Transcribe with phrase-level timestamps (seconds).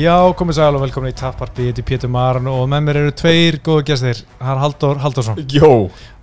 [0.00, 3.10] Já, komið sæl og velkomin í Tapparpi, ég heiti Pétur Marn og með mér eru
[3.20, 5.68] tveir góðu gestir, það er Halldór Halldórsson Jó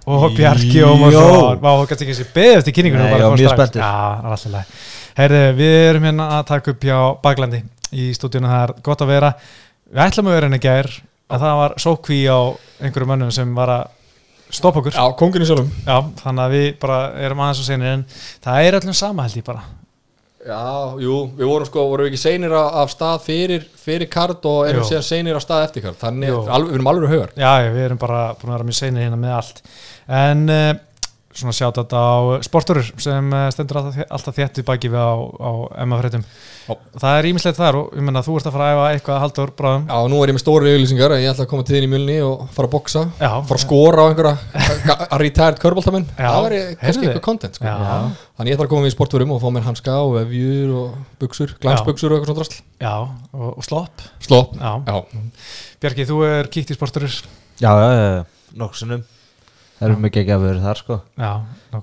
[0.08, 0.80] og Bjarki.
[0.88, 1.60] Ómarsson.
[1.62, 3.12] Þú kannski ekki sé beðið eftir kynningunum.
[3.12, 3.84] Nei, fór mjög spenntur.
[3.84, 3.92] Já,
[4.32, 4.74] alltaf læg.
[5.20, 9.12] Herði, við erum hérna að taka upp hjá Baglandi í stúdíunum, það er gott að
[9.14, 9.34] vera.
[9.92, 10.94] Við ætlum að vera henni gær,
[11.28, 12.40] að það var sókví á
[12.82, 14.96] einhverjum mönnum sem var að stoppa okkur.
[14.98, 18.08] Já, kongurinn sjálfum Já, þannig að við bara erum aðeins og senir en
[18.48, 19.68] það er öllum sama held ég bara.
[20.48, 24.62] Já, jú, við vorum sko, vorum við ekki seinir af, stað fyrir, fyrir kart og
[24.70, 24.90] erum Jú.
[24.94, 26.00] síðan seinir af stað eftir kart.
[26.00, 29.04] Þannig, alveg, við erum alveg Já, já, við erum bara búin að vera mjög seinir
[29.04, 29.60] hérna með allt.
[30.08, 30.70] En uh,
[31.38, 34.98] svona sjátt þetta á sporturur sem uh, stendur alltaf, þé- alltaf þétt við baki við
[34.98, 35.52] á, á
[35.86, 36.24] MF-fréttum
[36.68, 36.74] Já.
[37.00, 39.52] það er ímislegt þar og ég menna þú ert að fara að æfa eitthvað haldur
[39.56, 39.84] bráðum.
[39.88, 42.18] Já, nú er ég með stóri auðlýsingar Ég ætla að koma til þín í mjölni
[42.28, 43.30] og fara að boksa Já.
[43.48, 44.36] Fara að skora á einhverja
[45.08, 46.08] að retired körbóltamenn.
[46.18, 47.64] Það væri kannski eitthvað content sko.
[47.70, 47.76] Já.
[48.38, 50.98] Þannig ég ætla að koma við í sportfurum og fá mér hanska og vefjur og
[51.24, 52.60] buksur, glansbuksur og eitthvað svona drasl
[59.78, 60.96] Það eru mikið ekki að vera þar sko.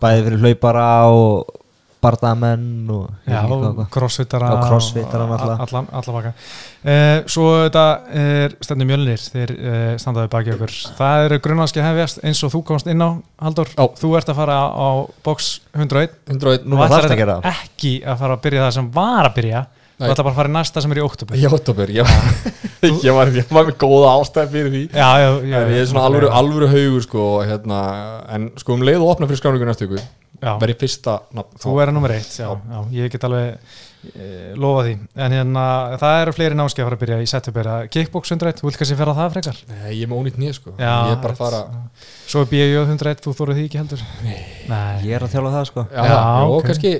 [0.03, 1.61] Bæði fyrir hlaupara og
[2.05, 5.64] bardamenn og Já, og crossfittara crossfittara og náttúrulega.
[5.64, 7.84] alla, alla baka uh, Svo þetta
[8.20, 12.61] er stendur mjölnir þeir uh, standaði baki okkur Það eru grunnanski hefjast eins og þú
[12.72, 13.11] komst inn á
[13.45, 13.87] Haldur, Já.
[14.00, 14.89] þú ert að fara á
[15.25, 18.77] box 101 101 Nú Þú var ætlar það þetta ekki að fara að byrja það
[18.78, 19.65] sem var að byrja.
[20.05, 22.12] Þú ætlar bara að fara í næsta sem er í oktober Í oktober, ég,
[23.06, 24.83] ég, var, ég var með góða ástæð fyrir því.
[24.92, 27.80] Já, já, já En ég er svona alvöru, alvöru haugur sko, hérna,
[28.36, 30.05] en sko um leið og opna fyrir skráningu næstu ykkur
[30.44, 30.52] já.
[30.60, 31.58] verið fyrsta nafn.
[31.64, 33.75] Þú er að nummer eitt, já, já, ég get alveg
[34.12, 34.28] e,
[34.60, 34.94] lofa því,
[35.27, 35.64] en hérna
[36.02, 38.81] það eru fleiri námskeið að fara að byrja í setupir að kickbox 101, þú vilt
[38.82, 39.60] kannski ferða það frekar?
[39.72, 40.75] Nei, ég er með ónýtt nýð sko.
[40.76, 41.62] Já, Ég er bara að fara
[42.28, 44.06] Svo er BJ 101, þú þóruð því ekki heldur.
[44.25, 44.38] Nei,
[45.06, 45.86] Ég er að þjála það sko.
[45.88, 46.66] Já, Já, já ok.
[46.69, 46.94] kannski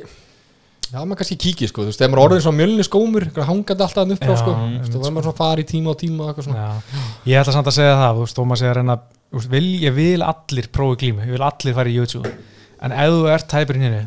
[0.95, 4.13] Já, maður kannski kíkir sko, þú veist, ef maður orðið svona mjölni skómur hangandi alltaf
[4.15, 6.31] upp frá sko Þú veist, þá verður maður svona að í tíma og tíma og
[6.31, 6.67] eitthvað svona.
[6.69, 7.01] Já.
[7.33, 8.97] Ég ætla samt að segja það, þú veist, Tómas er að reyna
[9.35, 12.31] þú veist, vil, ég vil allir prófi glímu, ég vil allir fara í YouTube.
[12.85, 14.05] En ef þú ert tæpur hérna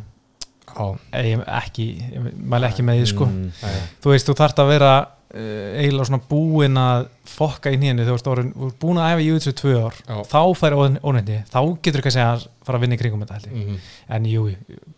[0.77, 0.87] Já,
[1.25, 3.27] ég ekki, ég mæli ekki með því sko.
[3.27, 3.69] Mm,
[4.03, 8.15] þú veist, þú þarft að vera uh, eiginlega svona búin að fokka í nýjani, þú
[8.15, 10.17] veist, þú ert búin að æfa í YouTube tvö ár, Já.
[10.29, 13.49] þá færi ónefndi, þá getur þú kannski að fara að vinna í kringum þetta held
[13.49, 13.79] ég, mhm.
[14.17, 14.45] en jú,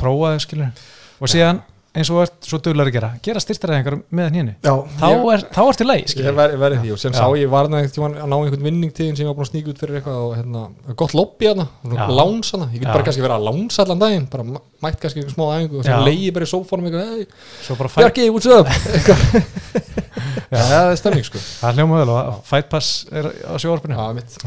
[0.01, 0.83] prófaðu skilur,
[1.19, 1.63] og síðan
[1.97, 5.43] eins og þú ert svo duglar að gera, gera styrtaræðingar með nýjani, Já, þá, er,
[5.55, 7.17] þá ertu leið, ég skilur, verði verið því og sem Já.
[7.17, 9.71] sá ég varna að ná einhvern vinning til þín sem ég var búin að sníka
[9.73, 10.61] út fyrir eitthvað og hérna,
[11.01, 12.03] gott lobby hana, Já.
[12.19, 15.23] láns hana ég get bara kannski verið að lánsa allan daginn bara mæ- mætt kannski
[15.23, 18.69] einhver smá æfingu og svo leiði bara í sófónum eitthvað, Bjarki, what's up?
[20.49, 21.39] Það er stemning sko.
[21.39, 24.37] Það er hljómaður og Fight Pass er á sjóarpinu, Já, mitt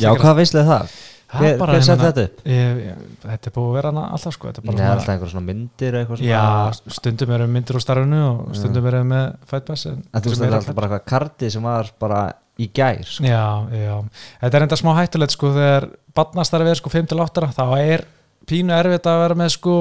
[0.00, 0.94] Já, hvað veistlega það?
[1.32, 2.40] Hver, hver sett þetta upp?
[2.44, 5.30] Ég, ég, þetta er búið að vera hana alltaf sko, þetta er Nei, alltaf einhver
[5.32, 9.64] svona myndir eitthvað svona Já, stundum erum myndir úr starfinu og stundum erum með Fight
[9.70, 12.20] Pass en En þú veist sem þetta er alltaf bara eitthvað karti sem var bara
[12.60, 13.24] í gær sko.
[13.24, 13.94] Já, já,
[14.42, 15.88] þetta er enda smá hættulegt sko þegar
[16.20, 18.04] badnastarfið er sko 5-8 þá er
[18.52, 19.76] pínu erfitt að vera með sko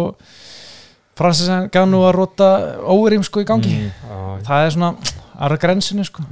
[1.20, 2.48] Francis Ngannou að rota
[2.88, 3.76] óverím sko í gangi
[4.12, 4.40] Mm.
[4.48, 4.90] Það er svona
[5.42, 6.26] aðra grensinu sko.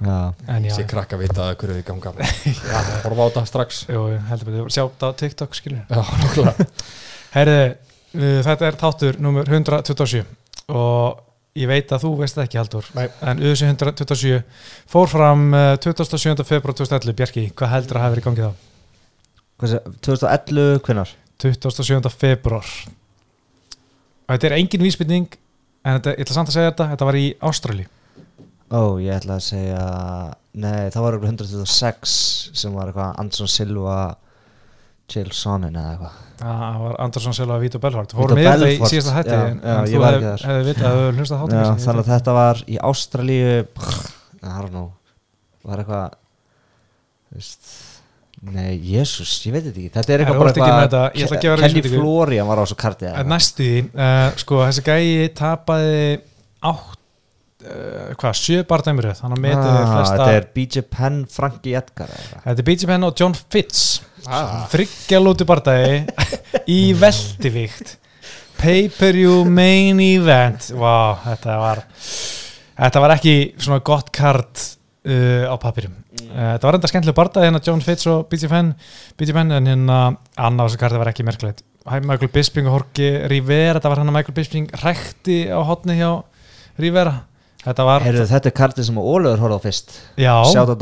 [0.70, 2.14] Sér krakka vita að hverju þið ganga.
[2.72, 3.84] Já, horfa á þetta strax.
[3.90, 6.68] Jú, heldur betur, sjá þetta á TikTok skilur Já, nokkulega
[7.38, 7.64] Herði,
[8.18, 10.24] uh, þetta er þáttur numur 127
[10.70, 11.26] og
[11.58, 13.06] ég veit að þú veist það ekki Haldur Nei.
[13.32, 14.40] en UC 127
[14.90, 16.46] fór fram uh, 27.
[16.46, 18.66] februar 2011 Bjarki, hvað heldur að hafa verið í gangi þá?
[19.60, 21.14] hvað sé, 2011, hvinnar?
[21.44, 22.12] 27.
[22.14, 22.74] februar
[24.30, 25.38] og þetta er engin vísbytning
[25.84, 27.88] en þetta, ég ætla samt að segja þetta þetta var í Ástrali
[28.70, 29.84] Ó, ég ætla að segja
[30.60, 32.16] Nei, það var eitthvað 126
[32.58, 34.00] sem var eitthvað Anderson Silva
[35.10, 36.18] Jill Sonnen eða eitthvað.
[36.40, 38.14] Það var Andersson Silva Vito Belfort.
[38.14, 40.46] Vito fórum við þetta í síðasta hætti já, en, já, en ég þú var hef,
[40.46, 43.54] hefði vitað að þú hefði hlustað Já, þáttu þannig að þetta var í Ástralíu
[44.40, 44.90] I don't know
[45.70, 46.18] var eitthvað
[47.36, 47.72] veist
[48.40, 49.90] Nei, jésús, ég veit þetta ekki.
[49.98, 51.90] Þetta er eitthvað þú ert ekki með þetta, ég ætla að gefa þér Kelly.
[51.92, 53.32] Florian var á þessu karti eitthvað.
[53.34, 55.98] næstu uh, sko, þessi gæi tapaði
[56.70, 56.99] átt,
[57.66, 60.18] uh, hvað, sjö bardæmuröð, þannig að metið Ah, flesta.
[60.20, 62.12] Þetta er BJ Penn, Frankie Edgar.
[62.46, 63.84] Þetta er BJ Penn og John Fitz,
[64.28, 64.66] Ah.
[64.72, 66.06] þryggja lúti bardæi
[66.68, 67.96] í veldivíkt,
[68.60, 71.84] pay-per-view main event, wow, þetta var,
[72.80, 74.66] þetta var ekki svona gott kart
[75.08, 75.96] uh, á papirum.
[76.20, 78.74] Uh, þetta var enda skemmtileg bardæi hérna John Fitz og BJ Penn,
[79.18, 80.00] BJ Penn en hérna
[80.36, 81.64] annað þessu karti var ekki merkilegt.
[81.90, 85.96] Hæ, Michael Bisping og Jorge Rivera, þetta var hann að Michael Bisping rækti á hotni
[85.98, 86.12] hjá
[86.78, 87.16] Rivera.
[87.60, 89.96] Þetta var, Heyrðu, þetta er kartið sem Oliver horfði á fyrst.
[90.16, 90.78] Já, Sjátt á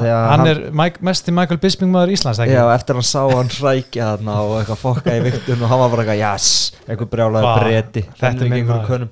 [0.00, 2.54] því að hann, hann- er Mike, mesti Michael Bisping maður Íslands, ekki?
[2.56, 5.90] Já, eftir hann sá hann hrækja þarna og eitthvað fokka í viktun og hann var
[5.92, 8.88] bara eitthvað, jás, einhver brjálaði Vá, breyti þetta er minn einhver maður.
[8.88, 9.10] könum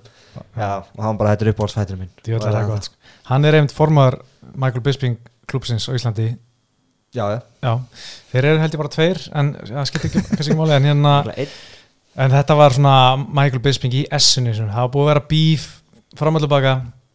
[0.56, 1.42] Já, og hann bara, þetta
[2.24, 2.94] Djöfull er Og það gott, sko.
[3.28, 4.16] hann er einmitt formaður
[4.54, 5.18] Michael Bisping
[5.52, 6.30] klúpsins á Íslandi.
[7.12, 7.40] Já, já.
[7.60, 7.74] Já,
[8.32, 11.46] þeir eru held ég bara tveir en það skiptir ekki, kannski ekki máli en hérna.
[12.16, 14.06] En þetta var svona Michael Bisping í
[14.56, 15.68] sem það var búið að vera bíf
[16.18, 16.46] fram og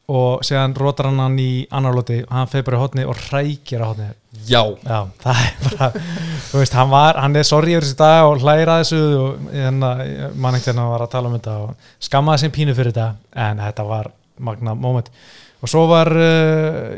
[0.06, 2.19] og síðan rótar hann hann í annar loti.
[2.21, 4.09] Og hann feir bara í hotni og hrækir á hotni
[4.45, 5.88] Já, Já, það er bara
[6.51, 9.89] þú veist, hann var, hann er sorry yfir þessi dag og hlæra þessu og hérna,
[10.36, 13.63] mann ekkert hérna var að tala um þetta og skammaði sem pínu fyrir þetta en
[13.63, 14.12] þetta var
[14.45, 15.09] magna moment.
[15.63, 16.92] Og svo var uh,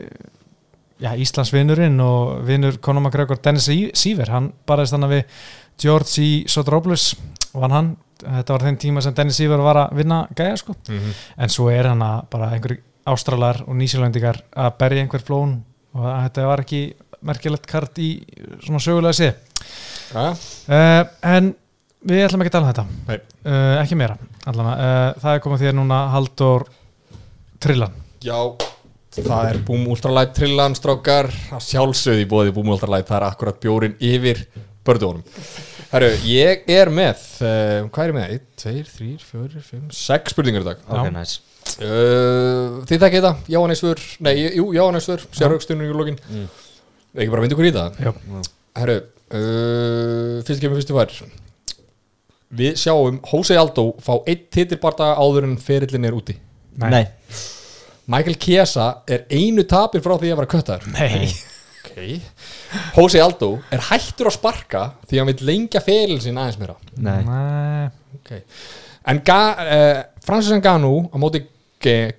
[0.99, 5.39] já, Íslands vinnurinn og vinnur Conor McGregor Dennis Sýver, hann baraðist þannig við
[5.79, 6.29] George E.
[6.51, 7.13] Sotropoulos
[7.55, 10.75] vann hann, þetta var þeim tíma sem Dennis Sýver var að vinna gæja sko.
[10.89, 11.13] Mhm.
[11.37, 15.61] en svo er hann að bara einhverjir ástralar og nýsjálendingar að berja einhver flón
[15.95, 16.81] og þetta var ekki
[17.21, 18.09] merkilegt kart í
[18.63, 19.33] svona sögulega sé.
[20.13, 21.55] Já, uh, en
[22.07, 23.19] við ætlum ekki að tala um þetta.
[23.47, 24.17] Uh, ekki meira
[24.47, 26.67] uh, það er komið þér núna Haldur
[27.59, 27.95] Trillan.
[28.21, 28.37] Já
[29.17, 31.31] Það er Boom Ultralight trillan strákar.
[31.63, 34.43] Sjálfsögði bóði Boom Ultralight það er akkurat bjórin yfir
[34.87, 35.23] börduðunum
[35.91, 38.31] Herru, ég er með uh, hvað er ég með?
[38.37, 40.81] 1, 2, 3, 4, 5, 6 spurningar í dag.
[40.91, 41.37] Ok, næs
[41.79, 46.47] uh, Þið þekkið þetta, jáaneisfur Nei, jú, jáaneisfur, sérhaugstunum í lokin Mm.
[47.17, 47.95] Ekki bara vindu ykkur í það?
[48.03, 48.11] Já.
[48.77, 48.95] Herru,
[49.33, 51.13] uh, fyrst kemur fyrstu fær.
[52.59, 56.35] Við sjáum Jose Aldo fá einn titilbardaga áður en ferillin er úti.
[56.77, 57.07] Nei,
[58.07, 61.25] Michael Chiesa er einu tapir frá því að vera köttar Nei.
[61.97, 62.21] Okay.
[62.95, 66.75] Jose Aldo er hættur að sparka því að hann vil lengja ferillin sin aðeins meira
[67.01, 67.87] nei Nei.
[68.19, 68.43] okay.
[69.07, 71.43] En Ga uh, Francis Ngannou á móti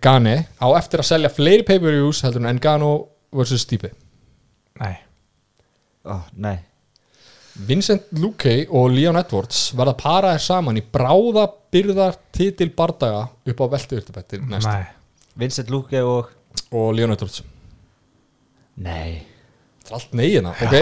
[0.01, 3.61] Gane á eftir að selja fleiri pay-per-views heldur en Ngannou vs.
[3.63, 3.93] Stipe
[4.79, 4.95] Nei.
[6.07, 6.57] Ó, Nei
[7.69, 13.67] Vincent Luque og Leon Edwards verða paraðir saman í bráða byrðar titil bardaga upp á
[14.63, 14.83] Nei.
[15.39, 16.35] Vincent Luque og
[16.73, 17.43] og Leon Edwards
[18.79, 19.38] Nei
[19.89, 20.77] Það allt negina, ok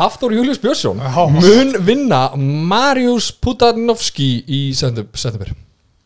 [0.00, 1.00] Hafþór Július Björnsson
[1.38, 5.52] mun vinna Marius Putanovski í september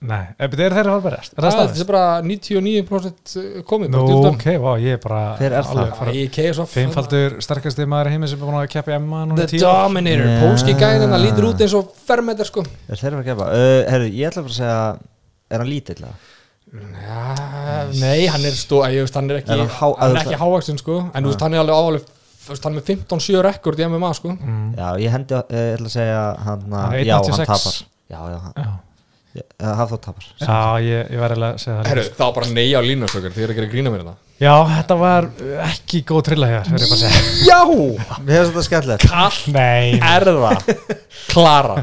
[0.05, 0.27] Nei.
[0.37, 1.81] Ef þetta er þeirra að berjast Er það Það staðist?
[1.81, 6.59] er bara 99% komið Nú, ok, vá, ég er bara Hver er það?
[6.75, 9.63] Fimmfaldur sterkasti maður heimi sem er búin að keppa í Emma núna The.
[9.63, 10.43] Dominator, Já.
[10.43, 13.47] pólski gæðin það lítur út eins og fermeter sko Er þeirra að gefa?
[13.49, 14.77] Uh, herru, ég ætla bara að segja
[15.55, 16.15] Er hann lítill eða?
[18.03, 20.81] Nei, hann er stó, ég veist, hann er ekki Er hann er að- ekki hávaxin
[20.81, 22.05] sko en þú veist, hann er alveg ávalið
[22.49, 24.33] hann er með 15-7 rekord í MMA sko.
[24.39, 24.65] Mm.
[24.79, 27.47] Já, ég hendi, uh, ég ætla að segja hann, Hann er Já, hann 1.86.
[27.53, 27.79] tapar.
[28.15, 28.59] Já, já, hann,
[29.35, 30.29] Já, uh, hafði þá tapar.
[30.45, 33.47] Já ég, ég verði að segja það Herru, það var bara nei á línastökar þið
[33.47, 35.27] eru ekki að grína mér þetta Já, þetta var
[35.63, 37.03] ekki góð trilla hér ég að
[37.47, 37.59] Já,
[38.27, 39.05] Mér finnst þetta skemmtilegt.
[39.07, 40.73] Kall Nei, er það?
[41.31, 41.77] Klara.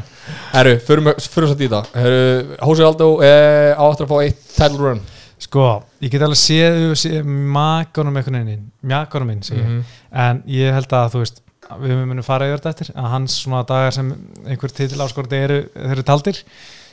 [0.52, 2.20] Herru, förum förum satt í það Herru,
[2.60, 5.00] Hósi Aldó eh, á aftur að fá eitt title run
[5.42, 5.66] sko,
[6.02, 9.64] ég get alveg séð, séð makanum einhvern veginn Mjakanum minn, ég.
[9.64, 9.82] Mhm.
[10.24, 11.42] En ég held að, þú veist,
[11.82, 14.10] við munum fara yfir þetta eftir Að hans svona dagar sem
[14.44, 16.42] einhver titil áskorti eru, eru taldir.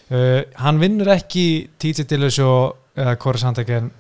[0.10, 3.92] Uh, Hann vinnur ekki TJ Dillashaw eða Corey Sandhagen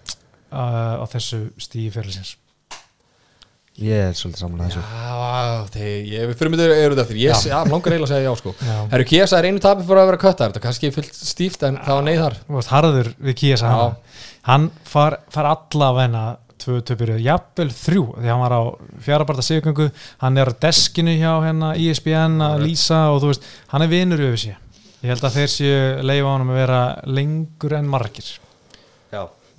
[0.51, 2.35] uh, á þessu stíi fyrirlisins
[3.79, 4.81] Ég er svolítið saman að þessu.
[4.83, 7.19] Já, þegar ég, fyrir myndir eru þetta eftir.
[7.21, 7.47] Ég Já.
[7.47, 7.59] já.
[7.71, 8.53] langar eiginlega að segja já sko.
[8.59, 8.75] Já.
[8.91, 10.51] Herru, Kiesa er einu tapir fyrir að vera köttar.
[10.51, 13.57] Þetta er kannski fullt stíft en það var nei þar Þú veist, harður við Já.
[13.69, 13.95] hann
[14.49, 16.23] hann far, far allavegna
[16.59, 18.61] tvö töpjur, jafnvel þrjú því hann var á
[19.05, 19.87] fjarabarta sigugöngu
[20.23, 24.25] hann er á deskinu hjá hérna ISBN að lýsa og þú veist, hann er vinur
[24.27, 24.57] yfir sér
[24.99, 28.27] ég held að þeir séu leifa honum að vera lengur en margir.
[28.27, 28.48] Já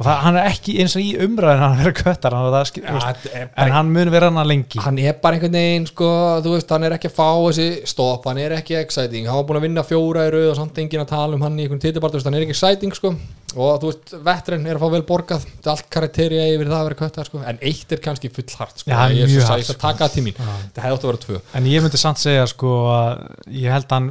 [0.01, 2.85] og það, hann er ekki eins og í umræðin hann er köttar hann, það, skil-
[2.87, 4.81] þú veist, er en bara, hann mun vera hann að lengi.
[4.81, 6.09] Hann er bara einhvern veginn sko,
[6.47, 9.29] veist, hann er ekki að fá þessi stopp, hann er ekki exciting.
[9.29, 11.59] Hann var búin að vinna fjóra í rauð og samt enginn að tala um hann
[11.61, 13.13] í einhvern titibart, hann er ekki exciting sko.
[13.59, 16.89] Og þú veist, vettren er að fá vel borgað er allt karakterja yfir það að
[16.89, 17.43] vera köttar sko.
[17.51, 18.93] En eitt er kannski full hart sko.
[18.95, 19.79] Er ég er hart, að sko.
[19.83, 20.39] taka það til mín.
[20.39, 20.53] Já.
[20.71, 21.41] þetta hefði átt að vera tvö.
[21.59, 23.25] En ég myndi samt segja sko að
[23.59, 24.11] ég held að hann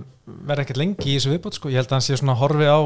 [0.50, 2.68] verði ekkert lengi í þessu viðbót sko, ég held að hann sé svona að horfi
[2.68, 2.80] á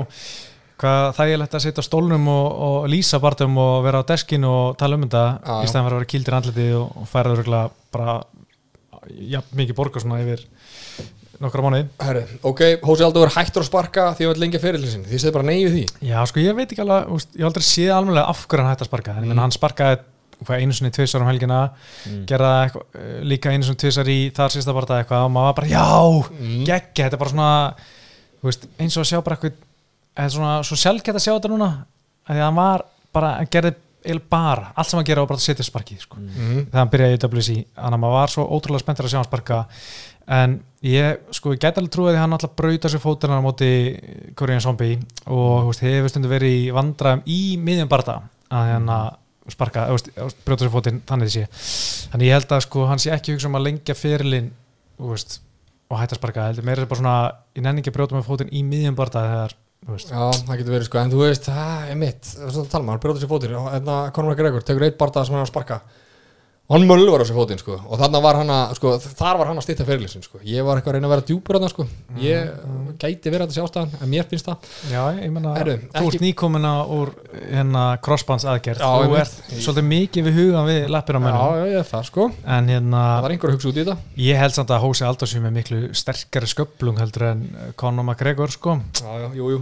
[0.82, 4.77] hvað þægilegt að sitja á stólnum og, og lýsa barndum og vera á deskinu og
[4.80, 7.70] tala um þetta Já, í stæðan fyrir að vera kildir andliti og, og færa þurruglega
[7.94, 8.15] bara
[9.34, 10.46] ja, mikið borga svona yfir
[11.44, 11.88] nokkra mánuði.
[12.00, 15.34] Herri, ok, Hósi Aldo er hættur að sparka því að lengja fyrir sin því segir
[15.36, 15.84] bara nei við því.
[16.08, 18.86] Já sko ég veit ekki alveg, úst, ég aldrei séð alveg af hverju hann hætti
[18.86, 19.98] að sparka, en menn hann sparkaði
[20.44, 21.58] hvað einu svona tvisar um helgina
[22.30, 25.58] gerða eitthvað, eh, líka einu svona tvisar í þar sísta barða eitthvað og maður var
[25.60, 25.84] bara já,
[26.34, 26.63] Mm.
[26.68, 27.51] geggja, þetta er bara svona
[28.44, 29.53] veist, eins og að sjá bara eitthvað
[30.13, 31.70] eða svona svo sjálfgætt að sjá þetta núna
[32.24, 33.74] að því að hann var bara, hann gerði
[34.29, 36.17] bara, allt sem hann gera var bara að setja sparkið sko.
[36.20, 36.65] Mhm.
[36.67, 39.29] þegar hann byrjaði í WC þannig að maður var svo ótrúlega spenntur að sjá hann
[39.29, 39.60] sparka
[40.27, 43.70] en ég, sko, ég gæti alveg trúið að hann alltaf brauta sér fótuna á móti
[44.36, 48.22] Korean Zombie og veist, hefur stundu verið í vandræðum í miðjum barða
[48.53, 49.00] að hérna
[49.51, 50.12] sparka, veist,
[50.46, 51.48] brjóta sér fótinn þannig sé,
[52.12, 54.51] þannig ég held að sko hann sé ekki að hugsa um að lengja fyrirlin
[55.03, 57.17] og hætta að sparka heldur meira bara svona,
[57.55, 60.87] ég nenni ekki að brjóta með fótinn í miðjum barða þegar, Já, það getur verið
[60.87, 62.29] sko, en þú veist, það er mitt.
[62.29, 65.43] Svona tala maður, brjóta sér fótir og hérna Conor McGregor tekur eitt barða sem hann
[65.43, 65.81] er að sparka
[66.63, 67.75] og hann mölvar á sér fótinn sko.
[67.91, 70.79] Og þarna var hann að, sko, þar var hann að stýtta fyrirlisin sko, ég var
[70.79, 71.84] eitthvað að reyna að vera djúpur þarna sko,
[72.24, 72.38] ég
[73.01, 74.58] gæti verið að þetta sé ástæðan en mér finnst það,
[74.93, 75.51] Já, ég menna,
[75.91, 78.79] þú ert nýkomina úr hérna crossbands aðgerð.
[78.79, 82.03] Já, þú ert svolítið mikið við hugan við lappir á já, mönnum já, ég, það
[82.12, 82.27] sko.
[82.58, 83.98] En hérna, það var einhver að hugsa út í þetta.
[84.24, 87.43] ég held samt að Hósi Aldarsson með miklu sterkari sköplung heldur en
[87.75, 88.77] Conor McGregor sko.
[89.03, 89.60] Já, já, jú, jú,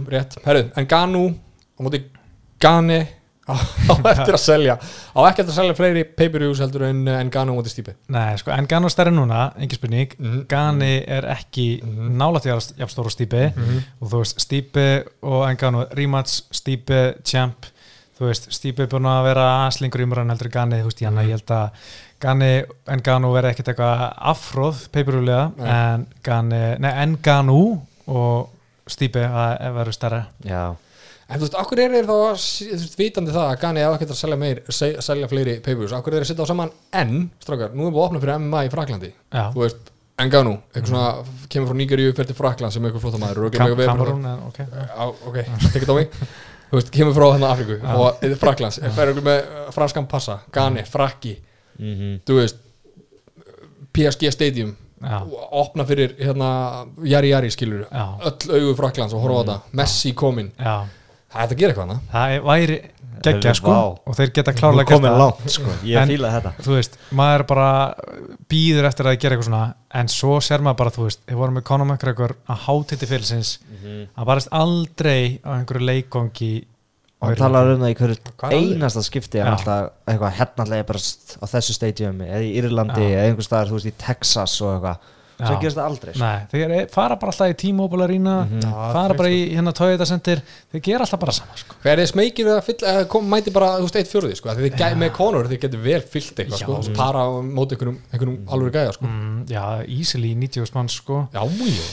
[3.48, 4.76] en á eftir að selja.
[4.78, 8.36] Á ekki eftir að selja fleiri pay-per-views heldur en, en Ganu á móti Stípi Nei,
[8.38, 10.14] sko, en Gano stærri núna, engin spurning.
[10.18, 10.44] Mhm.
[10.50, 12.14] Gani er ekki mm -hmm.
[12.20, 13.44] nálægt jafn stóra stípi
[14.00, 17.66] og þú veist, stípi og Engano rematch, stípi, champ.
[18.18, 21.02] Þú veist, stípi er búin að vera slingur í umræðan heldur en Gani, þú veist,
[21.02, 21.70] ég, ég held að
[22.20, 24.88] Gani, Engano verði ekkert eitthvað afróð,
[25.56, 25.68] Nei.
[25.68, 28.48] en Gani, nei, Engano og
[28.86, 30.26] stípi að verður stærra.
[30.44, 30.76] Já,
[31.32, 34.08] En þú veist, akkur er þeir þá þú veist, vitandi það að Gani á ekki
[34.10, 36.70] að selja, meir, se- selja fleiri pay-per-views, akkur er þeir að setja á saman
[37.02, 39.90] en, strákar, nú er búið að opna fyrir MMA í Fraklandi Já, þú veist,
[40.22, 43.92] Enganu, eitthvað svona kemur frá Nígeríu, fer til Frakland sem eitthvað flóttamæður og eitthvað verið-
[43.92, 44.58] Kamerún, en ok.
[44.60, 45.38] Já, ok,
[45.72, 46.10] tekið á mig
[46.72, 51.34] þú veist, kemur frá hérna Afriku og Fraklands, fer eitthvað með franskan passa Gani, Frakki,
[51.80, 52.20] mhm.
[52.28, 52.60] Þú veist
[53.92, 54.76] PSG Stadium.
[55.02, 56.48] Já, og opna fyrir hérna
[57.10, 60.52] Jari Jari skilur, já, öll augu Fraklands og horfa á þetta, Messi kominn
[61.32, 62.80] það er að gera eitthvað hana Það væri
[63.22, 63.82] geggja sko vá.
[64.10, 65.18] og þeir geta klárlega gert það.
[65.20, 66.52] langt sko, ég En- fíla þetta.
[66.64, 67.68] þú veist, maður bara
[68.50, 71.54] býður eftir að gera eitthvað svona en svo sér maður bara, þú veist, við vorum
[71.60, 73.52] með Conor McGregor að hátiti fyrirlisins
[74.18, 76.52] að barist aldrei á einhverju leikongi
[77.22, 81.46] og talar um það í hverju er einasta skipti en alltaf eitthvað hernallega bara á
[81.52, 84.98] þessu stadiumi eða í Írlandi eða einhver staðar, þú veist, í Texas og eitthvað
[85.62, 86.22] Gerist það aldrei sko.
[86.22, 88.60] Nei, þeir fara bara alltaf í T-Mobile Arena Mhm.
[88.62, 91.74] Já, fara bara í hérna Toyota Center þeir gera alltaf bara sama sko.
[91.82, 94.70] Hver er smeykir að fylla, eða kom, mæti bara, þú veist, eitt fjóruði, sko, því
[94.70, 98.38] þið gæ, með Conor, þið getur vel fyllt eitthvað, sko, og para móti einhverjum, einhverjum
[98.48, 99.06] alveg gæða, sko.
[99.06, 101.42] mm, Já, easily 90 manns sko Já,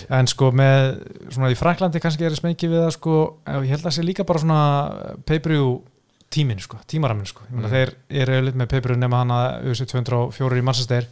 [0.10, 1.00] en sko með,
[1.34, 3.16] svona í Fraklandi kannski er smekið við það sko,
[3.48, 5.82] ég held að það sé líka bara svona pay-per-view
[6.30, 7.74] tíminn sko, tímaraminn sko, ég meina Mm.
[7.74, 9.24] þeir eru lit með pay-per-view nema
[9.66, 11.08] USA 204 í Manchester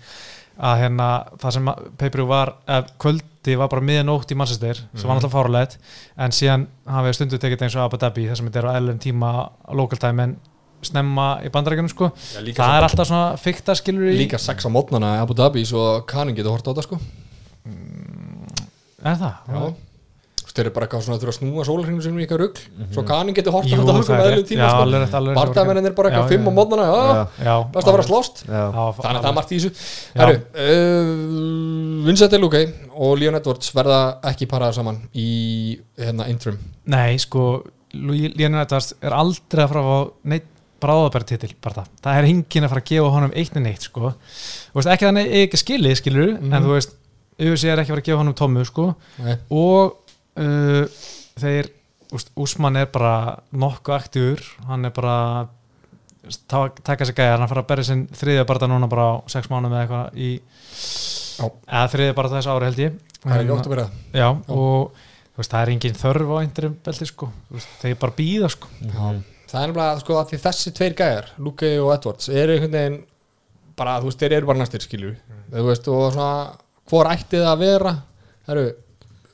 [0.60, 1.66] að hérna það sem
[1.98, 2.54] pay-per-view var,
[3.00, 5.24] kvöldi var bara miðanótt í Manchester, sem var Mhm.
[5.24, 5.78] alltaf fárulegt
[6.18, 9.00] en síðan hafi stundu tekið eins og Abu Dhabi, þar sem þetta er á ellum
[9.00, 10.38] tíma local time en
[10.82, 14.70] snemma í bandarækjunum sko, Já, það er alltaf svona fykta skilur í, líka sex á
[14.70, 17.00] mótnana í Abu Dhabi, svo Kanin getur hort á þetta, sko.
[19.04, 19.34] er það?
[19.48, 19.74] Já.
[20.58, 22.62] Þeir eru bara eitthvað svona að þurfa að snúa sólarhringu sinni í eitthvað rugg,
[22.96, 25.22] svo Kanin getur hort á þetta er eðlum tíma, sko.
[25.38, 26.88] Bardamennin er bara eitthvað fimm á mótnana,
[27.76, 28.08] best að vera.
[28.48, 28.64] Já,
[28.98, 29.72] Þannig að það er margt í þessu.
[30.98, 34.00] Uh, Vincent Delugay og Leon Edwards verða
[34.32, 35.28] ekki paraðar saman í
[36.00, 36.60] hérna interim.
[36.90, 37.64] Nei, sko,
[37.98, 39.98] Líðan Edvards er aldrei að fara fá
[40.34, 40.48] neitt
[40.84, 41.92] bráðabæri titil, bara það.
[42.06, 44.12] Það er enginn að fara að gefa honum eitt en neitt, sko.
[44.76, 46.54] Veist, ekki þannig ekki skilið, skilur, Mhm.
[46.54, 46.92] en þú veist,
[47.40, 48.96] UFC er ekki að fara að gefa honum tómu, sko.
[49.24, 49.38] Nei.
[49.50, 49.96] Og
[50.38, 50.86] uh,
[51.41, 51.70] þeir,
[52.39, 53.13] Úsmann er bara
[53.51, 55.15] nokkuð aktífur, hann er bara
[56.48, 59.50] ta- taka sér gæjar, hann fara að berja sinn þriðja bara núna bara á sex
[59.51, 60.29] mánum eða eitthvað í
[61.38, 62.96] eða þriðja bara þessu ári held ég.
[63.22, 63.98] Það er ekki En- ótt að vera það.
[64.22, 65.03] Já, og
[65.38, 67.29] veist, það er engin þörf á interim belti sko,
[67.82, 68.72] þeir bara býða sko.
[68.82, 69.12] Já.
[69.48, 72.98] Það er nefnilega, sko, að því þessi tveir gæjar, Luke og Edwards, eru einhvern veginn
[73.77, 75.13] bara, þú veist, þeir eru bara næstir, skilju
[75.53, 76.32] þú veist, og svona,
[76.89, 77.94] hvor ætti það að vera?
[78.48, 78.65] Herru,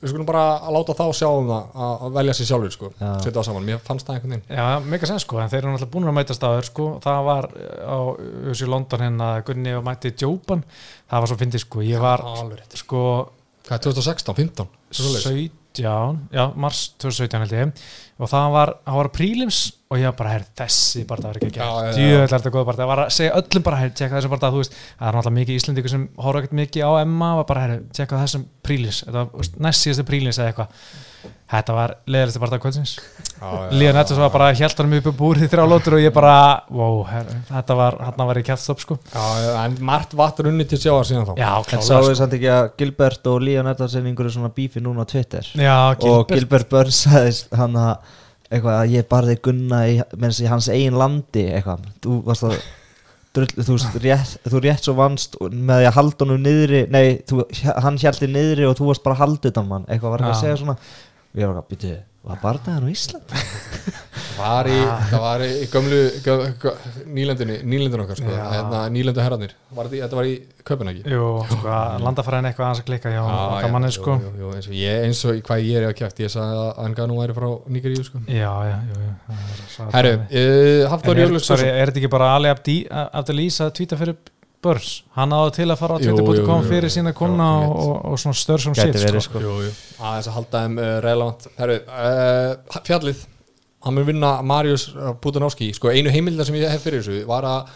[0.04, 2.90] við skulum bara að láta þá sjá um það að að velja sér sjálfur, sko,
[3.00, 3.08] Já.
[3.24, 5.72] setja það saman mér fannst það einhvern veginn Já, mega sens sko, en þeir eru
[5.72, 7.98] náttúrulega búin að mætast áður sko, það var uh, á
[8.50, 12.78] þessu London hérna Gunni og mætti Jópan það var svo fyndið sko, ég var rétt.
[12.84, 13.04] sko
[13.64, 14.72] Hvað er 2016, 15?
[14.92, 15.52] Svoleiðis.
[15.74, 17.86] 17, já, mars 2017 held ég
[18.20, 19.60] og það var, það var prílims
[19.94, 21.66] og ég var bara, herr, þessi bara það var ekki já.
[21.94, 24.52] djöðlega er þetta góð bara það var að segja öllum bara, herr, tjekka þessum bara
[24.54, 27.66] þú veist, það er náttúrulega mikið Íslendingur sem horfa ekkert mikið á Emma, var bara,
[27.66, 30.88] herr, tjekka þessum prílis, þetta næst síðastu prílis eða eitthvað,
[31.54, 32.96] þetta var leðalisti bara kvöldsins,
[33.74, 36.34] Líðan Edwards var bara hjælt hann upp í búrið þrjá lótur og ég bara,
[36.72, 38.96] wow, herr, þetta var hann var í kjæftstopp sko.
[39.10, 39.24] Já,
[39.64, 41.34] en margt vatn runni til sjáar síðan þá.
[41.42, 42.08] Já, En sáu sko.
[42.08, 45.50] við samt ekki að Gilbert og Leon Edwards er einhverju svona bífi núna á Twitter?
[45.58, 47.04] Já, og Gilbert Gilbert Burns
[47.52, 48.12] hann að
[48.50, 52.56] eitthvað að ég barði Gunna í, í hans eigin landi eitthvað, þú varst að
[53.34, 57.42] drull, þú, rétt, þú rétt svo vannst með því að halda honum niðri nei, þú,
[57.86, 60.42] hann hjælti niðri og þú varst bara að halda utan mann, eitthvað var eitthvað að
[60.44, 60.76] segja svona?
[61.34, 61.94] Og ég var eitthvað, býtu,
[62.28, 63.38] var barðaðan á Ísland?
[64.38, 64.76] Var í,
[65.10, 66.72] það var í gömlu gö, gö,
[67.16, 68.42] nýlendunni, nýlendun okkar sko, Já.
[68.52, 73.22] hérna, nýlendu herrarnir þetta, var í Köpenhagi Jú, sko, landafræðin eitthvað aðeins að klikka hjá
[73.24, 76.22] okkar manni, sko jú, jú, eins, og ég, eins og hvað ég er að kæft
[76.24, 78.22] ég sagði að hann gaf nú væri frá Nígeríu sko.
[78.28, 81.36] Já, já, jú, jú er svo- herru, uh, Hafþór En
[81.68, 84.16] er, þetta ekki bara Ali Abdi Abdelís að tvíta fyrir
[84.64, 86.94] börs hann áður til að fara á Jú, jú, twitter.com jú, fyrir jú.
[86.96, 89.20] sína Já, kona ég og, og, og svona stör sem sitt sko.
[89.26, 89.42] sko.
[89.44, 89.72] jú, jú.
[90.00, 93.24] aðeins að halda þeim uh, relevant herru, uh, fjallið
[93.84, 94.88] hann mun vinna Marius
[95.22, 97.74] Budanowski sko, einu heimildar sem ég hef fyrir þessu var að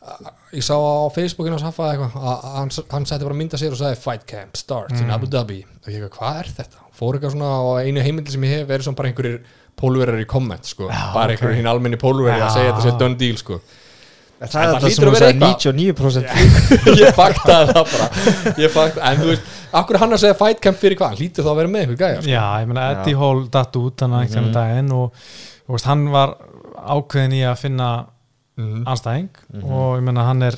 [0.00, 2.02] að- ég sá á Facebookinu hans að
[2.56, 5.88] hann, hann setti bara mynda sér og sagði Fight Camp starts in Abu Dhabi og
[5.92, 6.86] ég eitthvað, hvað er þetta?
[7.00, 9.40] fór eitthvað svona og einu heimildi sem ég hef verið svona bara einhverjir
[9.80, 10.88] pólverar í komment sko.
[10.90, 11.38] Já, bara ok.
[11.38, 12.50] einhverjir hinn almenni pólveri að Já.
[12.58, 13.60] segja þetta sé done deal sko.
[14.40, 15.50] Það það þetta hlýtur sem að þú vera eitthvað.
[15.60, 18.06] 99% ég faktaði það bara
[18.64, 21.44] ég faktaði, en þú veist, akkur hann að segja Fight Camp fyrir hvað, hann hlýtur
[21.44, 22.30] þá að vera með einhver gæja sko.
[22.32, 25.20] Já, ég meina Eddie Hall datt út þannig að mm daginn og,
[25.68, 26.32] og veist, hann var
[26.96, 27.90] ákveðin í að finna
[28.60, 28.82] Mhm.
[28.92, 29.28] anstæðing
[29.62, 30.56] og ég meina hann er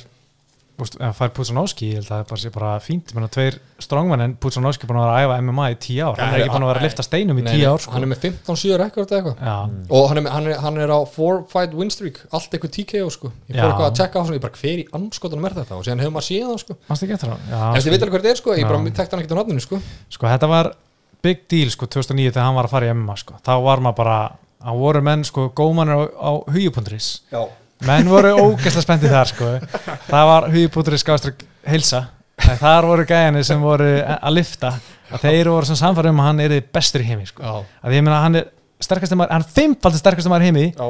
[0.99, 3.11] hann Putsanowski, ég held að það er bara, sé bara fínt.
[3.11, 6.05] Ég meina tveir strongman en Putsanowski er búin að vera að æfa MMA í tíu
[6.07, 7.93] ár, hann er ekki búin að vera að lifta steinum í Nei, tíu ár sko.
[7.95, 9.43] hann er með 15-7 rekord eða eitthvað.
[9.47, 9.57] Já,
[9.97, 13.09] og hann er, hann, er, hann er á 4 fight win streak allt eitthvað TKO
[13.13, 13.33] sko.
[13.49, 15.79] Ég fór eitthvað að checka á svona, ég bara hver í anskotanum er þetta?
[15.79, 16.77] Og síðan hefur maður séð það sko.
[16.83, 17.01] En
[17.53, 19.63] Já, þið veit alveg hvað þetta er sko, ég bara tekta hann ekkert á nafninu
[19.63, 19.81] sko.
[20.13, 20.71] Sko þetta var
[21.23, 23.37] big deal sko 2009 þegar hann var að fara í MMA sko.
[23.43, 24.17] Þá var maður bara,
[24.63, 26.31] þá voru menn sko góðmannir á, á
[27.31, 27.43] já,
[27.87, 29.51] menn voru ógæslega spenntið þar sko.
[30.07, 32.03] Það var hugjupunduris gáðstrik heilsa,
[32.59, 34.73] þar voru gæjanir sem voru að lifta
[35.13, 37.97] að þeir voru sem samfæri um að hann er bestur í heimi sko, já, að
[37.97, 38.47] ég meina hann er
[38.83, 40.67] sterkasti maður, hann er fimmfaldi sterkasti maður í heimi.
[40.73, 40.87] Já.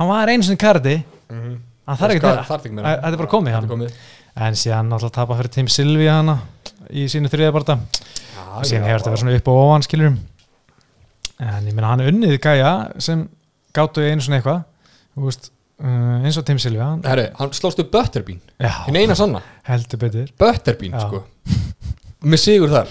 [0.00, 1.54] Hann var einu sinni kardi mhm.
[1.88, 2.90] hann þarf ekki meira, þarf ekki meira.
[2.90, 4.02] Að- þetta er bara komið hann komið.
[4.32, 6.38] en síðan náttúrulega tapa fyrir Tim Silvi hana
[6.88, 10.20] í sínu þriðabarta og síðan hefur þetta verið svona upp og ofan skilurum
[11.42, 13.26] en ég meina hann unnið gæja sem
[13.76, 14.62] gáttu einu svona eitthvað
[15.82, 18.40] uh, eins og Tim Silvi hann, Herri, hann slóstu Butterbean
[18.86, 21.04] hinn eina sanna, Butterbean Já.
[21.08, 21.22] sko.
[22.22, 22.90] Með sigur þar,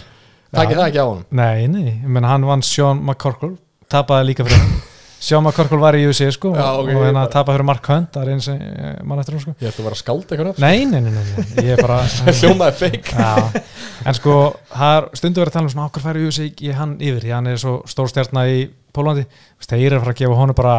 [0.51, 1.25] takkið það ekki á honum?
[1.39, 3.55] Nei, nei, meina hann vann Sean McCorkle.
[3.91, 4.79] Tapaði líka fyrir hann.
[5.21, 8.07] Sean McCorkle var í UFC sko Já, ok, og hérna bara- tapaði fyrir Mark Hunt
[8.15, 9.51] það er eins og eh, mann eftir hann sko.
[9.61, 10.63] Ég ætla að vera að skálda eitthvað nafn.
[10.65, 11.65] nei, nei, nei, nei, nei.
[11.67, 11.99] ég er bara
[12.39, 13.61] hljómaði feik Já,
[14.09, 14.37] en sko
[14.71, 17.21] það er stundu verið að tala um svona okkur færi UFC í hann yfir?
[17.27, 18.63] Því hann er svo stór stjarnar í
[18.97, 20.75] Pólandi Vist, þeir eru að fara að gefa honum bara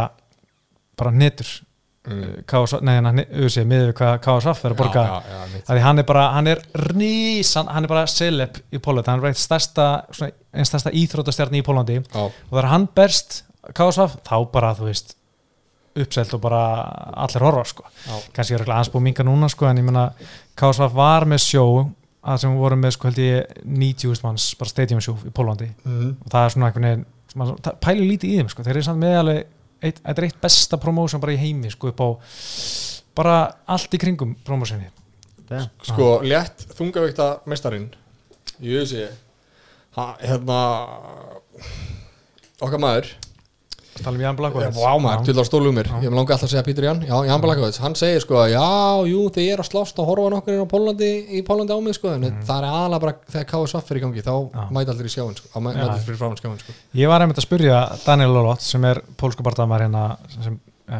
[0.99, 1.53] bara netur
[2.03, 2.43] Mm.
[2.43, 5.03] UFC miður við hvað KSF er að borga.
[5.69, 9.23] því hann er bara, hann er rísan hann er bara celeb í Pólandi hann er
[9.23, 13.45] bara eitt stærsta, svona, einn stærsta íþrótastjarni í Pólandi já, og þegar hann berst
[13.79, 15.15] KSF, þá bara þú veist
[16.03, 16.61] uppselt og bara
[17.23, 17.85] allir horfa sko.
[18.35, 20.07] Kannski er aðeins búið minga núna sko, en ég meina
[20.59, 21.65] KSF var með sjó
[22.23, 26.17] að sem voru með sko held ég 90.000 manns bara stadium show í Pólandi Mhm.
[26.25, 26.73] og það er svona
[27.63, 29.45] það pælir lítið í þeim sko, þeir eru samt með alveg
[29.83, 32.09] eitt, þetta er eitt besta promotion bara í heimi sko upp á
[33.19, 33.37] bara
[33.69, 34.89] allt í kringum promosioni
[35.85, 37.91] sko létt þungavíkta mestarinn
[38.63, 39.11] í USA
[39.99, 40.59] ha, hérna
[42.63, 43.11] okkar maður
[44.01, 46.53] tala um Jan Blakvöld Vá maður, til það stólu um mér Ég langa alltaf að
[46.55, 48.65] segja Pítur Jan Já, Jan Blakavits, hann segir sko Já,
[49.11, 52.25] jú, þið er að slást og horfa nokkur Pólandi í Pólandi á mig sko En
[52.41, 54.51] það er aðalega bara þegar KSF er í gangi Þá Mm.
[54.57, 54.65] Já.
[54.73, 55.83] mæti allir í sjáin sko Þá Já.
[55.87, 59.43] allir fyrir fram skjáin sko ég var einmitt að spyrja Daniel Lolot sem er pólsku
[59.45, 60.57] barndamar hérna sem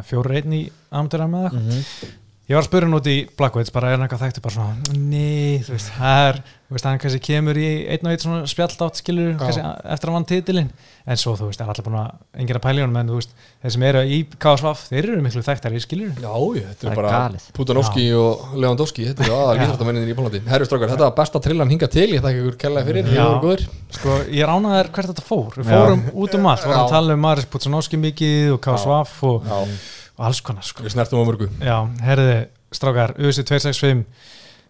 [0.07, 2.13] fjóri einn í amatöra með það.
[2.43, 5.61] Ég var að spyrja út í Blackwoods bara er hann eitthvað þekktu bara svona nei,
[5.63, 8.99] þú veist, það er þú veist, hann kannski kemur í einn og einn svona spjallátt
[8.99, 9.37] skilur, Já.
[9.39, 10.71] kannski eftir að vann titilinn
[11.07, 13.11] en svo, þú veist, það er allir búin að enginn að pæla í honum en
[13.13, 13.31] þú veist,
[13.63, 16.99] þeir sem eru í KSVF þeir eru miklu þekktari, skilur Já, ég, þetta er er
[16.99, 17.47] bara galið.
[17.55, 19.63] Pudanovski og Lewandowski Þetta er aðal Já.
[19.63, 22.89] líþróttamenninir í Pólandi Herru strókar, þetta var besta trillan hinga til Ég þakka ykkur kærlega
[22.91, 23.11] fyrir, Já.
[23.13, 23.65] þið voru góður
[23.99, 25.75] sko, ég ránaði hvert þetta fór við Já.
[25.77, 26.83] fórum út um allt, vorum Já.
[26.83, 29.77] að tala um Maris Putsanovski mikið og KSVF og, Já,
[30.17, 30.83] og alls konar, sko.
[30.85, 31.49] Við snertum á mörgu.
[31.63, 32.39] Já, herriði,
[32.73, 34.05] strákar, USA 265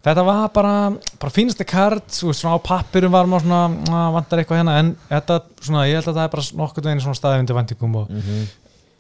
[0.04, 0.72] Þetta var bara,
[1.16, 4.74] bara fínasti kart, svona á pappirum var maður svona, að vantar eitthvað hérna.
[4.82, 7.96] En þetta, svona, ég held að það er bara nokkuð veginn svona staðið undir vendingum
[8.02, 8.42] og Mhm.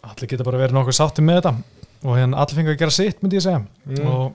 [0.07, 1.53] allir geta bara verið nokkuð sáttið með þetta.
[2.05, 3.65] Og hérna allir fengi að gera sitt, myndi ég segja.
[3.85, 4.07] Mm.
[4.07, 4.33] og,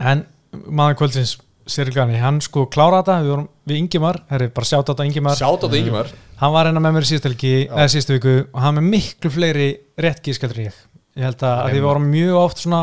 [0.00, 0.24] en
[0.70, 3.20] maður kvöldsins Cyril Gani, hann sko klára þetta.
[3.20, 5.36] Við, vorum, við Ingimar, herri, bara sjátt á þetta Ingimar.
[5.36, 6.08] Sjátt á þetta Ingimar.
[6.40, 7.72] Hann var hérna með mér í síðustu helgi, Já.
[7.76, 9.68] eða síðustu viku og hann með miklu fleiri
[10.00, 10.72] réttgískeldur en ég
[11.14, 12.82] ég held að, að því við vorum mjög oft svona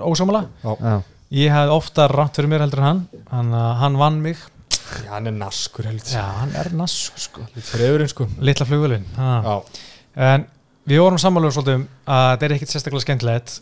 [0.00, 0.94] ósámala Já.
[1.36, 3.00] ég hafði ofta rátt fyrir mér heldur en hann
[3.32, 4.40] hann, hann vann mig.
[5.02, 6.12] Já, hann er naskur heldur.
[6.14, 7.46] Já, hann er nass sko.
[7.72, 8.28] Freyðurinn sko.
[8.38, 8.66] Litla.
[9.16, 9.56] Já,
[10.30, 10.46] en
[10.86, 13.56] við vorum sammáluð svolítið um að þetta er ekkit sérstaklega skemmtilegt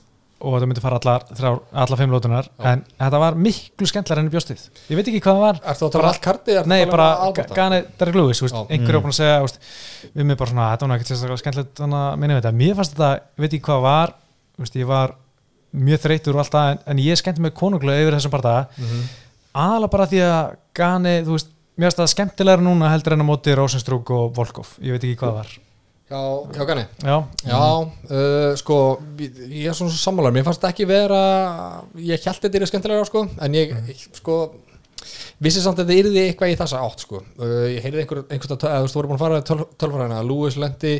[0.45, 4.29] og þetta myndi fara allar, þrjár, allar fimm lótunar en þetta var miklu skemmtilega enn
[4.29, 6.59] í bjóstið ég veit ekki hvað það var Ertu að tala um allt kartið?
[6.61, 7.09] Ertu Nei, um bara
[8.15, 8.63] Lewis, þú veist, Já.
[8.77, 9.07] einhverju mm.
[9.07, 9.59] búin að segja veist,
[10.15, 12.55] við mig bara svona, þetta var nú ekkert sérstaklega skemmtilegt þannig að minna við þetta,
[12.61, 14.15] mér fannst þetta ég veit ekki hvað það var,
[14.65, 15.17] veist, ég var
[15.75, 19.05] mjög þreytur og alltaf, en, en ég skemmti mig konunglega yfir þessum barða, Mhm.
[19.65, 23.27] aðalega bara því að Gane, þú veist, mér finnst það skemmtilegra núna heldur en á
[23.27, 25.55] móti Rosenstrúk og Volkov, ég veit ekki hvað það var
[26.11, 26.21] Já,
[26.53, 27.15] hjá Gani Já,
[27.49, 28.79] Já, uh, sko
[29.19, 31.21] ég er svona svo sammálar, mér fannst ekki vera
[31.97, 33.73] ég held þetta er skemmtilega sko, en ég,
[34.21, 34.39] sko
[35.45, 37.23] vissi samt að þetta yrði eitthvað í þessa átt sko.
[37.41, 40.21] uh, ég heyrði einhver, einhvern veginn að þú voru búin að fara töl, tölfræðina.
[40.21, 40.95] Að Lewis lendi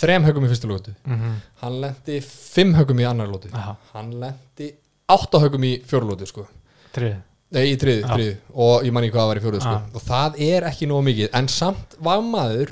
[0.00, 3.50] þrem högum í fyrstu lótu mm hann lendi fimm högum í annar lótu
[3.92, 4.70] hann lendi
[5.10, 6.46] átta högum í fjóru lótu sko.
[6.94, 7.18] trið
[7.50, 8.14] Nei, í þriði, Já.
[8.14, 9.72] þriði og ég man ekki hvað var í fjóruð sko.
[9.74, 9.88] Já.
[9.98, 11.30] og það er ekki nóg mikið.
[11.34, 12.70] En samt var maður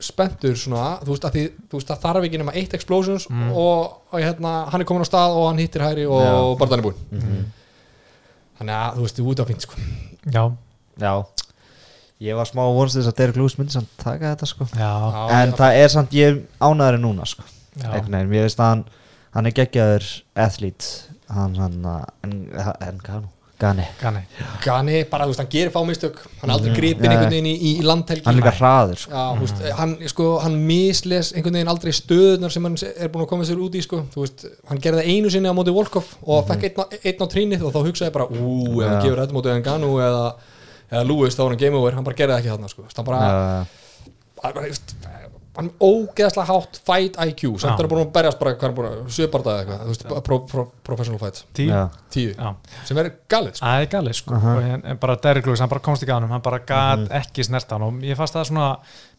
[0.00, 3.50] spenntur svona, þú veist að, því, þú veist að þarf ekki nema eitt explosions Mm.
[3.52, 6.58] og, og hérna, hann er komin á stað og hann hittir hæri og Já.
[6.58, 7.44] bara þannig búinn Mhm.
[8.60, 9.74] þannig að þú veist, þú út á fínt sko.
[10.32, 10.44] Já,
[11.00, 11.24] Já
[12.20, 15.56] Ég var smá vonst þess að Derek Lewis myndi samt taka þetta sko En já.
[15.56, 17.42] það er samt, ég ánæður en núna sko
[17.80, 18.84] ég veist að hann
[19.32, 20.04] Hann er geggjaður
[20.36, 21.86] athlete Hann, hann,
[22.24, 23.28] en, en Gano
[23.60, 23.84] Gani.
[24.00, 24.22] Gane
[24.64, 26.76] Gani, bara, þú veist, hann gerir fámistök hann er aldrei Mhm.
[26.78, 28.24] gripin Já, einhvern veginn í, í, landhelgi.
[28.24, 29.10] Hann er líka hraður sko.
[29.12, 33.28] Já, veist, hann, sko, hann misles einhvern veginn aldrei stöðunar sem hann er búin að
[33.28, 34.00] koma sér út í sko.
[34.16, 37.26] Veist, hann gerði það einu sinni á móti Volkov og fekk einn, á- einn á
[37.28, 39.04] trínið og þá hugsaði bara, ú, ef hann Já.
[39.04, 40.34] gefur þetta móti Enganu eða,
[40.90, 42.82] eða Lewis þá er hann game over, hann bara gerði það ekki þarna sko.
[42.96, 45.29] hann bara, hann, bara,
[45.60, 47.84] hann er ógeðslega hátt fight IQ, samt Já.
[47.84, 48.54] er búin að berjast bara,
[49.52, 51.82] eða eitthvað, þú veist, pro, pro, professional fight, Tíu.
[52.10, 52.54] Tíu, Já,
[52.88, 53.66] sem er galið sko.
[53.66, 54.38] það er galið sko.
[54.38, 54.54] Aha.
[54.56, 57.06] og en, en bara Derek Lewis, hann bara komst ekki á hann hann bara gat
[57.20, 57.86] ekki snert hann.
[57.86, 58.70] Og ég fannst það svona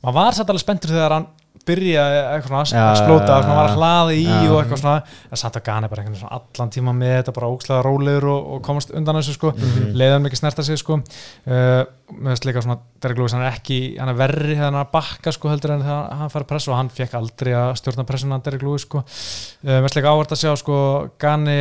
[0.02, 1.30] maður var satt alveg spenntur þegar hann
[1.62, 4.38] byrjaði eitthvað svona að splóta, svona var að hlaða í Já.
[4.50, 7.50] og eitthvað svona, en satt að Gane bara einhvern veginn allan tíma með þetta, bara
[7.54, 9.92] ókslega rólegur og, og komast undan þessu sko, Mhm.
[10.02, 10.98] leiðan mikið snerta sig sko.
[11.46, 14.80] Uh, með þess líka svona, Derek Lewis hann er ekki, hann er verri þegar hann
[14.82, 17.76] er að bakka sko heldur en þegar hann fær pressu og hann fekk aldrei að
[17.80, 20.80] stjórna pressuna Derek Lewis sko, uh, með þess líka ávart að sjá sko,
[21.22, 21.60] Gane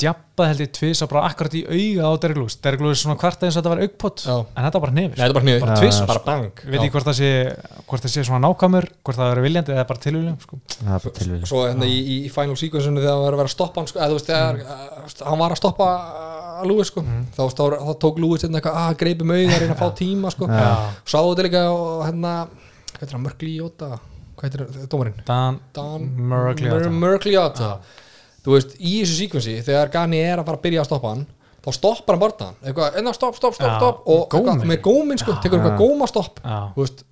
[0.00, 2.58] djabbaði held ég tvís og bara akkurat í auga á Lewis.
[2.64, 5.16] Derek Lewis svona kvart eins og þetta var augpott en þetta var bara nefis.
[5.16, 6.62] Nei, þetta er bara bara Já, tvis já, bara bang.
[6.64, 7.30] Ég veit ekki hvort það sé
[7.86, 10.58] hvort það sé svona nákvæmur hvort það verið viljandi eða bara tilvíljum sko.
[10.76, 13.82] það er svo hérna í, í, final sequence-unu þegar það var að vera að stoppa
[13.82, 15.22] hann sko, eða þú veist, þegar mm.
[15.30, 17.04] hann var að stoppa uh, Lewis sko,
[17.36, 20.34] þá, þá, þá tók Lewis hérna eitthvað, að greipi með auðar reyna að fá tíma
[20.34, 20.50] sko,
[21.06, 22.34] sáðu þetta líka og hérna,
[22.90, 23.92] hvað heitir hann, Mörglíóta
[24.36, 25.22] hvað heitir það, dómarinn?
[25.28, 26.90] Dan, Dan Murgliota.
[26.92, 27.70] Mörglíóta
[28.46, 31.26] þú veist, í þessu sequence þegar Gani er að fara að byrja að stoppa hann
[31.66, 34.04] þá stoppar hann barnaðan, eitthvað, enna stopp, stopp, stopp, stopp.
[34.06, 36.38] Og eitthvað, með góminn sko, tekur eitthvað gómastopp.
[36.44, 36.58] Já.
[36.76, 37.02] þú veist,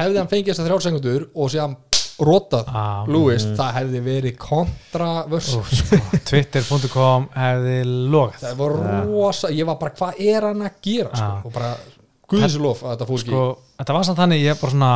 [0.00, 1.76] hefði hann fengið þess að þrjár sekundur og sé hann
[2.20, 2.82] rotað Já.
[3.14, 8.42] Lewis, það hefði verið kontravers sko, Twitter.com hefði logað.
[8.42, 11.14] Það var rosa, ég var bara hvað er hann að gera?
[11.14, 11.30] Sko?
[11.46, 11.70] Og bara
[12.30, 13.46] guðislof að þetta fór sko,
[13.80, 14.92] þetta var samt þannig ég bara svona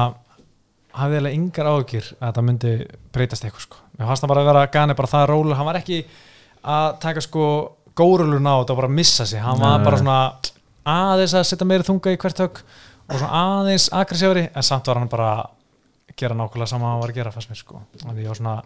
[0.95, 2.75] hafði eiginlega yngar áhugir að þetta myndi
[3.15, 3.84] breytast eitthvað sko.
[3.99, 6.01] Mér fannst það bara að vera Gane bara það rólu hann var ekki
[6.65, 7.47] að taka sko
[7.95, 9.43] górulun á þetta og bara missa sig.
[9.43, 10.19] Hann var bara svona
[10.85, 12.63] aðeins að setja meiri þunga í hvert högg
[13.05, 17.13] og svona aðeins aggressífari en samt var hann bara að gera nákvæmlega sama hann var
[17.13, 17.81] að gera fannst mér sko.
[18.03, 18.57] Þannig ég var svona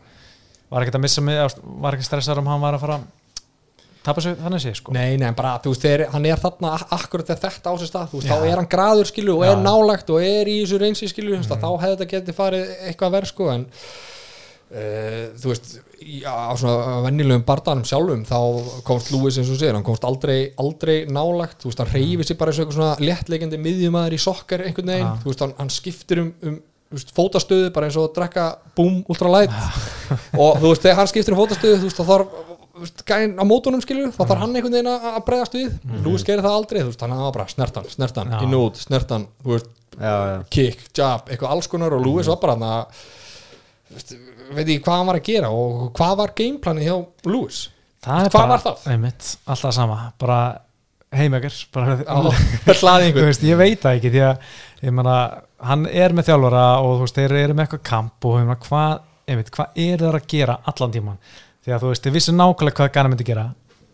[0.68, 1.38] var ekkert að missa mig
[1.84, 3.06] var ekki stressar um hann var að fara að
[4.08, 4.92] tapa sig þannig sé sko.
[4.96, 7.90] Nei, nei, bara, þú veist, þegar hann er þarna ak- akkurat þegar þetta á sér
[7.90, 9.50] stað, þú veist, þá er hann graður skilu og Já.
[9.52, 11.48] er nálægt og er í þessu reynsi skilu, mm.
[11.48, 13.66] þá hefði þetta getið farið eitthvað verð sko, en
[14.70, 15.70] uh, þú veist,
[16.04, 20.38] í- á svona vennilegum bardanum sjálfum, þá komst Lewis eins og segir, hann komst aldrei,
[20.60, 24.20] aldrei nálægt, þú veist, hann reyfi sig bara eins og eitthvað svona léttleikandi miðjumæður í
[24.24, 25.22] sokkar einhvern veginn, Já.
[25.24, 26.60] þú veist, hann, hann skiptir um, um
[26.94, 28.46] veist, fótastöðu bara eins og að drekka
[28.78, 29.52] boom ultralight
[30.42, 32.38] og þú veist, þegar hann skiptir um fótastöðu þú veist, þá þarf
[33.08, 35.96] gæinn á mótunum skilju, þá þarf hann einhvern veginn að bregðast við mm.
[36.04, 38.42] Lewis gerir það aldrei, þú veist, hann hafa bara snertan, snertan, Já.
[38.46, 40.36] inn og út, snertan þú veist, já, já.
[40.54, 43.02] kick, jab, eitthvað alls konar og Lewis var bara hann að
[43.88, 46.96] veit ég hvað hann var að gera og hvað var gameplanin hjá
[47.28, 47.66] Lewis?
[48.04, 48.88] Hvað bara, var það?
[48.92, 50.38] Einmitt, alltaf sama, bara
[53.30, 55.18] veist, ég veit það ekki því að meina,
[55.70, 59.52] hann er með þjálfara og veist, þeir eru með eitthvað kamp og meina, hvað, einmitt,
[59.54, 61.22] hvað er það að gera allan tíman
[61.64, 63.48] því að þú veist, þið vissu nákvæmlega hvað Gana myndi gera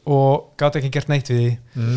[0.05, 1.53] og gátt ekki gert neitt við því.
[1.75, 1.95] Mm.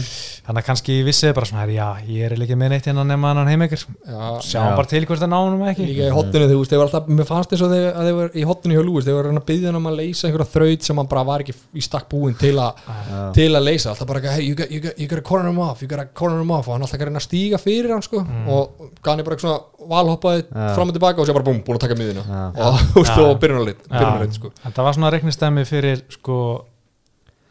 [0.47, 3.49] þannig að kannski vissið bara svona, já, ég er ekki með neitt hérna nema hann
[3.51, 4.77] heimekir Já, sjáum Já.
[4.79, 5.87] bara til hvort það nánum ekki.
[5.89, 8.17] Líka í hotninu þú veist, þeir var alltaf, mér fannst eins og þeir, að þeir
[8.17, 10.87] var í hotninu hjá Lúis, þeir var að byggja hann um að leysa einhverja þraut
[10.87, 13.19] sem hann bara var ekki í stakk búin til, a, Já.
[13.37, 13.91] til að leysa.
[13.91, 16.39] Alltaf bara, hey, you, got, you, got, you gotta corner him off you gotta corner
[16.41, 16.71] him off.
[16.71, 20.47] Og hann alltaf reyna að stíga fyrir hann sko, og Gani bara eitthvað svona valhoppaði
[20.47, 20.71] Já.
[20.75, 22.41] fram og tilbaka og sér bara búm, búin að taka miðina Já.
[22.97, 24.51] og og byrjunarleit byrjunarleit sko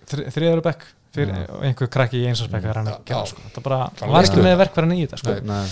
[0.06, 3.26] sko þriðaru bekk fyrir og einhver krakki í einsansbekk það er hann Já, að gera
[3.30, 3.42] sko.
[3.48, 5.34] þetta bara, hann var ekki með verkverðin í þetta sko.
[5.48, 5.66] Nei.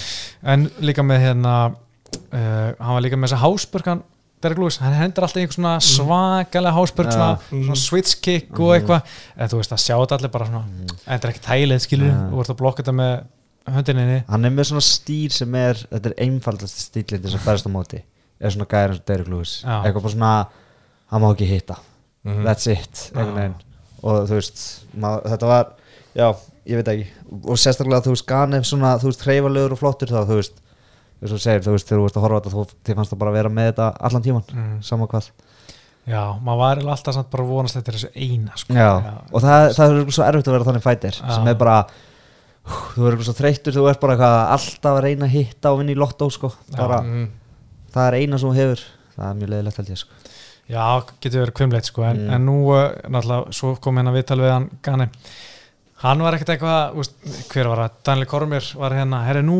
[0.54, 4.02] En líka með hérna uh, hann var líka með hásbörgan
[4.44, 7.12] Derek Lewis, hann hendur alltaf einhver svona svakalega hásbörg, Já.
[7.16, 7.62] svona, Mhm.
[7.64, 9.02] svona switch kick og eitthvað,
[9.38, 12.10] en þú veist að sjá þetta allir bara svona, en þetta er ekki tælið skilur,
[12.10, 12.18] Já.
[12.30, 13.24] þú ert að blokka þetta með
[13.74, 17.70] höndinni hann er með svona stíl sem er þetta er einfaldast þess að berst á
[17.72, 18.02] móti.
[18.40, 19.64] Er svona gæri eins og Derek Lewis.
[19.64, 20.46] Eitthvað bara svona,
[21.10, 21.76] hann má ekki hitta.
[22.26, 22.44] Mhm.
[22.44, 23.54] that's it, einhvern veginn
[24.04, 24.64] og þú veist,
[25.00, 25.70] mað, þetta var
[26.18, 26.26] já,
[26.68, 27.06] ég veit ekki,
[27.44, 31.24] og sérstaklega þú veist, Gane svona, þú veist, hreyfalegur og flottur þá, þú veist, þú
[31.24, 33.22] veist, þú segir, þú veist, þegar þú veist að horfa þetta, þú þið fannst það
[33.24, 34.78] bara að vera með þetta allan tíman, mm.
[34.84, 35.30] sama hvað
[36.04, 38.74] Já, maður var alltaf samt bara vonast þetta er þessu eina sko.
[38.76, 38.90] já,
[39.32, 41.30] og það, það er svo erfitt að vera þannig fætir Já.
[41.32, 41.76] sem er bara
[42.68, 45.80] hú, þú er svo þreyttur, þú ert bara eitthvað alltaf að reyna að hitta og
[45.80, 46.52] vinna í lottó sko.
[46.76, 47.24] bara, Mhm.
[47.94, 48.84] það er eina sem þú hefur
[49.16, 50.12] það er mjög leiðilegt held ég sko.
[50.68, 50.84] Já,
[51.20, 52.30] getur verið kvimleitt sko, en, Mm.
[52.34, 55.06] en nú uh, náttúrulega, svo kom hérna viðtal við hann Gani,
[56.04, 57.12] hann var ekkert eitthvað úst,
[57.52, 59.58] hver var það, Daniel Kormir var hérna, herri nú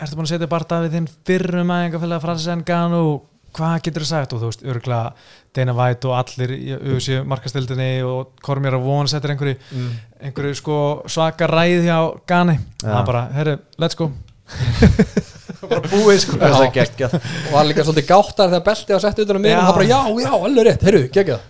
[0.00, 3.20] ertu búin að setja bara við þinn fyrrum æfingafélag Francis Ngannou,
[3.54, 4.32] hvað getur þú sagt?
[4.32, 5.12] Og þú veist, örgulega
[5.54, 9.90] Dana White og allir í auðvitað markastildinni og Kormir að vona settir einhverju Mm.
[10.22, 12.92] einhverju sko svaka ræð hjá Gani, Já.
[12.94, 14.10] hann bara, herri, let's go
[15.70, 16.38] bara búið sko.
[16.40, 17.16] Það er geggjað.
[17.20, 19.56] Og var líka svolítið gáttar þegar belti var sett utan á Já.
[19.56, 21.40] og hann bara já, já, alveg rétt, heyrðu, geggjað.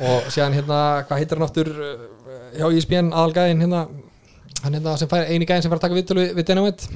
[0.00, 0.78] Og síðan hérna,
[1.08, 2.06] hvað heitir hann aftur uh,
[2.56, 3.82] hjá ISBN aðalgæðin hérna
[4.62, 6.88] hann hérna sem fær, eini gæðin sem fær að taka viðtölu við, við Dynamite,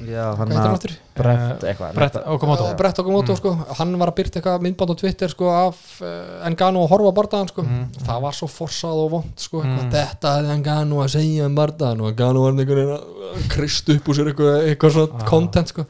[1.15, 2.65] brett eitthvað Brett Okamoto.
[2.69, 6.09] Og Brett Okamoto sko, hann var að byrta eitthvað myndband á Twitter sko af uh,
[6.49, 7.65] Engano að horfa á bardaðan sko.
[7.65, 7.85] Mm.
[8.05, 9.71] það var svo forsað og vond sko Mm.
[9.79, 9.89] mm.
[9.95, 14.11] þetta hefði Engano að segja um bardaðan og Engano var einhvern veginn að krist upp
[14.11, 15.25] úr sér eitthvað, eitthvað svona Ah.
[15.29, 15.85] content sko.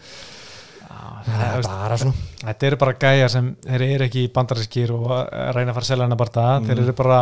[0.86, 2.24] Já, það er veist, bara svona.
[2.46, 5.90] Þetta eru bara gæjar sem þeir eru ekki bandarískir og að reyna að fara að
[5.92, 7.20] selja hana bara það þeir eru bara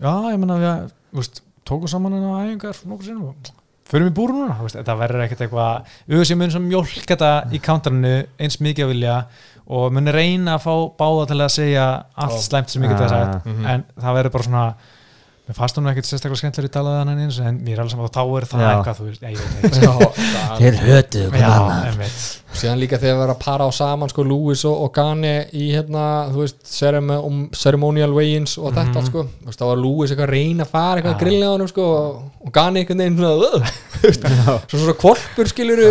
[0.00, 3.50] já, ég menna við tókum saman hana æfingar nokkur sinnum og
[3.86, 8.14] förum í búru núna þetta verður ekkert eitthvað auðvitað mun sem mjólk þetta í counterinu
[8.42, 9.16] eins mikið að vilja
[9.66, 13.14] og muni reyna að fá báða til að segja allt slæmt sem ég geti að
[13.16, 13.32] Ah.
[13.32, 14.66] sagt en það verður bara svona
[15.46, 18.08] mér fannst hún ekkert sérstaklega skemmtilega í talaði hann eins en mér er alveg saman
[18.16, 18.70] þá er það Já.
[18.72, 19.82] eitthvað þú veist, ég veit ekki.
[19.84, 21.52] Já, það- þeir hötuðu Já,
[21.90, 22.24] einmitt.
[22.56, 25.66] Síðan líka þegar við erum að para á saman sko Lewis og, og Gane í
[25.76, 28.96] hérna þú veist, cerem um, ceremonial weigh-ins og þetta Mhm.
[29.02, 29.24] allt sko.
[29.42, 31.16] Þú veist, þá var Lewis eitthvað að reyna að fara eitthvað Já.
[31.18, 34.26] að grilla á honum sko og, og Gane einhvern veginn svona uh, þú veist,
[34.72, 35.90] svo svona kvolpur skiluru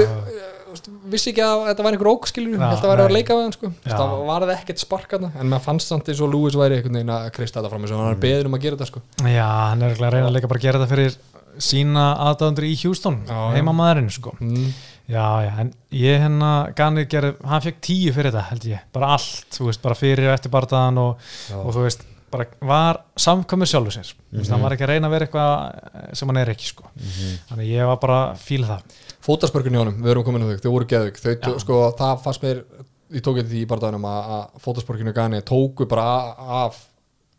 [1.12, 3.16] vissi ekki að þetta var einhver ók skiluru Já, held að vera að nei.
[3.20, 3.70] leika við hann sko.
[3.86, 7.00] Veist, það var það ekkert sparkana en maður fannst samt eins og Lewis væri einhvern
[7.00, 9.02] veginn að krista þetta fram eins og hann er beðin um að gera þetta sko.
[9.26, 11.18] Já, hann er að reyna að leika bara að gera þetta fyrir
[11.66, 13.38] sína aðdáðundur í já.
[13.56, 14.34] heimamaðurinn sko.
[14.44, 14.74] Mm.
[15.06, 19.12] Já, já, en ég hérna Ganir gerði, hann fekk tíu fyrir þetta held ég, bara
[19.16, 21.20] allt, þú veist, bara fyrir og eftir bardaðan og,
[21.62, 24.10] og þú veist bara var samkvæmur sjálfur sér.
[24.34, 24.50] Mm Mhm.
[24.52, 26.84] hann var ekki að reyna að vera eitthvað sem hann er ekki sko,
[27.48, 28.82] þannig ég var bara að fíla það
[29.26, 31.54] fótaspörkunni á honum, við erum komin að þau, þau voru geðvik þau, Já.
[31.64, 32.66] sko, það fannst mér
[33.16, 36.10] ég tók því í barðanum að, fótaspörkunni Gani tóku bara
[36.66, 36.84] af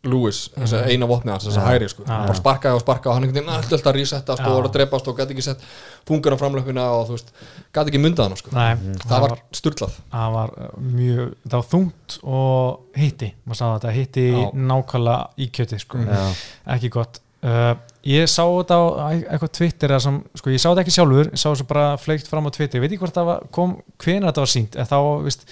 [0.07, 2.13] Lewis, þess að eina vopnið hans þess að hæri, sko, Já.
[2.29, 4.45] bara sparkaði og sparkaði og hann einhvern veginn alltaf resettast Já.
[4.47, 5.65] og voru að drepast og gæti ekki sett
[6.07, 7.31] fungar á framlöfina og þú veist,
[7.75, 11.69] gæti ekki myndað hann, sko Nei, það var sturlað það var uh, mjög, það var
[11.73, 14.27] þungt og hitti, maður sagði þetta hitti
[14.71, 16.03] nákvæmlega í kjöti sko.
[16.03, 16.13] Mhm.
[16.13, 17.73] já, ekki gott uh,
[18.07, 21.47] ég sá þetta á eitthvað Twitter sem, sko ég sá þetta ekki sjálfur ég sá
[21.49, 24.45] þessu bara fleikt fram á Twitter, ég veit ekki hvort það var, kom hvenær þetta
[24.45, 25.47] var sínt, en þá vist,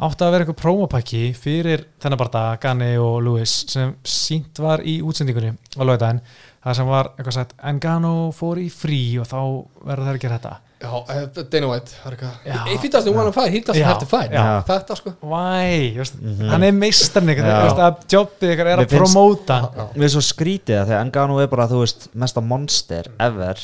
[0.00, 5.00] átti að vera eitthvað prómapakki fyrir þennan bara Gani og Lewis sem sínt var í
[5.04, 6.20] útsendingunni á lögdæðin,
[6.64, 9.38] það sem var eitthvað sagt Engano fór í frí og þá
[9.84, 12.30] verður þær að gera þetta Já, eh, Dana White, það er Já.
[12.42, 14.32] eitthvað If he doesn't want to fight, he doesn't have to fight.
[14.32, 16.48] Þetta, sko Why, just, Mhm.
[16.50, 17.62] hann er meistarn ykkur, Já.
[17.68, 19.58] just, að jobbið ykkur er að finnst- promóta
[19.94, 23.54] mér er svo skrítið að þegar Engano er bara, þú veist, mesta monster ever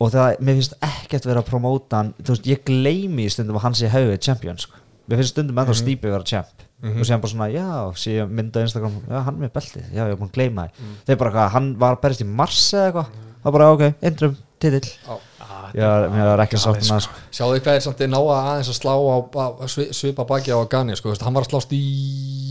[0.00, 3.56] og það, mér finnst ekkert vera að promóta hann, þú veist, ég gleymi í stundum
[3.56, 4.76] að hann sé höfuð champion, sko
[5.10, 6.10] mér finnst stundum ennþá mm -hmm.
[6.10, 6.66] vera champ.
[6.80, 9.84] Og séðan bara svona, já, sé ég mynda á Instagram já, hann er með beltið,
[9.92, 10.86] já, ég er búin að gleyma því.
[11.06, 13.10] Þeir bara hvað, hann var að berist í mars eða eitthvað.
[13.42, 14.88] Það bara, ok, indrum, titill.
[15.40, 17.12] Ah, já, mér var ekki galið, sátt með það, sko.
[17.12, 20.58] sko Sjáðu hvað er samt að ná að aðeins að slá á svipa baki á
[20.72, 21.84] Gani sko, hann var að slást í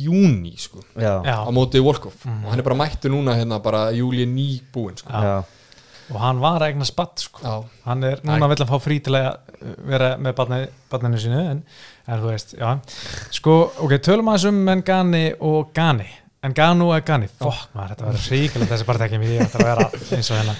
[0.05, 2.13] júni sko, Já, á móti Volkov.
[2.25, 5.09] Og hann er bara mættur núna hérna bara júli nýbúin sko.
[6.09, 7.43] Og hann var að eigna spatt sko.
[7.43, 7.55] Já.
[7.85, 9.27] hann er núna vill hann fá frí til að
[9.89, 11.61] vera með barni, barninu sínu en,
[12.07, 12.71] en þú veist, já.
[13.35, 16.07] Sko, ok, tölum aðeins um Ngani og Gani.
[16.49, 20.39] Nganu og Gani, fokk maður, þetta verður ríkilega þessi tekja mér, þetta vera eins og
[20.39, 20.55] hérna.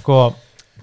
[0.00, 0.20] Sko,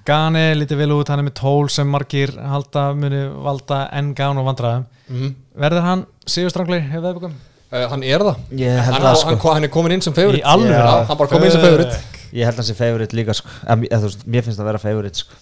[0.06, 4.88] Gani lítið vel út, hann er með tól sem margir halda muni valda Nganu vandræðum.
[5.10, 7.36] Mm verður hann sigurstrangli hefur veðbökum?
[7.71, 8.41] uh, hann er það.
[8.51, 9.36] Held hann, það hann, sko.
[9.36, 10.43] hann, hann er komin inn sem favorit.
[10.43, 10.67] Í?
[10.67, 13.50] Já, hann bara kom inn sem favorit Ég held hans er favorite líka sko.
[13.71, 15.41] En eða veist, Mér finnst það að vera favorite sko.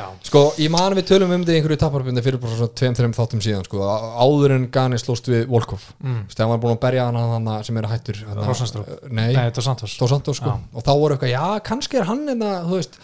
[0.00, 3.08] Já, Sko, ég man við tölum um þetta í einhverju taparbyrni fyrir bara svona 2-3
[3.16, 3.80] þáttum síðan sko,
[4.22, 5.82] áður en Gani slóst við Volkov.
[6.00, 6.22] Mm.
[6.30, 8.86] Þegar hann var búin að berja hann hann sem er hættur þarna- Rosenstrup.
[9.10, 9.96] Nei, nei, þetta er Santos
[10.38, 10.54] sko.
[10.54, 10.56] Já.
[10.72, 12.96] og þá voru eitthvað, já, kannski er hann enna, þú veist,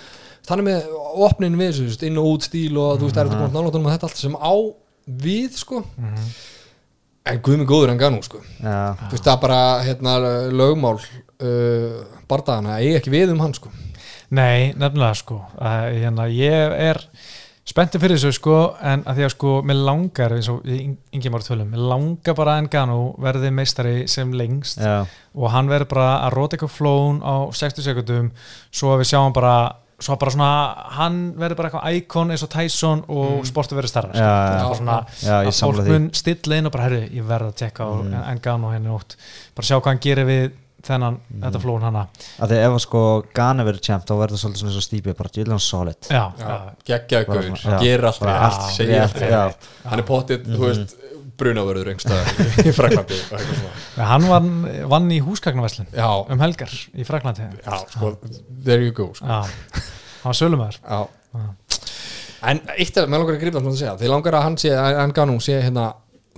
[0.47, 0.89] þannig með
[1.27, 3.83] opnin við þú veist, inn og út stíl og þú veist, er þetta búin að
[3.83, 4.55] nála þetta allt sem á
[5.27, 5.83] við, sko.
[5.99, 6.31] Mhm.
[7.27, 8.39] en guð mig góður en ganú, sko.
[8.63, 10.19] Já, þú veist, það er bara, hérna,
[10.55, 11.01] lögmál
[11.43, 13.73] uh, bardagana, eigi ekki við um hann, sko.
[14.37, 15.41] Nei, nefnilega sko.
[15.59, 17.03] Að, hérna, ég er
[17.67, 21.47] spenntur fyrir þessu sko en að því að sko mér langar eins og yngi máru
[21.47, 25.01] tölum mér langar bara að Engano verði meistari sem lengst já,
[25.35, 28.31] og hann verður bara að róta eitthvað flón á 60 sekundum
[28.71, 29.57] svo að við sjáum bara
[29.99, 30.51] svo bara svona,
[30.99, 34.29] hann verður bara eitthvað íkon eins og Tyson og sportu verður starra já.
[34.29, 37.89] bara svona já, að fólk mun stilla inn og bara herri, ég verð að tekka
[37.89, 38.17] á mm.
[38.35, 39.17] Engano henni nótt.
[39.57, 40.45] Bara sjá hvað hann gerir við
[40.87, 42.05] þennan, þetta flón hana.
[42.43, 43.03] Að því ef að sko
[43.37, 45.99] Gane verður champ þá verður það svolítið svona eins og stípi bara djúlega solid.
[46.07, 47.79] Svona, já.
[47.83, 49.91] gerir allt Bara rétt, allt segir allt rétt, rétt já.
[49.91, 50.97] hann er pottið, þú veist
[51.37, 53.19] brunavörður í Fraklandi
[53.97, 54.51] hann vann,
[54.89, 58.15] vann í húsgagnaverslun já, um helgar í Fraklandi já, sko,
[58.65, 59.27] there you go sko.
[59.27, 59.45] Já,
[60.23, 61.47] hann var sölumæður Já.
[62.47, 65.57] En eitt er, með langar að segja Því langar að hann sé, að Ngannou sé
[65.65, 65.87] hérna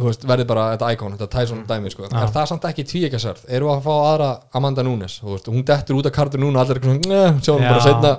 [0.06, 2.04] veist, verði bara þetta íkon, þetta Tyson dæmi sko.
[2.08, 3.42] Er það samt ekki tvíekasörð?
[3.48, 5.18] Erum við að fá aðra Amanda Nunes?
[5.22, 8.12] Þú veist, hún dettur út af kartu núna Allir eitthvað svona, "Nei, sjáum bara setna.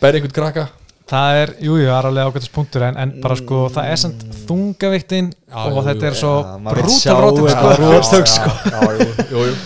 [0.00, 0.68] Berði einhvern krakka
[1.04, 3.98] Það er, jú, jú, það er alveg ágættis punktur en, en bara sko, það er
[4.00, 8.20] samt þungaviktin Já, og þetta er svo já, maður vill brútal sjá rótum þetta sko.
[8.24, 8.54] sko.
[8.72, 9.56] Já, jú, jú, jú.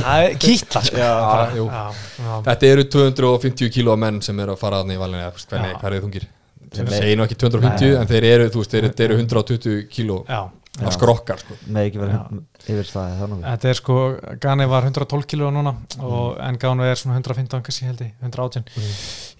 [0.00, 0.96] Það er kýtla sko.
[1.02, 1.66] Já, bara, jú.
[1.68, 1.82] Já,
[2.24, 2.38] já.
[2.48, 5.52] Þetta eru 250 kíló menn sem eru að fara þarna í valinu eða, þú veist,
[5.52, 6.26] Hvernig, hvað er þungir?
[6.76, 10.16] Þeir segir nú ekki 250 en þeir eru, þú veist, þeir, þeir eru 120 kíló
[10.76, 11.56] Á skrokkar sko.
[11.72, 13.98] með ekki verið yfir það það nú þetta er sko,
[14.42, 15.72] Gani var 112 kíló núna
[16.04, 18.66] og Engano er svona 115 kannski held ég, 118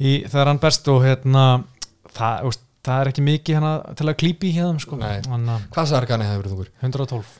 [0.00, 1.42] í, þegar hann berst og hérna
[2.16, 4.96] það, úst, það er ekki mikið hérna til að klípi hérna sko.
[4.96, 6.72] Uh, Hvað sagði Argani hefur verið þungur?
[6.80, 7.34] 112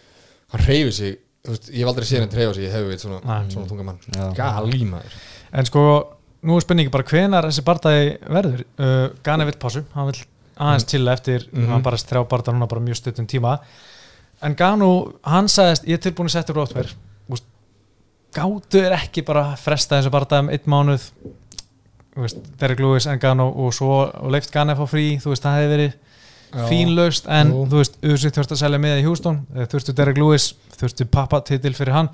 [0.52, 3.02] Hann reyfi sig, þú veist, ég hef aldrei séð henni reyfa sig, ég hefur veit
[3.02, 3.50] svona, Nei.
[3.50, 3.98] svona þunga mann.
[4.14, 4.26] Já.
[4.36, 5.16] Gali maður.
[5.58, 5.82] En sko,
[6.46, 8.62] nú er spenningi bara hvenar þessi bardagi verður?
[8.78, 10.20] Uh, Gane vill pásu, hann vill
[10.58, 11.68] aðeins til eftir Mhm.
[11.68, 13.58] hann bara þrjá barda núna bara mjög stuttum tíma
[14.42, 16.94] en Ganu, hann sagðist ég er tilbúin að setja úr óttver
[18.36, 21.06] gáttu er ekki bara að fresta þessu barda um einn mánuð
[22.60, 25.70] Derek Lewis en Ganu og svo leift Gane að fá frí, þú veist, það hefði
[25.76, 25.94] verið
[26.70, 27.64] fínlaust en Jú.
[27.68, 30.46] þú veist, auðvitað þurfti að selja miða í Houston eh, þurftu Derek Lewis,
[30.78, 32.08] þurftu pappa titil fyrir hann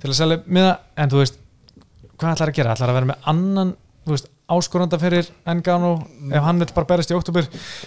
[0.00, 1.36] til að selja miða en þú veist,
[2.18, 2.74] hvað ætlar að gera?
[2.74, 3.74] ætlar að vera með annan,
[4.12, 5.94] veist, áskoranda fyrir Engano,
[6.28, 7.46] ef hann vil bara berist í oktober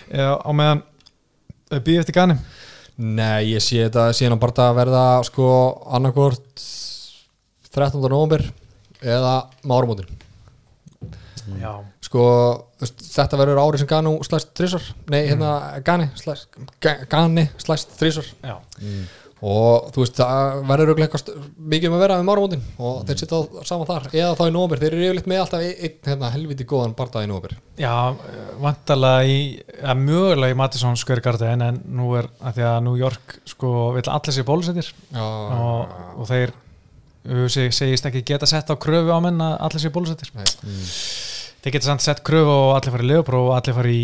[0.09, 0.81] eða á meðan
[1.85, 2.37] býð eftir Gani?
[2.97, 5.47] Nei, ég sé þetta síðan að bara að verða sko
[5.93, 6.63] annarkvort
[7.75, 8.01] 13.
[8.09, 8.41] november
[9.05, 9.35] eða
[9.69, 10.09] márumótin
[11.61, 12.23] Já, sko,
[12.81, 15.51] þetta verður árið sem Ganu slæst þrísar nei, hérna,
[15.85, 18.57] Gani slæst Ga- Gani slæst þrísar já,
[19.41, 21.33] og þú veist, það verður st-
[21.73, 24.53] mikið um að vera með márumótin og þeir sitja á- saman þar, eða þá í
[24.55, 27.93] november þeir eru yfirleitt með alltaf einn ein, hérna, helviti góðan barða í november já
[28.63, 29.37] vantarlega í,
[29.85, 33.73] að mögulega í Madison Square Garden en nú er að því að New York sko,
[33.93, 34.89] vill allir sér bólusettir.
[35.13, 36.55] Og, og þeir
[37.53, 40.31] seg, segist ekki geta sett á kröfu á menn að allir sér bólusettir.
[40.33, 40.47] Nei.
[41.63, 44.03] Þeir geta samt sett kröfu og allir fara í Leopró og allir fara í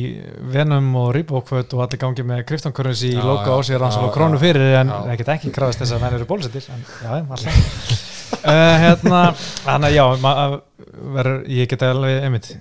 [0.53, 3.99] Venom og Reebok-föt og allir gangi með Krypton Currency Já, logo já, á sér hans
[4.01, 7.13] og krónu fyrir en þeir geta ekki krafist þess að menn eru bólusettir en já,
[7.21, 7.63] alltaf.
[8.43, 9.23] Uh, hérna,
[9.69, 10.59] að já ma- að
[11.15, 12.51] verður, ég geta alveg einmitt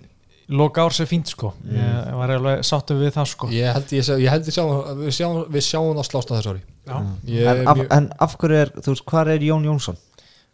[0.52, 1.52] loka árs er fínt sko.
[1.72, 3.48] Ég var alveg sáttu við það sko.
[3.54, 6.34] Ég held ég, sé- ég held ég sjáum, við sjáum við sjáum það slást á
[6.36, 6.62] þessu ári.
[6.82, 6.96] Já.
[7.30, 9.96] ég, en, af, en af hverju er, þú veist, hvað er Jón Jónsson?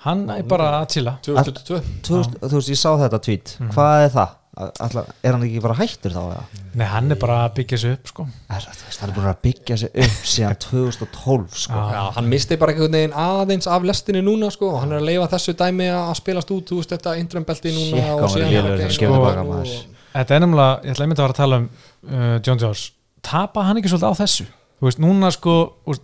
[0.06, 4.34] Hann er bara að chilla 2022 Þú veist, ég sá þetta tweet hvað er það?
[4.58, 6.18] Alla, er hann ekki bara hættur þá?
[6.32, 6.62] eða?
[6.80, 9.36] nei, hann er bara að byggja sig upp sko Er, veist, hann er búin að
[9.46, 11.78] byggja sig upp síðan 2012 sko.
[11.78, 11.92] Já.
[11.94, 15.07] Já, hann misti bara einhvern veginn aðeins af lestinni núna sko, og hann er að
[15.12, 19.70] leifa þessu dæmi að spilast út, þú veist, þetta indrömbelti núna Shit, og síðan.
[20.18, 22.82] Þetta er nefnilega, ég ætla einmitt að fara að tala um uh, John Jones,
[23.28, 25.55] tapa hann ekki svolítið á þessu þú veist, núna sko
[25.86, 26.03] við,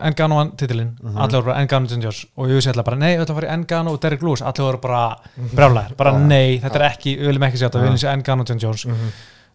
[0.00, 1.16] Engano vann titilinn, Mhm.
[1.18, 2.26] allir voru bara Engano John Jones.
[2.36, 4.40] Og ég vissi allar bara nei, við ætlum að fara í Engano og Derek Lewis,
[4.42, 5.16] allir voru bara
[5.54, 8.44] brjálæðir, bara nei, þetta er ekki við viljum ekki sjá þetta, við viljum sjá Engano
[8.48, 8.86] John Jones.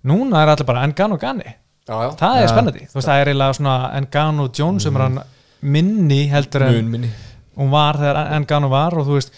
[0.05, 1.43] Núna er allir bara Engano Gani.
[1.87, 2.51] Já, já, það er Já.
[2.53, 5.19] spennandi, þú veist, það er eiginlega svona Engano Jones sem er hann
[5.61, 7.09] minni heldur en mun minni.
[7.57, 9.31] hún var þegar Engano var og þú veist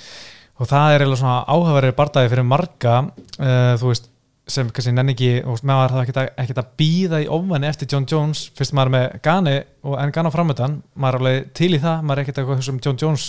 [0.60, 3.00] og það er eiginlega svona áhugaverið bardaði fyrir marga
[3.40, 4.08] uh, þú veist
[4.48, 7.90] sem kannski nenni ekki, með var það ekkert að, ekkert að býða í ofmanni eftir
[7.92, 8.46] John Jones.
[8.58, 12.22] Fyrst maður er með Gani og Engano framöndan maður er alveg til í það, maður
[12.22, 13.26] er ekkert eitthvað sem John Jones,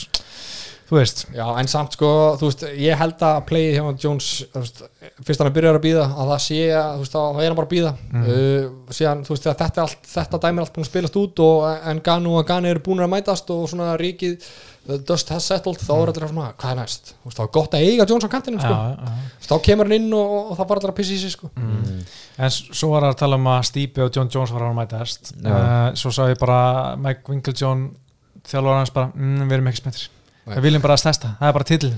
[0.89, 1.25] þú veist.
[1.35, 4.81] Já, en samt sko, þú veist, ég held að playið hjá Jones, þú veist,
[5.27, 7.59] fyrst hann er byrjar að býða, að það sé að, þú veist, þá er hann
[7.59, 10.87] bara að býða uh, síðan, þú veist, þetta, er allt, þetta dæmi er allt búin
[10.87, 14.39] að spilast út og en Ganu og Gani eru búin að mætast og svona ríkið
[14.89, 17.13] the dust has settled, þá er allir svona, hvað er næst?
[17.21, 18.73] Þú veist, þá er gott að eiga Jones á kantinum, sko.
[18.73, 19.31] Já, já.
[19.49, 21.51] þá kemur hann inn og, og það var allir að pissa í sig, sko.
[21.59, 24.77] En s- svo var það að tala um að Stípi og John Jones var að
[24.81, 25.33] mætast.
[25.39, 26.61] Uh, svo sá ég bara
[26.97, 27.89] Mike Winklejohn
[28.49, 30.09] þjálfur hans bara, mm, við erum ekki spenntir.
[30.49, 31.89] Við viljum bara að stæsta, það er bara titl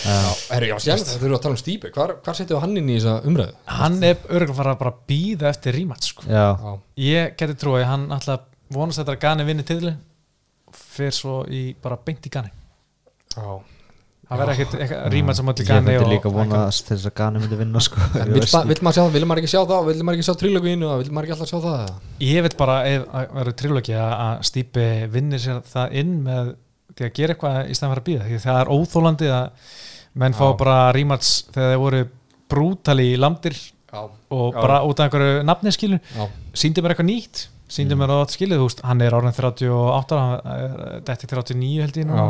[0.00, 0.14] Já,
[0.50, 2.88] herru, já, þetta þurfum við að tala um Stípi hvar, hvar setjum við hann inn
[2.90, 3.54] í þessa umræðu?
[3.76, 6.26] hann er örgulega fara að bara býða eftir rímat sko.
[6.98, 8.40] Ég geti trúið, hann alltaf
[8.74, 9.92] vonast þetta að Gani vinni titli
[10.90, 12.50] fyrir svo í bara beint í Gani.
[13.36, 13.60] Já.
[14.30, 17.14] Það verður ekkert eitthvað rímat sem allir ég Gani myndi líka vonast til þess að
[17.18, 19.88] Gani myndi vinna sko vill maður sjá það, vill maður ekki sjá það?
[19.88, 21.90] Vill maður ekki sjá trilogínu, vill maður ekki alltaf sjá það?
[22.22, 22.76] Ég veit bara
[23.34, 26.52] verður trilogi að Stípi vinnir sér það inn með
[26.94, 29.74] því að gera eitthvað í stæðan fyrir að býða því það er óþólandi að
[30.22, 32.02] menn fá bara rímats þegar þeir voru
[32.50, 34.60] brútali í landir Já, og Já.
[34.60, 36.24] bara út af einhverju nafni skilu já,
[36.54, 37.40] síndi mér eitthvað nýtt
[37.70, 42.00] síndi mér á skilið, þú veist, hann er orðin 38 hann er dætti 39 held
[42.00, 42.26] ég nú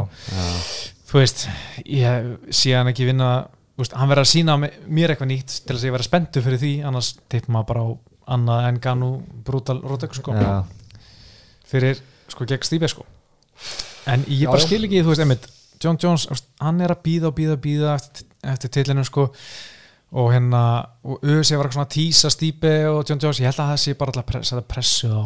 [1.11, 1.47] þú veist,
[1.87, 3.31] ég sé hann ekki vinna
[3.81, 6.63] veist, hann verður að sína mér eitthvað nýtt til þess að ég verður spenntu fyrir
[6.63, 7.89] því annars tippum maður bara á
[8.37, 9.11] annað en Ganu
[9.47, 10.35] Brutal Rodek sko.
[10.37, 10.63] Já.
[11.71, 11.99] fyrir
[12.31, 13.07] sko gegn Stíbe sko.
[14.11, 15.49] En ég Já, bara skil ekki, þú veist, einmitt
[15.81, 16.27] John Jones,
[16.61, 19.31] hann er að býða og býða og býða eftir, eftir tillinu sko
[20.11, 20.61] og hérna,
[21.07, 23.83] og auðvitað var eitthvað svona að tísa Stíbe og John Jones, ég held að það
[23.85, 25.23] sé bara alltaf að setja pressu á,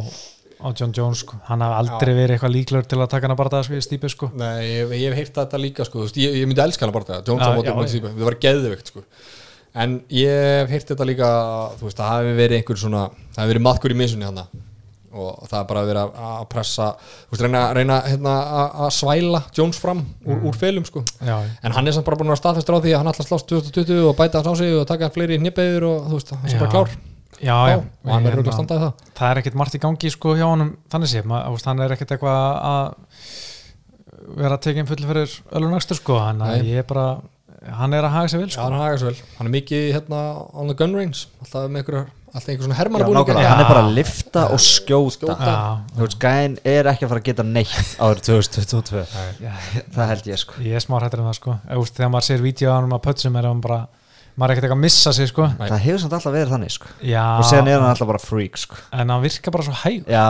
[0.60, 2.18] á John Jones sko, hann hafi aldrei Já.
[2.18, 4.28] verið eitthvað líklegur til að taka hana bara það sko í Stíbe sko.
[4.36, 7.32] Nei, ég, ég hef heyrt þetta líka sko, ég, ég myndi elska hana bara það
[7.32, 7.94] Jones á móti já.
[7.94, 9.06] Stípi, það var geðveikt sko.
[9.84, 11.32] En ég hef heyrt þetta líka
[11.80, 14.44] þú veist, það hafi verið einhver svona það hafi verið maðkur í misunni hana
[15.14, 16.90] og það er bara að, að pressa
[17.30, 18.34] veist, reyna, reyna hérna,
[18.64, 21.04] að, svæla Jones fram úr, úr felum sko.
[21.22, 23.24] Já, En hann er samt bara búin að vera staðfestur á því að hann að
[23.30, 26.48] slást 2020 og bæta hans á sig og taka fleiri hnippeður og þú veist, hann
[26.50, 26.94] er bara klár.
[27.44, 29.08] Já, já, og hann verður Hérna, að standa í það.
[29.18, 32.42] það er ekkert margt í gangi sko hjá honum þannig sé, hann er ekkert eitthvað
[32.70, 32.84] að
[34.38, 37.06] vera að tekja inn full fyrir öllu næstur sko, hann, er bara
[37.80, 38.66] hann er að haga sér vel sko.
[38.68, 38.78] hann
[39.38, 40.20] hann er mikið hérna
[40.54, 42.76] on the gun range, alltaf með einhverjar alltaf einhver svona
[43.14, 45.36] nákvæmlega, hann er bara að lifta og skjóta,
[45.94, 49.04] Þú veist, gæn er ekki að fara að geta neitt árið 2022
[49.44, 49.52] já,
[49.94, 50.58] Það held ég sko.
[50.66, 51.56] Ég er smá hrættur um það sko.
[51.94, 53.80] Þegar maður sér vídeo á hann að pötsum er hann bara,
[54.34, 55.44] maður er ekkert eitthvað að missa sig sko.
[55.60, 56.88] Það hefur samt alltaf verið þannig sko.
[57.06, 58.78] Já, Og sen er hann alltaf bara freak sko.
[58.92, 60.24] En hann virkar bara svo hæg Já,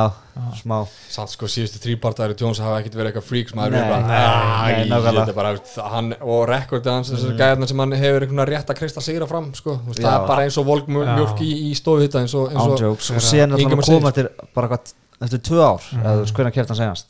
[0.60, 0.76] smá.
[1.14, 4.18] Samt sko síðustu þrýpartæri Jones hafa ekkert verið eitthvað freaks maður Nei, er bara, nei,
[4.20, 5.24] "Æ, nei, nákvæmlega.
[5.24, 8.78] þetta er bara hann, og rekordið hans, þessar gæðarnar sem hann hefur einhvern rétt að
[8.82, 9.78] kristla sigra fram sko.
[9.78, 10.04] Þú veist, Já.
[10.10, 13.52] það er bara eins og volgmjölk í, í stofuhitta eins og, eins án og sen
[13.52, 14.92] er hann að koma til bara hvað
[15.22, 17.06] Eftir tvö ár, eða þú veist hvernig kæft hann senast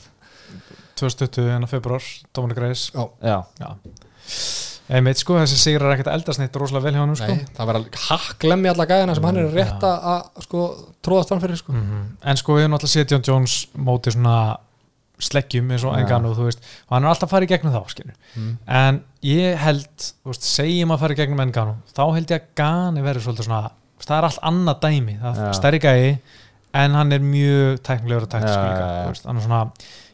[1.01, 2.03] 2020 en á februar,
[2.34, 3.42] Dominic Reis já
[4.95, 7.70] einmitt sko, þessi sigrar er ekkert eldast neitt rosalega vel hjá hann sko nei, það
[7.70, 10.66] verður að hakklemmi alla gæðina sem hann er rétt að sko,
[11.05, 11.74] tróðast fram fyrir sko.
[11.74, 12.05] Mhm.
[12.22, 14.36] en sko við erum alltaf séð John Jones móti svona
[15.24, 16.03] sleggjum eins og Já.
[16.03, 18.12] Engano þú veist, og hann er alltaf að fara í gegnum þá.
[18.34, 18.59] Mm.
[18.66, 22.49] en ég held þú veist, segjum að fara í gegnum Engano þá held ég að
[22.59, 23.70] Gani verður svolítið svona
[24.05, 26.18] það er allt annað dæmi, það er stærri gæi
[26.74, 28.59] en hann er mjög tæknilegur og taktisk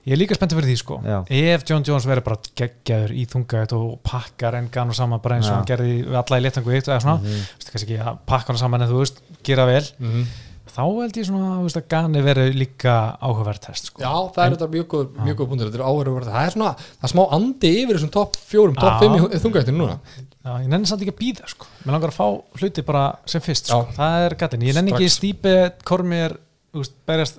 [0.06, 1.16] Ég er líka spenntið fyrir því sko Já.
[1.28, 5.52] ef John Jones verður bara geggjaður í þungætt og pakkar Engano saman bara eins og
[5.52, 5.56] Já.
[5.58, 7.42] hann gerði við alla í letangu eitt eða svona, Mhm.
[7.50, 10.24] þú veist, kannski ekki að pakka hann saman en þú veist, gera vel Mhm.
[10.70, 14.00] þá held ég svona þú veist, að Gani verður líka áhugavert test sko.
[14.00, 17.08] Já, það er þetta mjög góð, punktur Þetta er áhverju Það er svona, það er
[17.12, 19.98] smá andi yfir þessum topp fjórum, topp fimm í þungættinu núna
[20.40, 21.66] Já, ég nenni samt ekki að býða sko.
[21.84, 23.84] mér langar að fá hluti bara sem fyrst sko.
[23.84, 23.92] Já.
[23.92, 26.38] það er gatinn, ég nenni ekki stípi kormir,
[26.72, 27.38] þú veist, berjast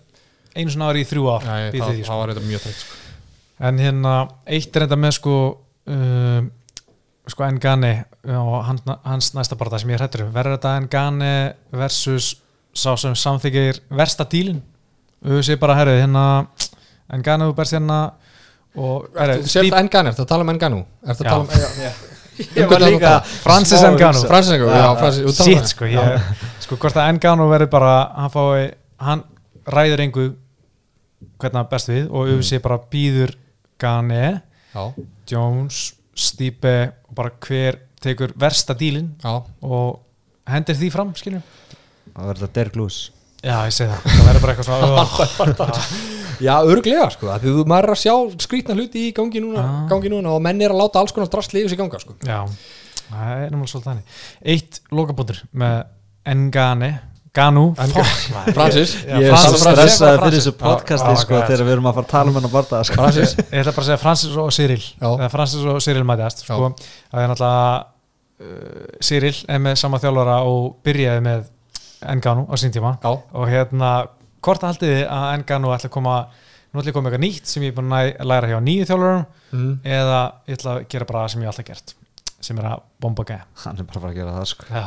[0.56, 2.18] einu svona ári í þrjú ár Nei, það, því, það sko.
[2.22, 3.00] var þetta mjög tætt sko.
[3.70, 4.16] en hérna,
[4.58, 5.36] eitt er enda með sko
[5.96, 6.50] um,
[7.32, 7.94] sko Ngani
[8.38, 11.34] og hann, hans næsta barða sem ég hrættur um, verður þetta Ngani
[11.82, 12.34] versus
[12.72, 14.62] sá sem samþykir versta dílin
[15.22, 16.26] við séum bara, herrið, hérna
[17.12, 18.00] Ngani þú berst hérna
[18.80, 21.52] og herrið, Þú sér þetta Enganu, ertu að tala um Enganu Ertu að tala um
[21.52, 21.92] já, já.
[22.56, 23.10] Ég var líka
[23.44, 24.24] Francis Ngannou.
[24.30, 26.30] Francis Enganu, já, Francis talar um Sitt sko, ég,
[26.64, 28.70] sko hvort að Engano verður bara, hann fái
[29.02, 29.24] hann
[29.76, 30.26] ræður engu
[31.42, 33.36] hvernig hann best við og UFC bara býður
[33.82, 34.42] Gane,
[34.74, 34.84] já,
[35.32, 35.80] Jones
[36.14, 36.76] Stipe
[37.10, 39.32] og bara hver tekur versta dílin já,
[39.66, 40.02] og
[40.50, 41.42] hendir því fram, skiljum
[42.12, 42.96] Það verður Derek Lewis.
[43.42, 45.84] Já, ég segi það, það verður bara eitthvað svona oh,
[46.48, 47.30] já, örglega sko.
[47.40, 48.14] Því þú maður er að sjá
[48.46, 49.78] skrýtna hluti í gangi núna, Ah.
[49.90, 52.18] gangi núna og menn er að láta alls konar drast liðis í ganga sko.
[52.28, 52.42] Já,
[53.08, 54.20] það er náttúrulega svolítið þannig.
[54.54, 55.78] Eitt lokabúndur með
[56.42, 56.92] Ngane
[57.32, 57.70] Ganu.
[58.52, 62.32] Francis, Ég er stressaði fyrir þessu podcasti sko þegar við erum að fara að tala
[62.34, 62.98] um hennar barða sko.
[63.00, 64.82] Francis Ég ætla bara að segja Francis og Cyril.
[65.32, 66.74] Francis og Cyril mætast sko.
[67.14, 67.70] það er náttúrulega
[68.44, 71.48] uh, Cyril er með sama þjálfara og byrjaði með
[72.20, 72.98] Nganu á sín tíma.
[73.00, 73.94] Já, og hérna,
[74.44, 76.20] hvort haldið þið að Nganu ætla að koma,
[76.74, 79.26] nú ætla að koma eitthvað nýtt sem ég er búin að læra hjá nýju þjálfurum
[79.56, 79.74] mm.
[79.88, 80.22] eða
[80.52, 81.96] ég ætla að gera bara það sem ég hef alltaf gert
[82.46, 83.44] sem er að bomba gæja.
[83.64, 84.68] Hann er bara að gera það sko.
[84.70, 84.86] Já,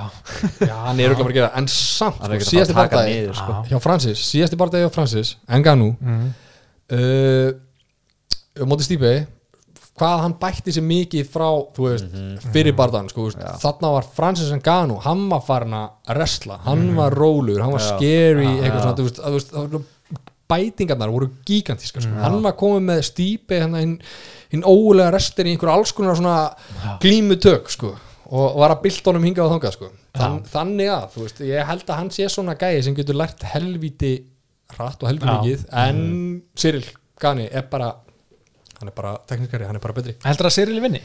[0.68, 3.54] já, hann er bara að gera en samt, sko, síðasti barndagi niður sko.
[3.54, 3.70] Já.
[3.70, 6.26] hjá Francis, síðasti barndagi hjá Francis Enganu mm.
[6.98, 9.14] uh, móti Stípi
[9.94, 12.14] hvað hann bætti sér mikið frá þú veist,
[12.54, 13.52] fyrir barðan sko, þú veist, Já.
[13.62, 17.92] þarna var Francis Ngannou hann var farin að wrestla, hann var rólur hann var Já.
[17.92, 19.92] scary, Já, eitthvað svona þú veist,
[20.50, 22.10] bætingarnar voru gigantíska sko.
[22.12, 22.22] Já.
[22.26, 23.94] hann var komið með Stípi hérna hinn,
[24.52, 26.98] hinn ólega restir í einhver alls konar svona Já.
[27.02, 27.94] glímutök sko
[28.34, 31.66] og var að bylta honum hingað og þangað sko Þann, þannig að, þú veist, ég
[31.66, 34.12] held að hann sé svona gæi sem getur lært helvíti
[34.76, 35.40] hratt og helvíti Já.
[35.40, 36.04] mikið en
[36.60, 36.86] Cyril
[37.20, 37.90] Gani er bara
[38.78, 41.02] hann er bara teknikari, hann er bara betri Heldur það að Cyril vinni?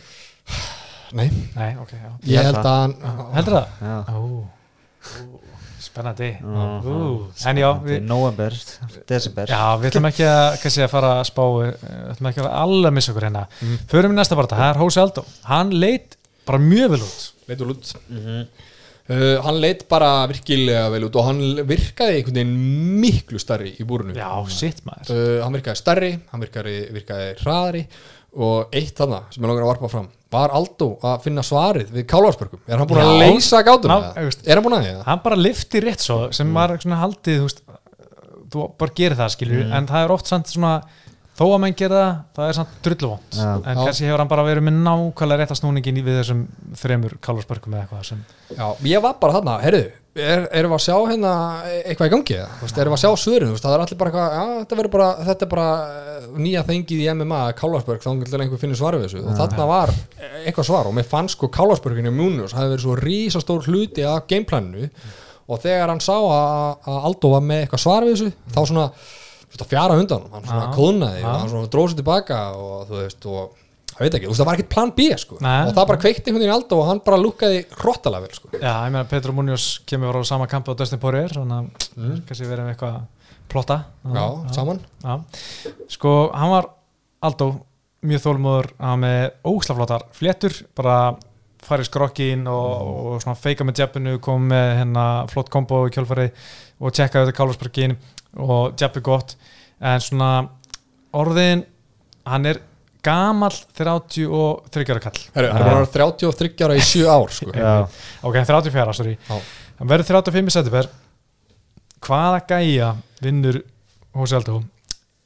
[1.17, 1.25] Nei,
[1.55, 2.95] Nei, ok, já ég held held að hann
[3.37, 3.67] Heldur það?
[3.81, 3.97] Já.
[4.13, 5.48] Ó, ó,
[5.83, 6.29] spennandi.
[6.39, 8.55] En já, er við, November,
[9.09, 9.51] desember.
[9.51, 12.55] Já, við ætlum ekki að, kannski, að fara að spá eh, Við ætlum ekki að
[12.61, 13.43] alveg missa okkur hérna.
[13.59, 13.83] Mm.
[13.93, 16.17] Förum í næsta barða, það er Hósi Aldó Hann leit
[16.49, 17.29] bara mjög vel út.
[17.49, 17.93] Leitur út.
[18.09, 18.43] Mhm.
[19.09, 23.85] uh, hann leit bara virkilega vel út og hann virkaði einhvern veginn miklu starri í
[23.87, 25.13] búrunu Já, sitt maður.
[25.15, 27.83] Uh, hann virkaði starri, hann virkaði, virkaði hraðari
[28.37, 32.05] og eitt þarna sem ég langar að varpa fram var Aldo að finna svarið við
[32.11, 33.95] kálarsbörgum er hann búin að leysa gátuna?
[33.97, 34.25] Ná, eða?
[34.29, 35.03] veist- er hann búin að því?
[35.07, 37.61] Hann bara lifti rétt svo sem var svona haldið, þú veist
[38.49, 40.81] Þú bara gerir það, skilur En það er oft samt svona
[41.39, 43.49] Þó að menn gera það, það er samt drulluvont Já.
[43.63, 43.83] En Já.
[43.85, 46.41] kannski hefur hann bara verið með nákvæmlega rétta snúningin í við þessum
[46.81, 48.23] þremur kálarsbörgum eða eitthvað sem
[48.57, 49.85] Já, ég var bara þarna, heyrðu
[50.19, 51.31] er, erum við að sjá hérna
[51.79, 52.35] eitthvað í gangi?
[52.39, 52.69] Eða?
[52.83, 53.11] Erum við að sjá
[53.53, 57.03] veist, það er allir bara eitthvað, já, þetta bara, þetta er bara eh, nýja þengið
[57.03, 59.23] í MMA, Kálarsberg, þá til einhver finnir svarið við þessu.
[59.23, 59.93] Og þarna var
[60.43, 64.91] eitthvað svar og mér fannst sko Kálarsberginu Múnus hafi verið svo rísastór hluti af gameplaninu.
[65.49, 68.91] Og þegar hann sá að, Aldo var með eitthvað svar við þessu, þá svona
[69.65, 70.67] fjara undan, honum, hann svona
[71.23, 73.68] og hann svona dróð sér tilbaka og þú veist, og
[73.99, 75.67] það veit ekki, það var ekkert plan B sko, Nei.
[75.67, 78.71] og það bara kveikti veginn í Aldo og hann bara lúkkaði hrottalega vel sko Já,
[78.87, 82.19] ég meina Petro Munoz kemur frá sama kampi á Dustin Poirier þannig að Mm.
[82.25, 82.99] kannski verið með eitthvað
[83.51, 83.75] plotta
[84.15, 84.25] Já,
[84.55, 85.15] saman já.
[85.91, 86.69] Sko, hann var
[87.27, 87.49] Aldó
[88.07, 90.93] mjög þólmóður hann með óslaflótar fléttur bara
[91.67, 96.31] farið skrokkin og, og svona feika með jabbinu kom með hérna flott kombo í kjölfarið
[96.79, 97.97] og tjekkaði þetta kálarsparkin
[98.39, 99.35] og jabbi gott
[99.83, 100.29] en svona
[101.19, 101.65] orðin
[102.29, 102.61] hann er
[103.05, 105.21] gamall 33 ára kall.
[105.35, 107.53] Herru, hann er bara 33 ára í 7 ár sko.
[107.55, 107.73] Já.
[108.21, 109.15] ok, 34, sorry.
[109.29, 109.39] Já.
[109.79, 110.89] hann verður 35 í september.
[112.03, 112.93] Hvaða gæja
[113.23, 113.61] vinnur
[114.15, 114.59] Hósi Aldó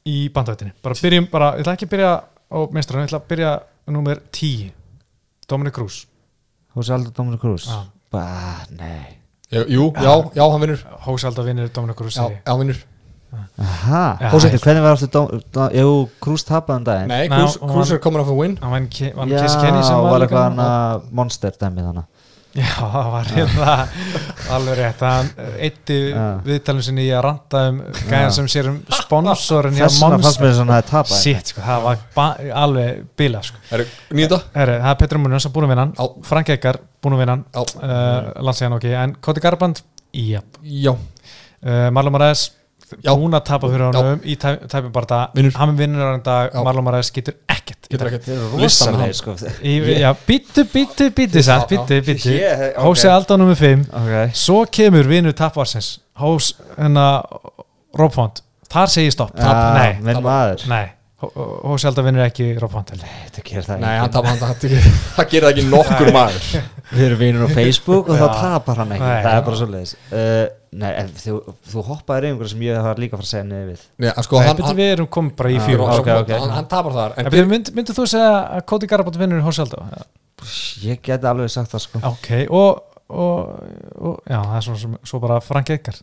[0.04, 3.28] í bandvættinni bara byrjum, bara, ég ætla ekki að byrja á meistarann, ég ætla að
[3.30, 3.52] byrja
[3.94, 4.72] nummer 10
[5.48, 6.04] Dominic Cruz.
[6.74, 7.84] Aldur Dóminu Krús Já.
[8.10, 9.18] Bah, nei.
[9.50, 10.80] Jú, já, já, hann vinnur.
[11.06, 12.80] Hósi Aldó vinnur Dominic Cruz já, hann vinnur
[13.58, 17.08] Ég- hvernig var Dóm, Jú, Krús tapaði um daginn.
[17.08, 18.56] Nei, hann- er komin af að win.
[18.62, 18.72] hann
[20.10, 22.10] var eitthvað hann að monster dæmi þannig
[22.54, 23.72] já, það var hérna
[24.54, 26.26] alveg rétt, hann eitti Já.
[26.46, 28.34] viðtalum sinni í að ranta um gæjan Já.
[28.36, 32.44] sem sér um sponsorin hjá Monster mér svona að það tapaði Sitt, sko, það var
[32.62, 33.58] alveg bila sko.
[34.14, 35.94] Nýta það er Petr Munoz búin að vinna hann.
[35.98, 36.26] Já.
[36.30, 37.44] Frank Eikar búin að vinna hann.
[37.54, 39.82] Já, uh, landsíðan ok, en Koti Garband
[40.14, 42.52] jáp, já, uh, Marlon Moraes
[43.02, 43.14] Já.
[43.16, 44.92] búin að tapa fyrir honum í tæ- tæpum
[45.34, 45.52] Vinnur.
[45.56, 46.54] hann vinnur hann dag.
[46.64, 48.24] Marlon Moraes getur ekkert getur ekkert.
[49.14, 49.34] Sko.
[52.06, 52.84] Býttu Ég- ok.
[52.84, 54.34] Hósi Aldó nummer 5 Ok.
[54.34, 57.24] Svo kemur vinnur tapvarsins Hós, hennar
[57.98, 59.34] Rob Font, þar segir stopp.
[59.34, 59.98] Nei,
[60.68, 60.92] nei
[61.34, 63.00] Hósi Aldó vinnur ekki Rob heldur.
[63.26, 64.22] Þetta gerir það Nei, ekki.
[64.24, 64.54] hann hann
[65.16, 66.48] Það gerir það ekki nokkur maður.
[66.94, 69.08] Við erum vinur á Facebook og þá tapar hann ekki.
[69.08, 70.44] Nei, Það er bara svo leiðis uh,
[70.74, 71.34] Nei, en þú,
[71.70, 73.82] þú hoppaði reyfingur sem ég var líka að fara að segja niður við.
[74.02, 76.32] Nei, sko, Nei, hann, hann, við erum komið bara í Já, fjögur hann, ok, ok.
[76.40, 79.44] hann, hann tapar þar En En byrju, mynd, myndir þú segja að Cody Garbrandt vinnur
[79.46, 79.84] Hósi Aldó?
[80.82, 82.02] Ég geti alveg sagt það sko.
[82.10, 83.54] Ok, og, og,
[84.02, 86.00] og já, það er svo, svo, svo bara Frank Eikar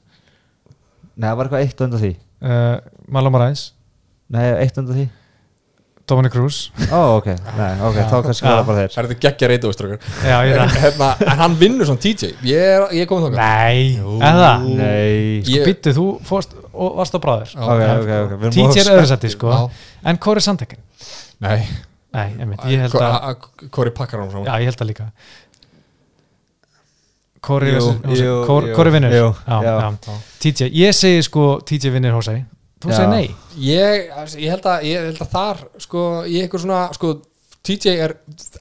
[1.19, 2.13] Nei, það var eitthvað eitt undan því.
[2.41, 2.75] Uh,
[3.11, 3.65] Marlon Moraes
[4.31, 5.09] Nei, eitt undan því.
[6.11, 6.57] Dominic Cruz
[6.91, 8.91] Ó, ok, nei, ok, þá kannski var það bara þeir.
[8.91, 9.49] Það er þetta geggja
[10.81, 13.37] hérna, En hann vinnur svona TJ Ég er, ég er komið þangað.
[13.37, 15.21] Nei, eða Nei.
[15.45, 17.61] Ég- Býttu, þú fórst og varst á bráður Já.
[17.63, 18.33] Ok, ok, ok.
[18.33, 19.53] Við erum TJ er seti, sko.
[19.55, 19.85] Já.
[20.11, 20.81] En Kori Sandhekin
[21.45, 21.59] Nei,
[22.11, 25.07] Nei, einmitt, ég held að Kori pakkar hann Já, ég held að líka.
[27.41, 27.71] Kori
[28.93, 29.15] vinnur.
[30.41, 32.41] TJ, ég segi sko TJ vinnur Hosei
[32.81, 33.27] Þú segir nei?
[33.61, 34.07] Ég,
[34.41, 37.11] ég, held að, ég held að þar sko, ég eitthvað svona sko,
[37.61, 38.15] TJ er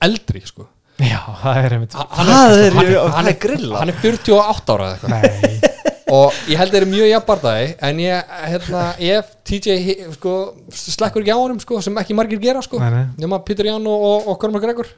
[0.04, 0.66] eldri sko.
[1.00, 3.78] Já, það er einmitt hann, Það er- hann, það hann, er grillað.
[3.80, 5.14] hann er 48 ára eða eitthvað.
[5.14, 5.76] Nei,
[6.10, 8.82] og ég held að þeir eru mjög jafnbardagi en ég, hérna,
[9.14, 9.76] ef TJ
[10.18, 10.34] sko,
[10.74, 12.80] slekkur ekki á honum sko, sem ekki margir gera sko,
[13.16, 14.90] nema Peter Jan og, Conor McGregor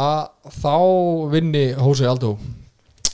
[0.00, 0.30] að
[0.62, 0.74] þá
[1.34, 2.36] vinni Jose Aldo.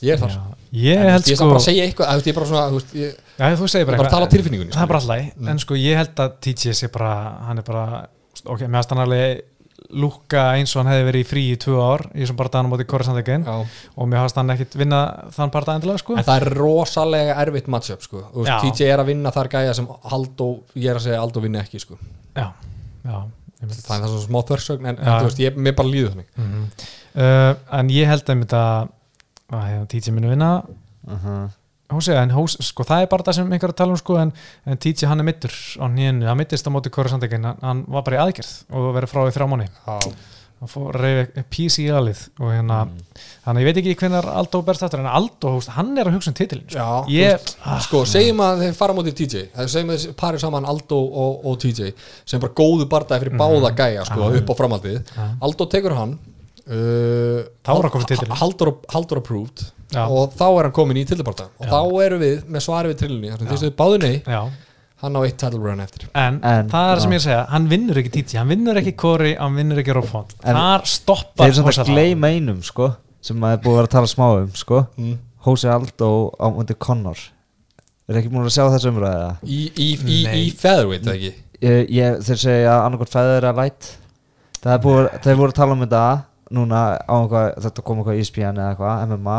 [0.05, 0.37] Ég er þar.
[0.37, 2.69] Já, ég En, held ég er sko bara að segja eitthvað, ég er bara svona
[2.71, 4.37] þú veist, ég, Já, þú segir bara bara að tala eitthvað.
[4.37, 5.27] tilfinningunni Það er bara skilur.
[5.27, 7.13] alltaf, en sko ég held að TJ sé bara,
[7.49, 7.85] hann er bara
[8.47, 9.45] ok, með að alveg
[10.03, 12.71] lúka eins og hann hefði verið í frí í tvö ár í þessum bardaðan á
[12.73, 13.55] móti Kori Sandhekin Já.
[13.95, 15.01] og mér hafst hann ekkit vinna
[15.37, 18.25] þann bardaðan endilega sko En það er rosalega erfitt matchup sko.
[18.35, 21.79] TJ er að vinna þar gæja sem Aldo, ég er að segja Aldo vinni ekki
[21.85, 21.99] sko.
[22.35, 22.49] Já,
[23.07, 23.17] já
[23.63, 25.13] það er það svona smá þversögn en, Já.
[25.21, 26.67] þú veist, ég, mér bara líður þannig Mhm.
[27.15, 28.27] uh, en ég held
[28.59, 28.89] að
[29.51, 30.51] TJ muni vinna.
[31.07, 31.47] Mhm.
[31.87, 34.33] Hósi, en hós, sko, það er bara það sem einhver að tala um sko, en,
[34.67, 38.03] en TJ hann er mittur á nýjunu, hann mittist á móti Kori Sandhekin hann, var
[38.03, 42.25] bara í aðgerð og verið frá í þrjá mánu hann fór reyfi PC í alið
[42.41, 42.81] og hérna,
[43.45, 46.17] þannig að ég veit ekki hvenar Aldo berst aftur, en Aldo, hóst, hann er að
[46.17, 46.87] hugsa um titilin sko.
[47.13, 50.43] Ég, veist, sko, segjum að þeir fara á móti TJ það segjum að þeir parið
[50.49, 51.93] saman Aldo og, og TJ
[52.25, 55.05] sem bara góðu bardaði fyrir báða gæja sko, upp á framhaldið.
[55.13, 55.29] Já.
[55.39, 56.19] Aldo tekur hann
[56.67, 57.47] uh.
[58.43, 59.67] Haldur, approved.
[59.95, 60.03] Já.
[60.11, 61.71] og þá er hann komin í tildabarda og Já.
[61.71, 64.41] þá erum við með svari við trillunni þar sem þess að þið báðu nei, já,
[65.05, 66.09] hann á eitt title run eftir.
[66.11, 68.51] En, En, það er það sem ég er að segja hann vinnur ekki TJ, hann
[68.51, 72.33] vinnur ekki Kori hann vinnur ekki Rob Font, þar stoppar Þeir eru Hósi að gleyma
[72.35, 72.91] einum, sko
[73.23, 74.83] sem maður er búið að vera að tala smá um, sko.
[74.99, 75.17] Mm.
[75.47, 77.23] Jose Aldo á mundi Connor
[78.07, 79.31] Er ekki múin að sjá þessu umræða?
[79.43, 81.33] í, í, í, í featherweight ekki?
[81.63, 83.89] Ég, ég, þeir segja að annarkvæmt feður er light.
[84.61, 86.03] Það er búið, þeir voru að tala um þetta
[86.55, 89.39] núna á eitthvað, þetta kom eitthvað ESPN eða eitthvað, MMA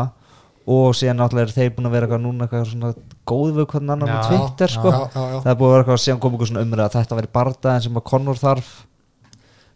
[0.68, 2.90] og síðan náttúrulega eru þeir búin að vera eitthvað núna eitthvað svona
[3.30, 5.38] góð við hvernig annan á Já, Twitter sko já, já, já.
[5.44, 7.86] það er búið að vera eitthvað síðan kom eitthvað svona umræða að þetta veri bardaðin
[7.86, 8.68] sem að Connor þarf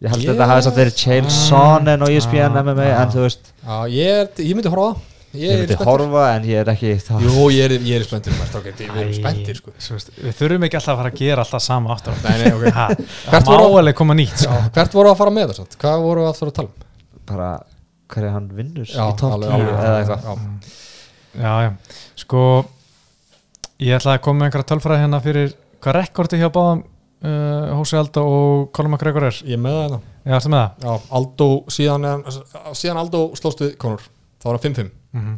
[0.03, 2.99] ég held Ég- að þetta hafi satt verið Chael Sonnen á ESPN MMA já.
[3.07, 4.91] en þú veist, Já, ég, er, ég myndi horfa
[5.33, 8.05] ég ég, myndi er horfa en ég er ekki það Jú, ég er, ég er
[8.05, 9.73] strákar, Við erum spenntir sko.
[9.81, 12.53] svo veist, við þurfum ekki alltaf að fara að gera alltaf sama aftur Nei, nei,
[12.53, 12.87] ok Ha,
[13.31, 14.59] Hvert það má alveg koma nýtt sko.
[14.77, 15.61] Hvert voru að fara með það?
[15.63, 15.79] samt?
[15.81, 16.89] Hvað voru að fara að tala um?
[17.29, 17.51] Bara
[18.13, 20.23] hverja hann vinnur Já, í topp alveg, 10 alveg, eða eitthvað.
[20.23, 21.43] já.
[21.43, 22.43] já, já, sko
[23.83, 26.83] ég ætla að koma með einhverja tölfræði hérna fyrir hvað rekordi hjá báðum
[27.27, 29.41] uh, Hósi Aldo og Colin McGregor er.
[29.47, 29.97] Ég er með það
[30.29, 30.63] hérna.
[30.83, 34.05] Já, Aldo, síðan, er- síðan Aldo slóst við Conor.
[34.43, 35.35] Þá var hann 5-5 mm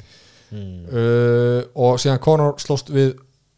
[0.55, 0.85] mm.
[0.89, 3.15] uh, og síðan Conor slóst við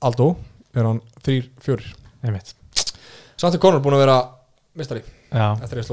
[0.07, 0.33] Aldo
[0.77, 1.93] er hann 3-4
[2.27, 2.55] einmitt.
[3.37, 4.19] Samt er Conor búin að vera
[4.77, 5.03] mistari
[5.63, 5.89] eftir að ég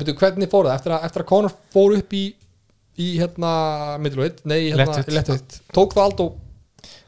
[0.00, 0.74] byrju, Hvernig fór það?
[0.78, 2.24] Eftir að, eftir að Conor fór upp í
[2.94, 3.52] í hérna
[3.98, 5.56] middleweight, nei, hérna léttvítt.
[5.74, 6.26] tók það Aldo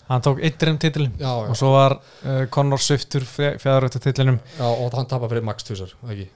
[0.09, 4.67] hann tók eittirinn titil já, já, og svo var uh, Conor Sviftur fjæðarötu titlinum já,
[4.67, 6.27] og hann tapar fyrir Max Tussar, ekki?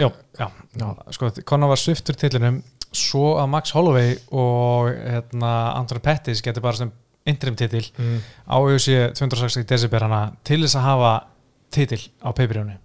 [0.00, 0.08] já,
[0.40, 0.48] já,
[0.80, 2.62] já, sko Conor var Sviftur titlinum
[2.96, 6.92] svo að Max Holloway og hérna, Anthony Pettis getur bara sem
[7.26, 8.20] interim titil Mm.
[8.48, 11.14] á UFC 260 desember hana til þess að hafa
[11.74, 12.80] titil á Já.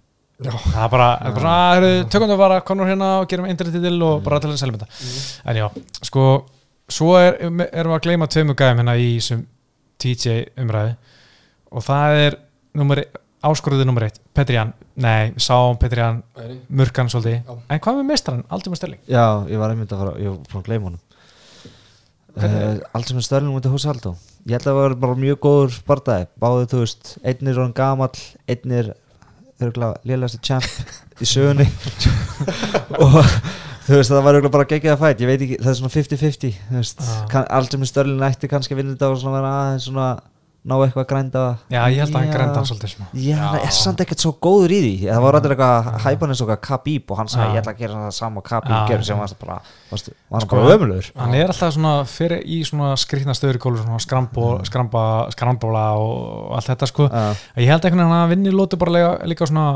[0.50, 3.96] Það er bara, það er bara tökum við bara Conor hérna og gerum interim titil
[4.06, 5.48] og bara til þess að selja þetta.
[5.52, 5.66] En já,
[6.08, 6.26] sko
[6.92, 9.44] svo er, erum við að gleyma tveimu gæðum hérna í þessum
[10.02, 10.96] TJ umræði
[11.72, 12.38] og það er
[12.78, 13.02] nummer,
[13.46, 17.56] áskorðið nummer eitt Petrian, nei, við sáum Petrian Nei, murkan svolítið, Já.
[17.68, 20.60] en hvað með mestran aldrei með stelling, Já, ég var einmitt að fara, ég var
[20.62, 21.00] að gleyma honum.
[22.32, 24.14] Uh, Allt sem er störlum út í Húsi Aldó
[24.48, 27.74] Ég held að það var bara mjög góður bardagi Báðu, þú veist, einn er hann
[27.76, 28.72] gamall Einn
[29.62, 31.66] er, örgulega, lélegasti champ í sögunni
[33.02, 33.18] Og
[33.86, 35.94] þú veist, það var örgulega bara geggjað að fætt Ég veit ekki, það er svona
[35.96, 37.24] 50-50 Þú veist, Ah.
[37.32, 40.06] kann, allt sem er störlum ætti kannski að vinna þetta og svona vera aðeins svona
[40.62, 41.40] Ná eitthvað að grænda
[41.72, 43.62] já, ég held að hann grænda hann svolítið svona Já, hann Já.
[43.66, 44.90] er samt ekkert svo góður í því.
[45.08, 47.80] Það var rættir eitthvað hæpan eins og eitthvað Khabib og hann sagði ég ætla að
[47.80, 49.56] gera það sama gerði sem var bara,
[49.90, 50.12] Sko,
[50.52, 54.52] bara ömulur hann er alltaf svona fyrir í svona skrýtna stöður í kólu svona skrambo,
[54.68, 55.02] skramba,
[55.34, 57.08] skrambóla og, allt þetta sko.
[57.10, 57.24] Já.
[57.58, 59.66] ég held einhvern veginn að hann vinni lóti bara líka, líka svona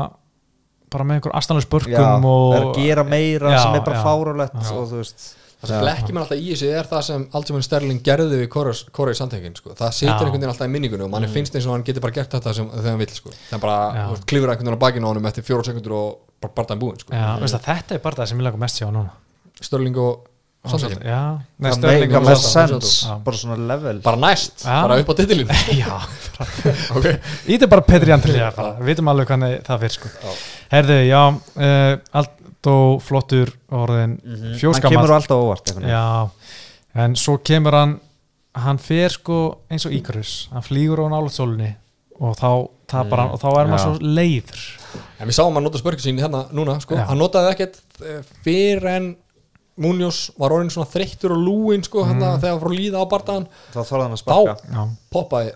[0.87, 3.99] bara með einhver astanlega Já, spörkum og er að gera meira Já, sem er bara
[3.99, 4.71] Já.
[4.71, 5.27] og þú veist
[5.67, 5.83] það sem Já.
[5.85, 9.57] blekkir mér alltaf í þessu er það sem Aldjuminn Sterling gerði við Kóra í samtengin
[9.59, 9.75] sko.
[9.77, 12.15] það situr einhvern veginn alltaf í minningunni og manni finnst eins og hann getur bara
[12.17, 13.35] gert þetta sem, þegar hann vill sko.
[13.51, 16.07] er bara, klifur einhvern veginn á bakinu á honum eftir fjóra sekundur og
[16.41, 17.13] bara barndaginn búinn sko.
[17.57, 19.13] Þetta er bara það sem ég langar mest sjá núna.
[19.57, 20.25] Störling og
[20.67, 22.95] nei, Það Sterling meika og með sens
[23.25, 24.01] bara svona level.
[24.05, 24.81] Bara næst, Já.
[24.83, 25.51] bara upp á titilin
[27.67, 30.11] er bara Petri Andrið Við vitum alveg hvernig það fyrir sko.
[30.11, 30.35] Já.
[30.75, 31.21] Herðu, já
[32.67, 34.41] Aldó flottur orðin Mhm.
[34.43, 35.71] hann fjóskamall kemur alltaf óvart.
[35.87, 36.29] Já,
[36.95, 37.99] en svo kemur hann
[38.55, 41.75] hann fer sko eins og Íkarus hann flýgur á nálat sólunni
[42.19, 44.59] og þá tapar hann og þá er maður svo leiður.
[45.19, 47.05] En við sáum hann nota spörkið sín hérna núna, sko, Já.
[47.05, 49.15] hann notaði ekkert eh, fyrir en
[49.77, 52.19] Munoz var orðin svona þreyttur og lúin sko, mm.
[52.41, 54.55] þegar hann fór að líða á bardagan þá þorði hann að sparka.
[54.73, 55.51] Já, poppaði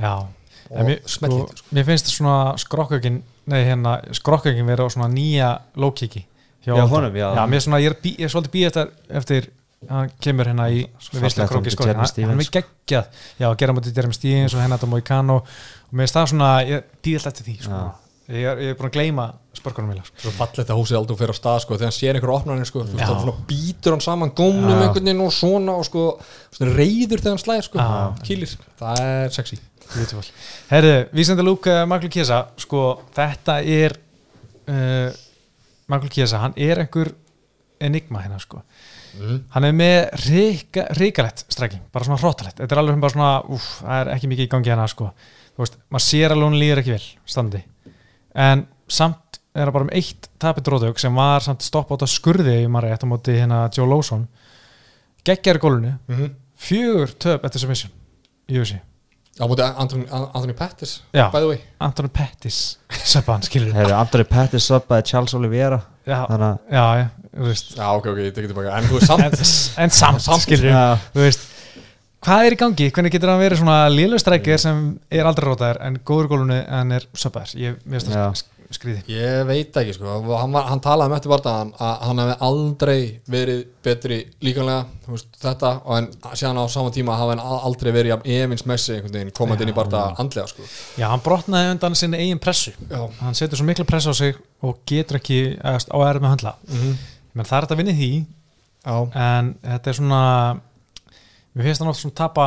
[0.00, 0.26] já.
[0.72, 6.26] Og smellið, sko, mér finnst svona skrokkökin nei hérna, skrokkökin vera á svona nýja lókiki
[6.62, 7.34] Já, honum, já.
[7.34, 9.48] já mér er svona, ég er, bí, ég er svolítið býð eftir, eftir
[9.90, 10.84] hann kemur hérna í
[11.18, 13.08] móti sko, Jeremy hann, er geggjað.
[13.40, 15.40] Já, að gera mútið Jeremy Stevens og henni þetta Moicano.
[15.42, 17.80] Og mér finnst það svona, ég býð alltaf eftir því sko.
[18.30, 19.26] ég, er, ég er búin að gleyma
[19.58, 20.20] spörkunum vilja sko.
[20.22, 22.68] svo fallið þetta húsið aldrei fyrir á stað sko, þegar hann sér einhver opnar hann
[22.68, 24.78] sko, þú veist, þá svona býtur hann saman gómnum Já.
[24.86, 26.04] einhvern veginn og svona og sko,
[26.54, 27.90] svona reyður þegar hann slæðir sko,
[28.22, 29.58] kýlir, það er sexy.
[30.70, 32.82] Herðu, Vísandi Lúk uh, Michael Kiesa, sko,
[33.16, 33.94] þetta er
[34.70, 35.12] uh,
[35.92, 37.12] Michael Kiesa, hann er einhver
[37.82, 38.62] enigma hérna, sko.
[39.12, 39.40] Mm.
[39.52, 43.66] hann er með ríka, ríkalett stræking, bara svona hróttalett þetta er alveg bara svona, úf,
[43.82, 45.10] það er ekki mikið í gangi hérna, sko,
[45.52, 47.60] þú veist, maður sér alveg hún líður ekki vel, standi.
[48.32, 52.14] En samt er það bara um eitt tapit rótaug sem var samt stopp átt að
[52.14, 54.24] skurði í rétt á móti hérna Joe Lawson.
[55.28, 56.32] Geggjar í gólunu Mm -hmm.
[56.56, 57.92] fjögur töp eftir submission
[58.48, 58.80] í USA
[59.40, 61.30] á móti Anthony, Anthony Pettis Já.
[61.32, 62.58] by the way Anthony Pettis
[63.08, 67.72] söpan, skilur Heyrðu, Andri Pettis söpaði Charles Oliveira já, þannig að já, já, þú veist
[67.78, 69.38] já ok ok, ég tekið tilbaka, en þú veist samt en,
[69.86, 70.44] en samt, Samt.
[70.44, 70.84] skilur Já.
[71.14, 71.48] þú veist
[72.22, 75.96] hvað er í gangi, hvernig getur hann verið svona lélustrækir sem er aldrei rótaðir en
[76.06, 78.26] góður gólunni en er söpaðir ég mér finnst Já.
[78.28, 81.94] það sk- skrýði ég veit ekki sko, hann, var, hann talaði um eftir bardaðan að
[82.08, 82.98] hann hefði aldrei
[83.36, 84.84] verið betri líkanlega,
[85.42, 89.00] þetta og en síðan á sama tíma hafa hann aldrei verið jafn Evins Messi
[89.36, 90.66] komandi inn í bardaða andlega sko.
[90.98, 92.74] Já, hann brotnaði undan sinni eigin pressu.
[92.90, 96.28] Já, hann setur svo mikla pressu á sig og getur ekki eðast, á erð með
[96.30, 96.56] að höndla.
[96.72, 96.94] Mm
[97.32, 98.10] menn það er þetta að vinna í því
[98.84, 98.96] já.
[99.24, 100.22] en þetta er svona
[101.52, 102.46] mér finnst hann oft svona tapa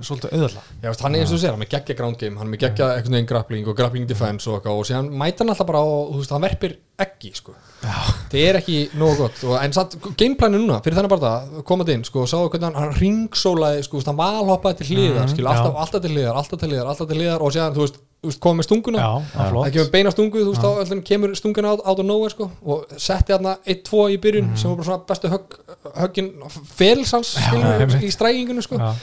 [0.00, 2.52] svolítið auðvitað Já, veist, hann er eins og segir, hann er geggja ground game hann
[2.54, 5.82] er geggja einhvern veginn grappling og grappling defense og, og síðan mæta hann alltaf bara
[5.84, 7.54] og þú veist, hann verpir ekki sko.
[7.82, 11.92] það er ekki nógu gott og, en satt, gameplanu núna, fyrir þennan bara það komað
[11.96, 15.76] inn, sko, sáðu hvernig hann, hann ringsólaði sko, hann valhoppaði til hliðar Mhm, skil, alltaf,
[15.82, 18.58] alltaf til hliðar, alltaf til hliðar, alltaf til hliðar og þú veist, þú veist komið
[18.60, 19.06] með stunguna.
[19.34, 22.92] Það kemur beina stungu, þú veist, þá öllum kemur stunguna át, og nowhere, sko, og
[23.02, 24.56] setti hann 1-2 í byrjun, Mhm.
[24.62, 25.58] sem var bara svona bestu högg,
[25.98, 26.30] höggin
[26.76, 28.02] felsans, skilur, einmitt.
[28.06, 28.78] í strækingunum, sko.
[28.78, 28.94] Já,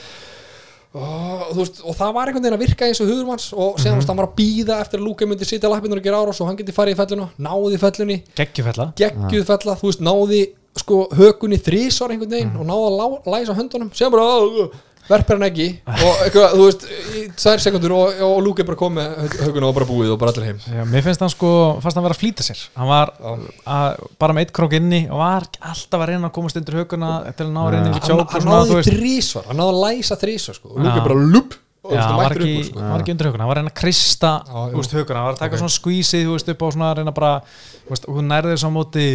[0.90, 3.94] og, veist, og það var einhvern veginn að virka eins og hugur manns og síðan
[3.94, 4.08] mm -hmm.
[4.08, 6.56] hann var að býða eftir að Lúka myndi sitja lappinur og gera árás og hann
[6.56, 8.92] geti farið í felluna náði í geggjufella.
[8.96, 10.40] Geggjuð fella þú veist, náði
[10.76, 13.90] sko hökunni þrísvar einhvern veginn og náði að lá, læsa höndunum.
[13.94, 14.70] Sem bara
[15.08, 16.84] verper hann ekki og eitthvað, þú veist,
[17.16, 20.20] í tvær sekundur og, og Lúka er bara komið með hökunna og bara búið og
[20.20, 21.50] bara allir heim Já, mér finnst hann sko,
[21.82, 25.22] fannst hann vera að flýta sér hann var að, bara með eitt krók inni og
[25.22, 28.36] var alltaf að reyna að komast undir höguna til að ná að reyna ekki tjók
[28.36, 30.72] hann náði þrísvar, hann náði að læsa þrísvar sko.
[30.76, 30.92] og Já.
[30.94, 32.80] er bara lup og Já, þú hann veist, var mættur ekki, upp sko.
[32.84, 35.38] hann var ekki undir höguna, hann var að reyna að krista höguna, hann var að
[35.40, 35.60] taka Ok.
[35.62, 38.68] svona skvísið þú veist, upp á svona að reyna bara þú veist, hún nærði þess
[38.68, 39.06] á móti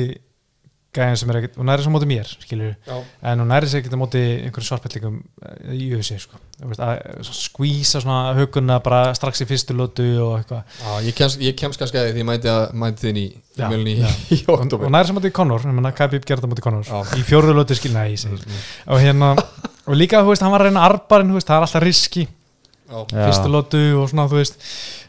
[0.95, 2.95] gæðin sem er ekkert, hún nærði þess á móti mér skilur, Já.
[3.31, 5.17] en hún nærði þess ekkert á móti einhverjum svartpellingum
[5.49, 6.39] eh, í USA sko.
[6.59, 10.77] Þú veist, að skvísa svona höguna bara strax í fyrstu lótu og eitthvað.
[10.79, 13.27] Já, ég kemst, ég kemst kannski að því ég mæti, að, mæti þinn í,
[13.59, 16.49] mjölni í, í oktober og nærði þess á móti Conor, ég menna Khabib gerði það
[16.49, 16.89] á móti Conor.
[16.89, 17.19] Já.
[17.19, 19.35] í fjórðu lótu skil, nei, ég segir og hérna,
[19.85, 22.27] og líka, þú veist, hann var að reyna arbarinn, þú veist, það er alltaf riski
[22.85, 23.01] Já.
[23.09, 24.59] Fyrstu lótu og svona þú veist.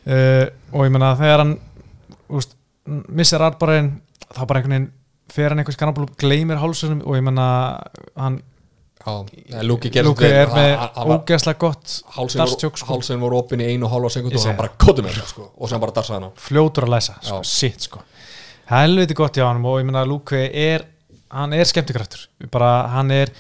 [0.07, 1.57] Uh, og ég meina þegar hann
[2.33, 2.55] úst,
[2.87, 3.97] missir arbarinn
[4.31, 4.93] þá bara einhvern veginn
[5.33, 7.47] fer hann einhvers kannabúl gleymir hálsunum og ég meina
[8.17, 8.43] hann
[9.07, 11.93] Lúki er með ógeðslega gott
[12.33, 15.07] startstjók sko, hálsinn voru opinn í einu og hálfa sekund Ég og hann bara kottum
[15.07, 18.03] það sko, og sem bara darsaði hann fljótur að læsa sko, sitt sko.
[18.73, 20.89] Helviti gott hjá hann og ég meina Lúki er
[21.31, 22.27] hann er skemmtikraftur.
[22.51, 23.31] Bara hann er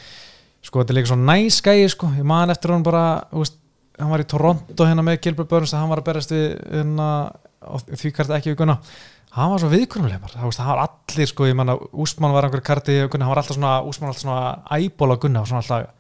[0.62, 2.12] sko þetta er líka svo næs gæi sko.
[2.14, 3.58] Ég man eftir hann bara veist,
[3.98, 7.10] hann var í Toronto hérna með Gilbert Burns að hann var að berast við hérna,
[7.90, 8.78] því kart ekki við gunna
[9.36, 12.62] hann var svo viðkurumlega bara, það það var allir sko, ég manna, Úsmann var einhver
[12.64, 15.92] karti hann var alltaf svona, Úsmann var alltaf svona æból á Gunnar, svona alltaf,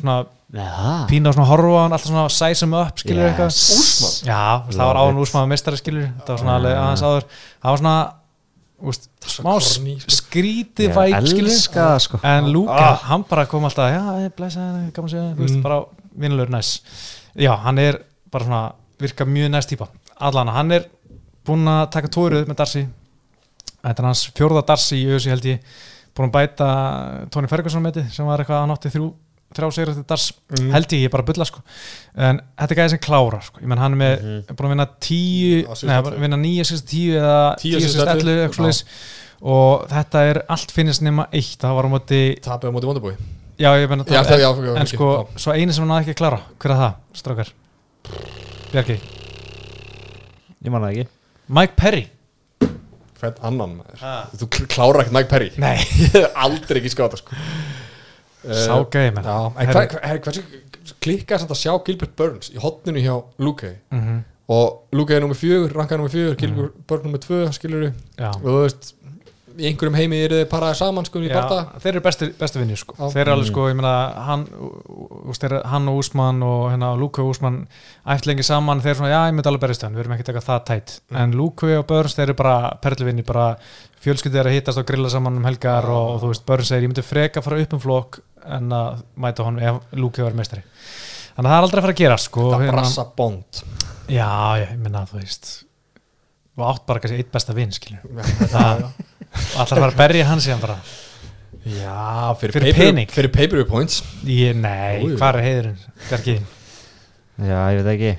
[0.00, 0.16] svona
[0.46, 3.32] Neða pína og svona horfa hann, alltaf svona size him up, skilur Yes.
[3.32, 3.56] eitthvað.
[3.80, 4.28] Úsmann?
[4.28, 7.24] Já, það var áður Úsmann með mestari, skilur þetta var svona alveg aðeins áður.
[7.64, 7.96] Það var svona,
[8.86, 10.14] úst, svo smá sko.
[10.20, 12.20] skrítið Ég væp skilur elska það sko.
[12.22, 12.96] En Luka, Ah.
[13.10, 15.62] hann bara kom alltaf já, blæsa, gaman veist, Mm.
[15.62, 15.84] bara
[16.16, 16.80] vinnulegur næs.
[17.34, 17.98] Já, hann er
[18.30, 19.88] bara svona, virka mjög næst típa.
[20.20, 20.84] Allan, hann er
[21.46, 22.86] búinn að taka tóruð með Darcy
[23.82, 25.60] þetta er hans fjórða Darcy í öðs held ég
[26.16, 26.68] búinn að bæta
[27.30, 29.12] Tony Ferguson meti sem var eitthvað, hann átti þrjú
[29.56, 30.24] þrjá sigur eftir Dars,
[30.58, 30.70] Mm.
[30.74, 31.60] held ég, ég er bara að bulla sko.
[32.16, 33.60] en þetta er gæði sem klárar sko.
[33.62, 34.42] ég menn hann er með, Mhm.
[34.50, 38.10] er búinn að vinna tíu síðustu neða, vinna nýja síðust tíu eða Tíu ellefu.
[38.10, 38.84] ellu eitthvað svoleiðis.
[39.42, 43.16] og þetta er allt finnist nema eitt, það var á móti tapið á móti Wonderboy
[43.58, 45.38] já, ég menna það, já, já, en sko, já.
[45.38, 47.52] svo eini sem hann náði ekki að klára hver er það, strákar
[48.72, 49.00] Bjarki,
[50.64, 51.06] Ég man það ekki
[51.48, 52.04] Mike Perry.
[53.16, 54.00] Fett annan maður?
[54.36, 55.50] Þú kl- klárar ekkert Mike Perry.
[55.62, 57.36] Nei, Ég hef aldrei ekki skáta sko.
[58.46, 59.26] Sá gæði menn.
[59.26, 60.42] Já, en hvað hva, hversu
[61.02, 63.72] klikkaði samt að sjá Gilbert Burns í hotninu hjá Luke?
[63.94, 64.20] Mhm,
[64.54, 68.28] og Luke er nummið fjögur, rankaði nummið fjögur Gilbert Burns nummið tvö, skilur já.
[68.36, 68.92] Og þú veist,
[69.56, 71.42] í einhverjum heimi eru þið paraði saman sko í Já,
[71.82, 72.94] þeir eru bestu, bestu vinnir sko.
[73.00, 73.94] Þeir eru alveg sko, ég meina
[74.28, 74.44] hann,
[75.34, 77.66] þeir, hann og Úsmann og hérna, Luke og Úsmann
[78.06, 80.26] æft lengi saman þeir eru svona, já, ég myndi alveg berist hann við erum ekki
[80.30, 81.16] tekað það tætt, Mm.
[81.22, 83.56] en Luke og Burns þeir eru bara perluvinni, bara
[84.04, 86.82] fjölskyldið er að hittast og grilla saman um helgar og, og þú veist, Burns segir,
[86.86, 90.62] ég myndi freka fara upp um flokk en að mæta honum ef Luke var meistari.
[91.36, 93.62] Þannig að það er aldrei að fara að gera sko, það hérna- brassa bond.
[94.08, 94.30] Já,
[94.62, 95.62] ég meina, þú veist
[96.56, 98.00] og átt bara kannski eitt besta vinn, skilur
[98.54, 98.86] allar
[99.58, 100.76] að fara að berja hann síðan bara
[101.66, 103.08] Já, fyrir, Fyrir pay-per- pening.
[103.10, 105.16] Fyrir pay-per-view points Ég, nei, Jú, jú.
[105.18, 105.80] hvað er heiðurinn?
[106.10, 106.36] Garki
[107.36, 108.12] Já, ég veit ekki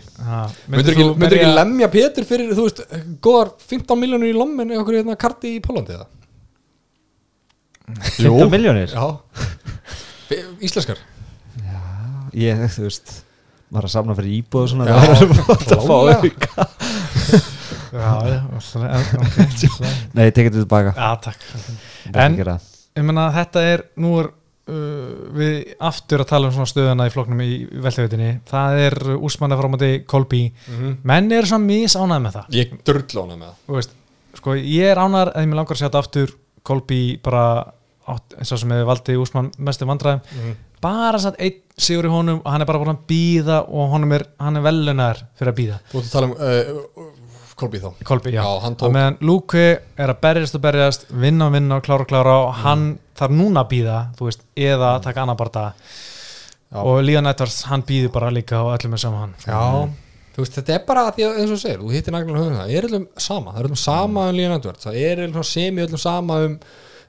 [0.74, 2.82] Myndur ekki, myndir ekki lemja Pétur fyrir, þú veist,
[3.24, 6.10] góðar 15 miljónur í lommin eða okkur hérna karti í Pólandi eða?
[8.20, 8.92] 15 miljónir?
[8.92, 9.08] Já
[10.68, 11.00] Íslenskar
[12.38, 13.16] Ég, þú veist
[13.74, 16.68] Var að samna fyrir íbúð og svona Já, Það er flott að fá auka
[17.88, 19.92] Já, já, svona, ok svona.
[20.20, 21.40] Nei, tekið þetta tilbaka Já, takk
[22.12, 22.76] En-.
[22.98, 27.14] Ég meina, þetta er, nú er uh, við aftur að tala um svona stöðuna í
[27.14, 27.52] flokknum í
[27.86, 30.42] veltevitinni Það er úsmann að fara á móti Kolby
[31.08, 32.52] Menn eru svona misánæð með það.
[32.58, 33.64] Ég drull ána með það.
[33.78, 33.96] Veist,
[34.38, 36.34] Sko, ég er ánæður að ég mér langar að sjá þetta aftur
[36.68, 37.44] Kolby bara
[38.08, 40.56] átt, eins og sem hefur valdið úsmann mestu vandræðum.
[40.84, 44.14] Bara satt einn sigur í honum og hann er bara búin að býða og honum
[44.18, 47.08] er, hann er velunar fyrir að býða Þú ert að tala um uh,
[47.58, 47.88] Kolby þá.
[48.06, 49.62] Kolby, já, Já, hann tók meðan Luke
[49.98, 52.84] er að berjast og berjast vinna og vinna og klára og klára og hann
[53.18, 55.72] þarf núna að býða, þú veist, eða taka annar bara
[56.68, 56.82] Já.
[56.84, 59.62] og Leon Edwards, hann býður bara líka og öllum er saman Já,
[60.36, 62.74] þú veist, þetta er bara því að, eins og segir, þú hittir naglan höfum það,
[62.78, 66.02] er öllum sama, það er öllum sama um Líðan Edwards, það er öllum semi öllum
[66.04, 66.58] sama um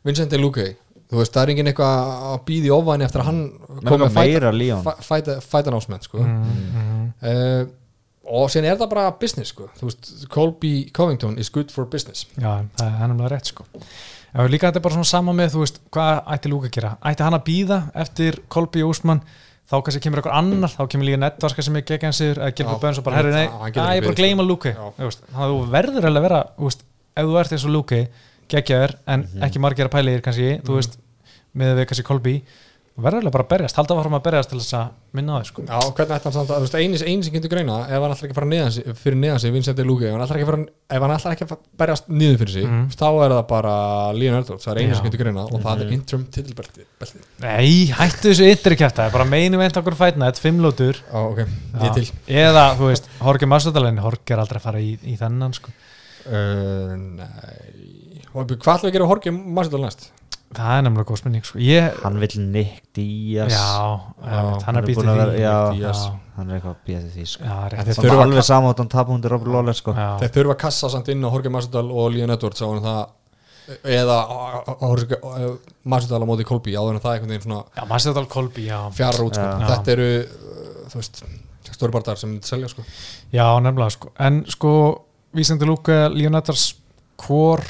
[0.06, 0.68] Vincent Luque.
[1.08, 3.38] Þú veist, það er engin eitthvað að býði ofvæni eftir að hann
[3.80, 4.88] Mér langar meira Leon.
[5.02, 6.20] fæta násmenn, sko.
[6.22, 7.62] Mm, uh,
[8.28, 12.26] og síðan er það bara business, sko, þú veist, Colby Covington is good for business.
[12.36, 13.66] Já, það er hann rétt sko.
[14.28, 16.94] Já, líka þetta er bara svona sama með, þú veist, hvað ætti Luke að gera?
[17.10, 19.22] Ætti hann að býða eftir Kolby og Úsmann
[19.68, 21.20] þá kannski kemur eitthvað annar, þá kemur líka
[21.56, 24.20] kannski með gegn sigur, eða Gilbert Burns og bara, herri, nei, að ég er bara
[24.20, 24.46] gleyma
[25.08, 26.86] veist, þannig að þú verður alveg að vera, þú veist,
[27.18, 27.98] ef þú ert eins og Luke
[28.48, 30.96] geggjaður, en ekki margir að pæla þér kannski, þú veist,
[31.58, 32.34] með við kannski Kolby
[32.98, 35.38] þú verður alveg bara að berjast, halda varum að berjast til þess að minna á
[35.38, 37.76] þig, sko Já, hvernig ætti hann samt að, þú veist, eini, eini sem getur greina
[37.86, 40.40] ef hann ætlar ekki fara neðan sig, fyrir neðan sig Vincent Luque, ef hann ætlar
[40.40, 40.64] ekki fara
[40.98, 42.88] ef hann ætlar ekki berjast niður fyrir sig Mhm.
[42.98, 43.74] þá er það bara
[44.18, 44.96] Leon Edwards, það er eini Já.
[44.98, 47.22] sem getur greina og það er interim titilbelti belti.
[47.46, 51.38] Nei, hættu þessu ytri kæfta, bara meinum einn okkur fætna, þetta fimm lótur Já, ok,
[51.38, 51.94] ég Já.
[51.94, 52.06] til
[52.42, 55.70] eða, þú veist, Horki Massadalinn Horki er aldrei að fara í, í þennan sko.
[56.26, 56.96] uh,
[58.28, 60.10] Hvað ætlum við að gera á Horki Masvidal næst?
[60.56, 61.58] Það er nefnilega góð spurning sko.
[61.60, 65.92] ég, Hann vill Nick Díaz hann er að því
[66.38, 67.42] Hann er eitthvað til því sko.
[67.44, 67.54] já,
[67.94, 69.92] Samt þurfa alveg að- saman hann tapum undir Robert Lawler sko.
[69.92, 73.08] Þeir þurfa að kassa samt inn á Horki Masvidal og Leon Edwards áður en það
[73.84, 74.18] eða
[75.84, 79.24] Masvidal á móti Kolby áður en það einhvern veginn svona já Massadal Kolby, já fjarar
[79.26, 79.44] út sko.
[79.44, 79.68] Já.
[79.72, 81.22] Þetta eru, uh, þú veist
[81.78, 82.82] stóri barndar sem myndi selja sko
[83.34, 84.12] já, nefnilega sko.
[84.18, 84.72] en sko,
[85.36, 86.74] vísandi lúka Leonardars,
[87.18, 87.62] hvor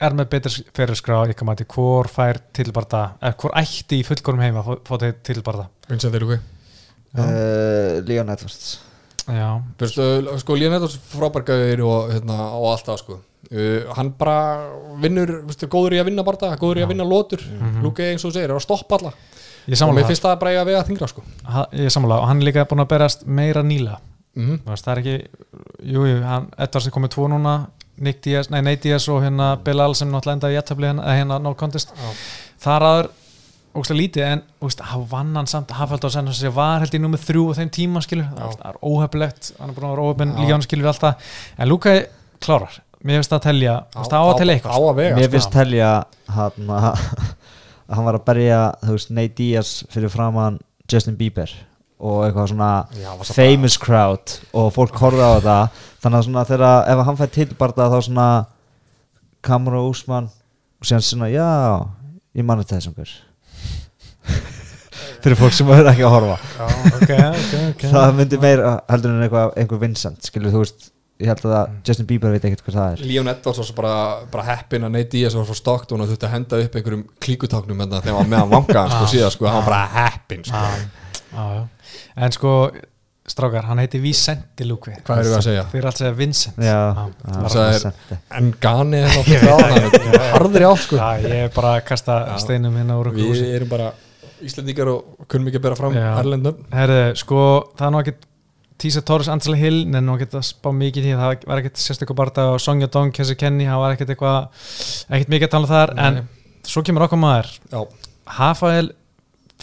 [0.00, 4.60] er með betur fyrirskrá ykkar mati, hvor fær tilbarda eða hvor ætti í fullgórum heima
[4.60, 6.40] að fá- fá til tilbarda Vincent Luque
[7.16, 8.80] uh, Leon Edwards.
[9.26, 9.48] Já,
[9.80, 13.16] veist, uh, sko, Leon Edwards frábærgæður og, hérna, og allt það, sko.
[13.46, 14.36] Uh, hann bara
[15.02, 17.92] vinnur, þú veist, góður í að vinna barða góður í að vinna lótur, mm Mhm.
[18.10, 19.12] eins og segir er að stoppa alla,
[19.66, 21.22] ég og mér finnst það bara eiga að vega þingra, sko.
[21.44, 23.98] Ha- ég samanlega og hann er líka búin að berast meira nýla
[24.36, 25.16] mm veist, það er ekki,
[25.94, 27.54] jú, jú, hann, Edvards er komið tvo núna,
[27.98, 31.38] Nick Diaz, nei, Nate Diaz og hérna Bilal sem náttúrulega endaði í jættabli hérna, hérna
[31.42, 31.94] no contest,
[32.62, 33.08] þar aður
[33.76, 34.42] ógstlega lítið, en
[34.90, 37.70] hann vann hann samt, Hafald á senn sem var held í nummer þrjú á þeim
[37.76, 40.42] tíma, skilur, það er óhefilegt hann er búin að vera óhefin, Já.
[40.44, 41.94] Líón skilur allt það en Luka
[42.44, 45.34] klárar, mér finnst það að telja það á að telja eitthvað að vega Mér sko.
[45.36, 45.90] finnst telja
[46.36, 46.88] hann að
[47.96, 48.60] hann var að berja
[49.12, 51.52] Nate Diaz fyrir framann Justin Bieber
[51.98, 52.70] og eitthvað svona
[53.00, 55.58] Já, famous crowd og fólk horfði á þetta.
[56.04, 58.26] Þannig að svona þegar ef hann fær tilbarta þá svona
[59.46, 61.46] Kamra Úsmann og síðan svona já,
[62.36, 63.14] ég manni þess einhver
[65.22, 66.34] fyrir fólk sem er ekki að horfa.
[66.58, 67.86] Já, ok, ok, ok.
[67.94, 70.90] Það myndi meira heldur en eitthvað, einhver Vincent skilur þú veist,
[71.22, 73.02] ég held að það, Justin Bieber veit ekkert hvað það er.
[73.08, 73.94] Leon Edwards var svo bara,
[74.34, 77.82] bara heppin að Nate Diaz var frá Stockton og þurfti að henda upp einhverjum klíkutáknum
[77.86, 79.10] þegar hann var meðan vangaðan sko Ah.
[79.14, 80.62] síðan sko, hann var bara heppin sko.
[80.62, 81.05] Já,
[81.36, 81.64] já, já.
[82.26, 82.52] En sko,
[83.26, 85.64] strákar, hann heiti Vicente Lukvi Hvað erum við að segja?
[85.72, 86.60] Þeir eru alltaf að segja Vincent.
[86.62, 86.80] Já,
[87.26, 88.20] það er-.
[88.40, 91.00] En Gani er náttúrulega harðri á sko.
[91.00, 93.92] Já, ég er bara að kasta steinum hérna úr okkur Við erum bara
[94.46, 95.94] Íslendingar og kunnum ekki að bera fram.
[95.96, 96.58] Erlendum.
[96.76, 97.42] Herðu, sko,
[97.78, 98.26] það er nú ekkert
[98.76, 101.14] Tísa Torres, Angela Hill, en nú að spá mikið í því.
[101.16, 104.66] Það var ekkert sérstaklega barða og Sonja Dong, Kessi Kenny, það var ekkert eitthvað
[105.08, 106.18] ekkert mikið að tala um þar, en
[106.68, 108.92] svo kemur okkar maður, Fi-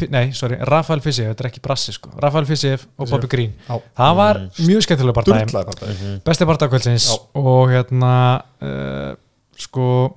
[0.10, 3.10] nei, sorry, Rafael Fisiev, þetta er ekki brassi sko, Rafael Fisiev og.
[3.12, 3.78] Bobby Green Já.
[3.98, 4.50] það var Mm.
[4.68, 6.22] mjög skemmtilega bara Mhm.
[6.26, 7.20] besti barndagkvöldsins Já.
[7.36, 9.16] og hérna uh,
[9.58, 10.14] sko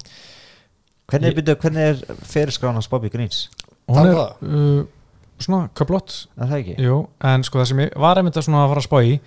[1.09, 3.49] Hvernig, Ég- byrju, hvernig er fyrirskrána Bobby Greens?
[3.89, 4.85] hún er uh,
[5.39, 6.77] svona köplott Er það ekki?
[6.83, 9.21] jú, en sko það sem ég var einmitt að svona að fara að spá í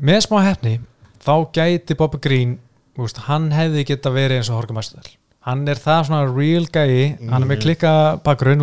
[0.00, 0.80] með smá hefni
[1.20, 2.58] þá gæti Bobby Green
[2.96, 5.10] úst, hann hefði geta verið eins og Horka Mæstudal
[5.46, 7.62] hann er það svona real gæi hann er með Mhm.
[7.64, 7.92] klikka
[8.24, 8.60] bakgrunn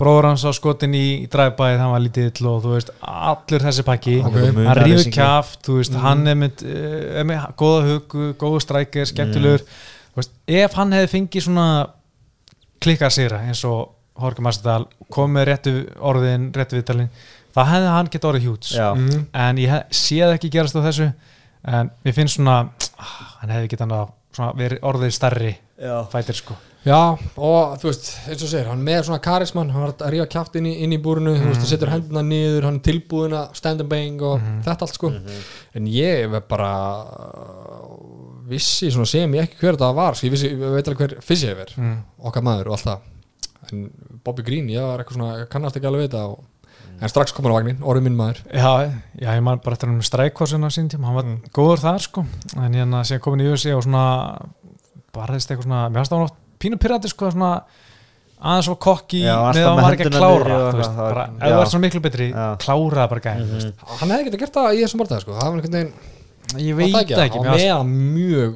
[0.00, 3.84] bróður hans á skotin í, í dræfbæði hann var lítill og þú veist allur þessi
[3.84, 4.32] pakki Ok.
[4.32, 6.00] Hann hann ríður kjaft, þú veist, Mhm.
[6.00, 10.92] hann er með, uh, er með góða hugu, góða strækir, skemmtilegur þú veist, ef hann
[10.92, 11.90] hefði fengið svona
[12.80, 17.10] klikkað sýra eins og Horka Mastadal komið réttu orðin, réttu viðtalin
[17.54, 19.26] þá hefði hann gett orðið hjúts mm.
[19.34, 21.12] en ég hef, sé það ekki gerast á þessu
[21.66, 22.56] en mér finnst svona
[22.98, 25.65] ah, hann hefði gett hann að svona, verið orðið stærri já.
[26.12, 26.56] Fætir sko
[26.86, 30.26] Já, og þú veist, eins og segir, hann með svona karismann, hann var að rífa
[30.30, 33.34] kjátt inn í, inn í búrinu, þú veist, það setur hendina niður, hann er tilbúin
[33.34, 35.10] að stand and bang og þetta allt sko.
[35.74, 36.70] En ég hef bara
[37.02, 37.90] uh,
[38.46, 41.16] vissi svona sem ég ekki hver þetta var, sko, ég vissi, ég veit alveg hver
[41.26, 41.96] Fizzy hefur, mm.
[42.30, 43.08] okkar maður og allt það.
[43.66, 43.86] En
[44.22, 46.44] Bobby Green, ég var eitthvað svona, ég kannast ekki alveg þetta og,
[46.96, 48.44] en strax kom hann á vagnin, orðið minn maður.
[48.46, 51.50] Já, já, ég man bara eftir hann með strækvarsin á sín tíma, hann var Mm.
[51.50, 52.22] góður þar sko
[52.62, 54.04] en hérna síðan komin í USA og svona
[55.16, 57.50] barðist eitthvað svona, mér fannst það oft pínu pirati sko, svona
[58.36, 61.60] aðeins og kokki með að var ekki að klára þú veist, það- bara, ef þú
[61.62, 62.26] ert svona miklu betri
[62.64, 63.72] klára það bara gæm mm Mhm.
[64.00, 65.92] Hann hefði getað gert það í þessum barðaði sko, það var einhvern veginn,
[66.66, 67.84] ég veit það það ekki, hann mér var fannst- með
[68.16, 68.50] mjög,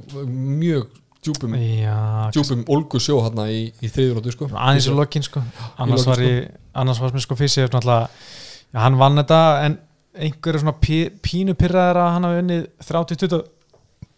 [0.61, 0.87] mjög
[1.21, 4.49] djúpum, já, djúpum ólgu sjó hann í, í þriðurótu sko.
[4.53, 5.43] aðeins í lokin sko.
[5.79, 8.09] annars var ég, annars var mér sko fyrst já,
[8.75, 9.79] hann vann þetta en
[10.17, 13.43] einhverju svona pí, pínu pirraðar að hann hafi unnið 30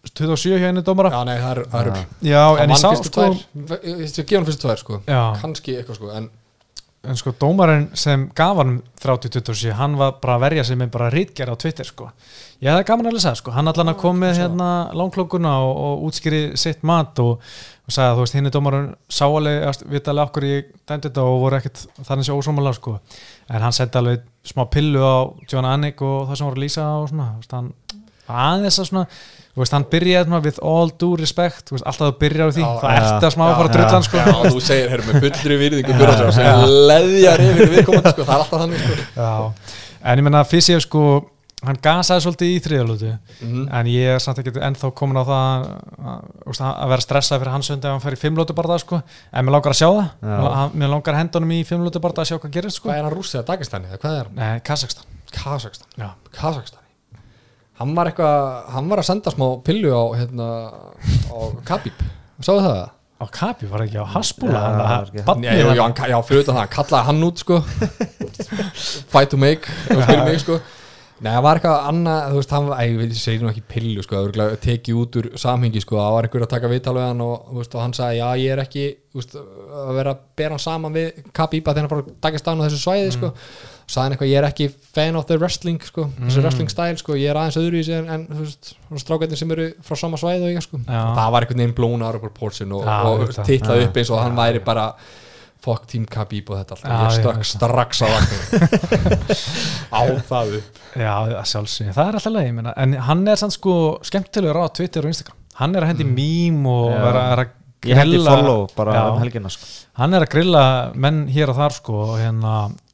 [0.02, 1.12] 27 hjá einu dómara.
[1.14, 2.42] Já, nei, það er, það er Já.
[2.42, 5.02] Hann en ég sá sko Ég gefa hann fyrstu tvær sko.
[5.06, 6.30] Já, Kanski eitthvað sko En
[7.02, 11.08] en sko dómarinn sem gaf hann 30-27, hann var bara að verja sig með bara
[11.10, 12.10] rítgerð á Twitter sko.
[12.62, 15.72] Ég hefði gaman að lesa það sko, hann allan að kom með hérna langklókuna og,
[15.82, 17.42] og útskýri sitt mat og,
[17.88, 21.42] og sagði að þú veist hinn er dómarinn sáaleg, vitalega okkur ég dæmdi þetta og
[21.42, 22.94] voru ekkert þannig sér ósómalega sko.
[23.50, 25.16] En hann sendi alveg smá pillu á
[25.50, 26.62] John Anik og það sem voru
[28.28, 29.06] að aðeins að svona
[29.52, 32.52] þú veist, hann byrjaði svona with all due respect þú veist, alltaf þú byrjar á
[32.56, 33.00] því, Já, það já.
[33.02, 34.16] ertu að smá að fara að drullan sko.
[34.22, 38.34] Já, þú segir, herrum, með fullri virðingu fyrir þessu sem leðjar yfir viðkomandi sko Það
[38.34, 38.96] er alltaf þannig sko.
[39.18, 39.32] Já,
[40.02, 41.04] en ég menna Fissiev sko
[41.62, 43.10] hann gasaði svolítið í þriðalútu
[43.42, 43.68] Mhm.
[43.70, 45.68] en ég er samt ekki ennþá komin á það
[46.02, 48.98] að, að vera stressað fyrir hans hundi ef hann fer í fimmlótu barða sko.
[49.32, 50.08] En mér langar að sjá það.
[50.22, 50.38] Já.
[50.42, 52.88] Mér- mér langar hendunum í fimmlótu barða að sjá hvað gerist sko.
[52.88, 53.86] Hvað er hann rússið að Dagestani?
[53.92, 54.34] eða Hvað er hann?
[54.42, 56.81] Nei, Kazakstan Kazakstan
[57.82, 60.48] Hann var eitthvað, hann var að senda smá pillu á hérna,
[61.28, 62.02] á Khabib.
[62.42, 62.82] Sáðu það?
[63.22, 64.60] á Kapi var ekki á Hasbúla
[65.46, 67.58] Já, hann- já fyrir utan það, hann kallaði hann út sko.
[69.12, 70.56] Fight to make spyrir mig sko.
[71.22, 74.02] Nei, það var eitthvað annað, þú veist, hann var, æ, ég segir nú ekki pillu,
[74.02, 77.04] sko, það var tekið út úr samhengi, sko, það var einhver að taka viðtal við
[77.06, 80.56] hann og, og hann sagði, já, ég er ekki, þú veist, að vera að bera
[80.56, 84.30] hann saman við Khabib að hann bara takast á þessu svæði, sko, sagði hann eitthvað,
[84.32, 84.66] ég er ekki
[84.96, 87.98] fan of the wrestling, sko, þessu wrestling style, sko, ég er aðeins öðru í sig
[87.98, 88.70] en, en þú veist,
[89.04, 91.02] strákættin sem eru frá sama svæði og ég, sko, Já.
[91.18, 93.50] það var einhvern veginn blóna ára upp porsin og, Já, og auðvitað.
[93.50, 93.88] titlað Já.
[93.90, 94.86] upp eins og hann væri bara
[95.62, 97.50] fuck team Khabib og þetta allt Já, ég stökk það.
[97.52, 99.12] strax á vagnum
[99.98, 103.74] á það upp Já, að sjálfsögja, það er alltaf leið en hann er sann sko
[104.06, 106.98] skemmtilegur á Twitter og Instagram hann er að hendi mím og Já.
[107.12, 107.52] er er að
[107.82, 109.02] Ég hendi grilla- follow bara Já.
[109.12, 109.66] um helgina sko.
[109.98, 112.52] hann er að grilla menn hér og þar sko og, hérna,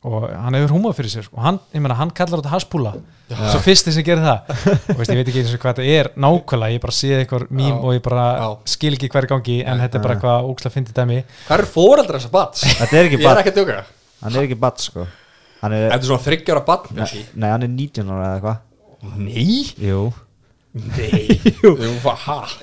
[0.09, 1.37] og hann hefur húmað fyrir sér sko.
[1.45, 2.95] hann, ég meina, hann kallar þetta haspúla.
[3.29, 4.49] Svo fyrsti sem gerir það.
[4.89, 7.51] Og veist, ég veit ekki eins og hvað þetta er nákvæmlega ég bara sé eitthvað
[7.51, 7.83] mím Já.
[7.85, 8.49] og ég bara Já.
[8.65, 11.19] skil ekki hverju gangi en þetta er bara eitthvað ógslag fyndið dæmi.
[11.49, 12.65] Hvað er fóreldra þessa bats?
[12.65, 13.85] Þetta er ekki Ég er badd ekki að tjóka
[14.23, 15.07] Hann er ekki badd sko.
[15.61, 18.59] Hann er, Þetta er svona þryggjára bat nei, nei, hann er 19 ára eða eitthvað.
[19.19, 19.75] Nei?
[19.79, 20.13] Jú,
[20.79, 21.41] Nei.
[21.63, 21.77] Jú,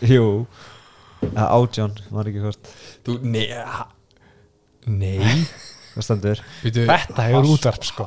[0.01, 0.25] jú
[1.23, 2.73] ja, Átján, var ekki hvort.
[3.05, 3.47] Þú, nei?
[4.85, 5.45] Nei.
[5.95, 6.41] Hvað stendur?
[6.65, 8.05] Þetta hefur útvarp sko.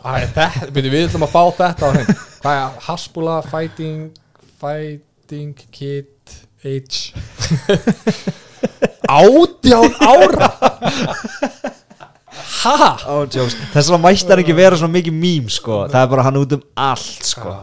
[0.76, 2.10] Við ætlum að fá þetta á hrein
[2.42, 4.02] Hvað er Haspula Fighting
[4.60, 6.34] Fighting Kid
[6.68, 7.14] Age
[9.08, 10.50] Átján ára?
[12.60, 12.76] Ha?
[13.08, 15.86] Átján Þess mætti hann ekki vera svona mikið mím sko.
[15.88, 17.56] Það er bara hann út um allt sko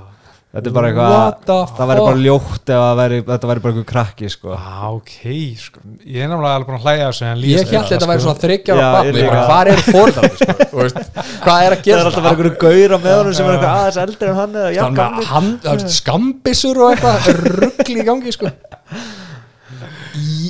[0.56, 3.86] Þetta er bara eitthvað Það væri bara ljótt ef að væri, þetta væri bara einhver
[3.89, 4.53] krakki sko.
[4.56, 5.16] Ah, ok,
[5.60, 8.24] sko ég er náttúrulega alveg búin að hlæja þessu en Ég held þetta að væri
[8.24, 8.86] svona þryggjára
[9.18, 9.41] líka.
[9.49, 10.56] hvað eru fóreldrarnir sko?
[10.72, 11.01] Þú veist,
[11.43, 13.58] Hvað er að Það gera er alltaf bara einhverju gaur á með honum sem er
[13.58, 17.30] eitthvað aðeins eldri en hann eða jafn það er skambissur og eitthvað
[17.60, 18.53] ruggli í gangi sko.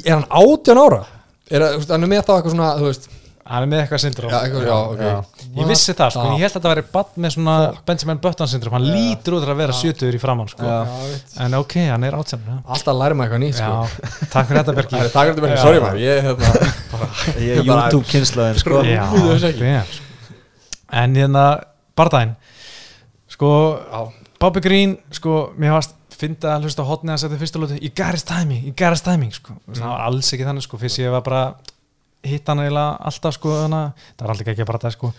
[0.06, 1.01] Er hann átján ára?
[1.49, 3.10] Er það, þú veist, hann er með þá eitthvað svona, þú veist
[3.46, 4.32] hann er með eitthvað syndrom.
[4.34, 5.02] Já, eitthvað, já, ok.
[5.06, 5.50] Já.
[5.60, 8.76] ég vissi það sko, ég held að þetta væri bann með svona Benjamin Button syndrom,
[8.78, 10.72] hann lítur út að vera 70 í framann sko.
[11.46, 12.56] En ok, hann er já.
[12.66, 14.26] Alltaf læri maður eitthvað nýtt sko.
[14.34, 15.62] Takk fyrir þetta Það er takk fyrir þetta, Já.
[15.62, 16.02] sorry maður.
[16.02, 16.50] Ég, hérna,
[16.96, 17.10] bara
[17.46, 18.82] Ég er YouTube kynslaðin sko.
[19.46, 20.10] Sko.
[21.04, 21.46] en hérna
[21.98, 22.34] bardaginn.
[23.36, 23.52] Sko,
[24.41, 27.91] Bobby Green sko, mér varst finna að hlusta á hotni að setja fyrstu lótu í
[27.96, 29.56] Garris timing, í Garris timing sko.
[29.68, 31.41] það var alls ekki þannig sko, fyrst ég var bara
[32.26, 33.82] hitt hann eiginlega alltaf sko, hana,
[34.18, 35.12] það var alltaf ekki að bara það sko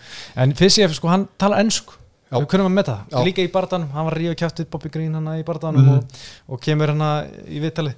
[0.43, 0.53] en
[0.83, 1.93] ég, sko, hann talar ennsku
[2.27, 2.41] Já.
[2.41, 5.13] við kunum að metta það, líka í bardanum hann var að rífa kjáttið Bobby Green
[5.15, 5.93] hann í bardanum Mhm.
[5.97, 7.05] og, og kemur hann
[7.47, 7.93] í viðtali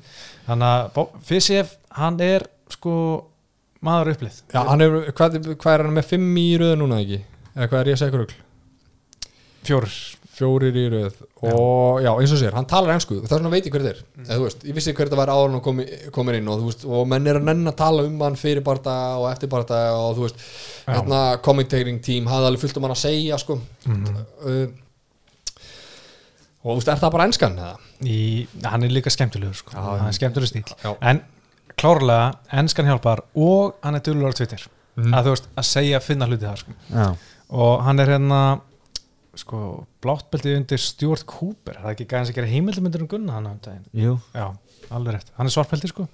[0.46, 2.94] þannig að ég hann er sko
[3.82, 7.22] maður upplið já er, hvað, hvað er hann með fimm í röðu núna ekki?
[7.56, 8.38] Eða hvað er ég að segja ykkur rugl?
[10.40, 13.66] Fjórir í röð og já, eins og sér, hann talar ennsku það er svona veit
[13.68, 14.26] ég hver þetta er Mm.
[14.30, 15.86] Þú veist, ég vissi hver þetta var áður en hann komi,
[16.16, 18.64] komir inn og, þú veist, og menn er að nenn að tala um hann fyrir
[18.66, 20.44] barða og eftir barða og þú veist
[20.90, 24.16] hérna commentating team hafði alveg fullt um hann að segja sko Mhm.
[24.46, 24.68] uh,
[26.64, 27.76] og þú veist, er það bara ennskan eða?
[28.04, 29.72] í, hann er líka skemmtilegur sko.
[29.76, 30.92] Já, hann er skemmtilegur stíl Já.
[31.02, 31.22] en
[31.80, 34.66] klárlega, ennskan hjálpar og hann er dulur á Twitter
[35.00, 35.14] Mhm.
[35.16, 36.72] að þú veist, að segja, finna hluti þar sko.
[37.56, 38.62] Og hann er hérna
[39.40, 39.60] sko,
[40.04, 41.78] bláttbeltið undir Stuart Cooper.
[41.80, 43.86] Það er ekki gæðins að gera heimildmyndir um Gunna hann á um daginn?
[43.96, 44.18] Jú.
[44.36, 44.46] Já,
[44.96, 46.08] alveg rétt, hann er svartbeltið sko.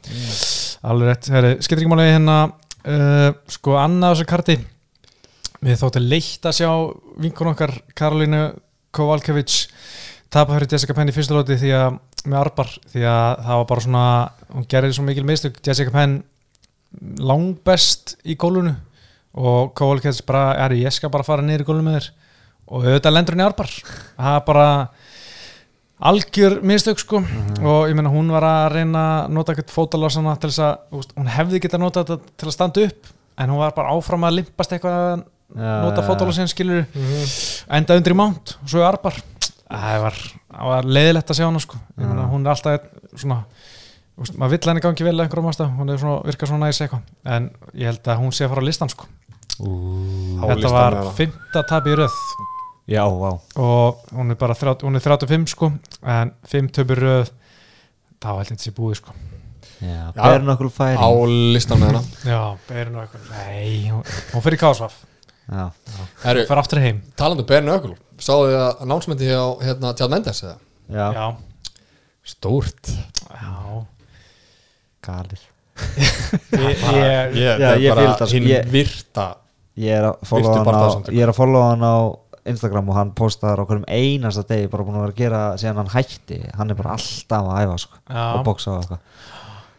[0.85, 1.29] Alveg rétt,
[1.65, 4.57] skiptir ekki máli hérna uh, sko, annað á þessu karti.
[5.65, 6.69] Við þóttum leitt að sjá
[7.23, 8.43] vinkun okkar Karolínu
[8.95, 9.65] Kovalkevich
[10.31, 13.67] tapa fyrir Jessica Penn í fyrstu lóti því að með arbar, því að það var
[13.69, 14.05] bara svona
[14.51, 15.61] hún gerði svo mikil mistök.
[15.65, 16.19] Jessica Penn
[17.21, 18.75] langbest í gólunu
[19.35, 22.11] og Kovalkevich bara, er ég skal bara fara niður í gólunu með þér
[22.65, 24.69] og auðvitað lendur hann í arbar það er bara
[26.05, 27.21] algjör mistök sko.
[27.63, 31.29] Og ég meina hún var að reyna að nota eitthvað fótalásana til þess að hún
[31.31, 34.75] hefði getað nota þetta til að standa upp en hún var bara áfram að limpast
[34.75, 35.23] eitthvað að
[35.55, 36.83] nota fótalásin skilur
[37.77, 39.21] enda undir í mánt og svo í arbar
[39.65, 40.19] það var,
[40.71, 41.79] var leiðilegt að sjá hana sko.
[41.99, 43.43] Ég meina hún er alltaf svona
[44.39, 47.07] maður vill henni gangi vel að einhverjum ástæð hún er svona, virkar svona næs eitthvað.
[47.27, 49.07] En ég held að hún sé að fara á listan sko
[49.59, 52.17] þetta var fymta tap í röð.
[52.91, 53.31] Já, vá.
[53.57, 55.71] Og hún er bara 30, hún er 35 sko
[56.05, 57.31] en 5 töpur röð
[58.21, 59.15] þá held ég þetta sé búið sko.
[59.81, 60.95] Já, berin okkur færi.
[61.01, 61.09] Á
[61.55, 62.39] listan með hana já,
[62.69, 64.93] beirinu eitthvað, nei hún, hún fyrir Kásvaf,
[65.49, 67.01] Já, hún fyrir aftur heim.
[67.19, 70.55] talandi um Berni Ökul sáðu þið að announcementi hjá hérna, Tjad Mendes eða?
[70.89, 71.25] já, já,
[72.25, 72.89] Stórt.
[73.29, 73.85] Já.
[75.05, 75.43] Galið.
[76.55, 78.29] Ég, ég, ég það, sko.
[78.31, 79.25] hinn Ég- virta
[79.75, 81.07] Ég er að followa hann.
[81.11, 81.97] Ég er hann á
[82.45, 85.81] Instagram og hann postar á hverjum einasta degi bara búin að vera að gera síðan
[85.81, 86.41] hann hætti.
[86.55, 89.01] Hann er bara alltaf að æfa sko og bóksa og eitthvað.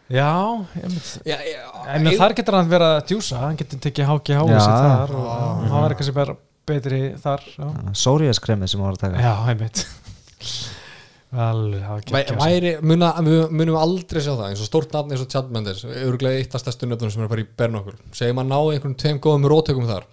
[0.07, 0.27] Já
[0.77, 4.45] ég mynd, já, já, en þar getur hann verið að djúsa hann getur tekið HGH
[4.47, 6.35] Já, sitt þar og hann verður kannski bara
[6.67, 7.67] betri þar já,
[8.05, 9.25] Sóriaskremið sem hann var að taka.
[9.25, 9.83] Já einmitt
[11.35, 15.31] alveg, það muna, mun- munum við aldrei sjá það eins og stórt nafn eins og
[15.33, 18.59] Chad Mendes öruglega eitt af stærstu nöfnum sem er bara í Bernokul segjum að ná
[18.71, 20.05] einhvern tveim góðum rótökum þar.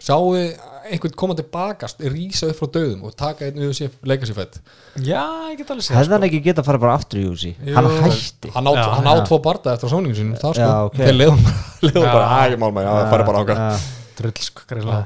[0.00, 0.54] Sjáu við
[0.90, 3.90] einhvern koma tilbakast rísa upp frá döðum og taka einn UFC
[4.30, 4.56] sér fett
[5.04, 5.20] já,
[5.50, 7.24] ég get alveg séð Hefði hann ekki getað að fara bara aftur í
[7.60, 7.74] Jú.
[7.76, 8.52] Hann hætti.
[8.54, 8.72] Hann á,
[9.28, 10.96] tvo barda eftir sóningin sinum það sko, Já, ok.
[11.02, 11.44] þeir leiðum,
[12.00, 13.68] bara að ég mál maður, já, það færi bara ánga Já,
[14.22, 15.02] drull sko, greiðlega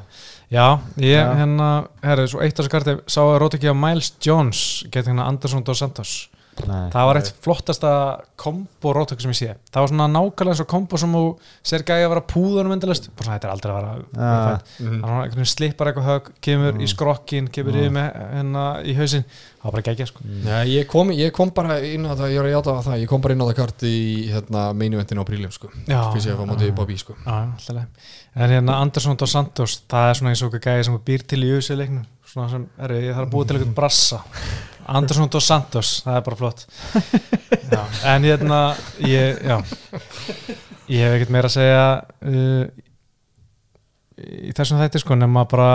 [0.55, 1.69] Já, ég hérna,
[2.05, 5.81] herri, svo eitt af þessu karti sá að á Miles Jones geti hérna Anderson dos
[5.83, 6.13] Santos
[6.69, 6.91] Nei.
[6.93, 7.91] það var eitt flottasta
[8.41, 9.55] kombo rótök sem ég sé.
[9.73, 11.23] Það var svona nákvæmlega eins og kombo sem þú
[11.67, 14.15] sér gæði að vera púðanum endalist bara svona, þetta er aldrei að vera Ja.
[14.15, 18.65] það var svona einhvern veginn slipar eitthvað hög kemur í skrokkin, kemur yfir með hérna
[18.85, 20.25] í hausinn, það var bara geggja sko.
[20.45, 23.09] Nei, ég ég kom bara inn á það, ég var að játa á það, ég
[23.09, 23.97] kom bara inn á það kart í
[24.31, 27.17] hérna, meinu á prílim sko, fyrst ég að fá móti í Bobby sko.
[27.25, 28.11] Já, alltaf leið.
[28.35, 31.53] En hérna Andersson dos Santos, það er svona eins og gæði sem býr til í
[31.55, 32.05] USA-leiknum
[32.35, 34.19] svona sem, er, ég þarf að búa til eitthvað brassa
[34.87, 36.67] Andersson dos Santos, það er bara flott.
[37.71, 37.81] Já.
[38.15, 38.59] En hérna
[39.01, 39.57] ég, já
[40.89, 41.85] ég hef ekkert meira að segja
[42.29, 42.65] uh,
[44.21, 45.71] í þessum þætti sko nema bara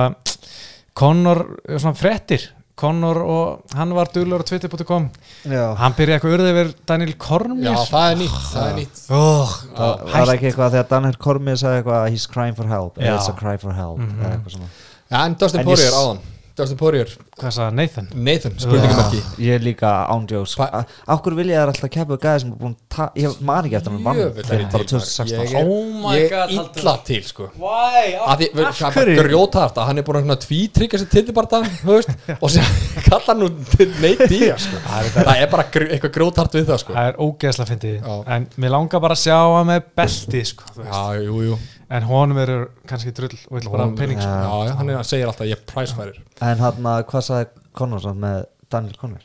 [0.99, 1.43] Conor,
[1.75, 2.45] svona frettir
[2.79, 5.09] Conor og hann var duglur á twitter.com
[5.51, 9.01] Já, hann byrjaði eitthvað urðið yfir Daniel Já, Cormier það er nýtt, það er nýtt.
[9.17, 13.15] Oh, það var ekki eitthvað þegar Daniel Cormier sagði eitthvað he's crying for help, Já.
[13.17, 14.69] it's a cry for help eða eitthvað svona.
[15.09, 16.21] Já, en Dustin s- áðan
[16.59, 18.07] Dustin Poirier, hvað sagði Nathan?
[18.27, 22.73] Nathan, spurningamarki Ég er líka ándjós Akkur vilja þær alltaf keppa gæði sem er búin
[22.75, 25.69] að ta- Ég man ekki eftir hann er fyrir ég bara til, 2016 Ég er,
[25.69, 27.47] Oh my ég God, er illa til sko.
[27.55, 28.03] Why?
[28.19, 28.45] að
[29.05, 31.61] er grjótart að hann er búin að svona tvítryggja sér titibarta
[32.43, 32.69] og sér
[33.07, 33.49] kalla hann nú
[34.03, 34.83] neitt í sko.
[35.15, 36.95] það er bara eitthvað grjótart við það sko.
[36.99, 38.13] Það er ógeðslega fyndið.
[38.35, 42.37] En mér langar bara að sjá hann með belti sko, já, jú, jú En honum
[42.37, 42.57] eru
[42.89, 44.29] kannski drull og vill bara penning sko.
[44.29, 48.03] já, já, hann er að segja alltaf ég er pricefighter En hann, hvað sagði Conor
[48.03, 49.23] samt með Daniel Conor?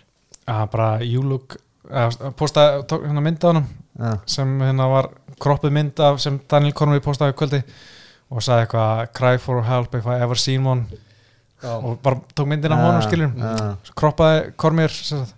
[0.49, 1.57] að bara you look
[1.89, 5.11] að postaði hérna mynd á honum Já, sem hérna var
[5.41, 7.61] kroppuð mynd af sem Daniel Cormier postaði kvöldi
[8.33, 10.87] og sagði eitthvað cry for help if I ever seen one
[11.65, 13.93] og bara tók myndina af honum Já, já.
[13.97, 15.37] kroppaði Cormier sem sagt.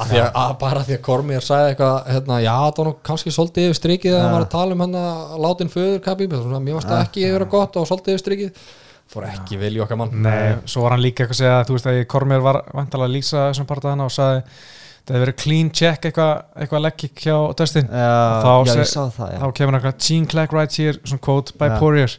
[0.00, 2.94] Að því að, að bara því að Kormir sagði eitthvað hérna, já, það var nú
[3.10, 6.62] kannski svolítið yfir strikið þegar var að tala um hann að látin föður Khabib, svona,
[6.64, 8.66] mér varst það ekki vera gott og svolítið yfir strikið.
[9.10, 10.12] Fór ekki vel í okkar mann.
[10.22, 13.16] Nei, svo var hann líka eitthvað að segja þú veist að Cormier var vantalega að
[13.16, 14.44] lýsa þessum parta hana og sagði
[15.00, 17.88] það hefði verið clean check eitthvað, eitthvað leggik hjá Dustin.
[17.90, 18.12] Já,
[18.44, 21.78] Þá það þá kemur hann eitthvað Gene Clack right here, svona quote by Já.
[21.80, 22.16] Poirier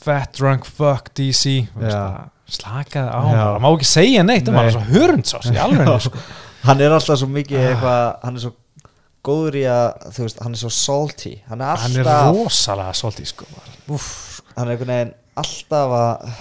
[0.00, 2.20] fat drunk fuck DC það,
[2.50, 6.22] slakaði á hann má ekki segja neitt um hann, svo hörundsás í alveg sko.
[6.66, 8.52] Hann er alltaf svo mikið eitthvað Hann er svo
[9.26, 11.34] góður í að Þú veist, hann er svo salty.
[11.50, 13.48] Hann er hann er alltaf rosalega svolítið sko.
[13.96, 14.10] Úff,
[14.56, 16.34] Hann er einhvern veginn alltaf að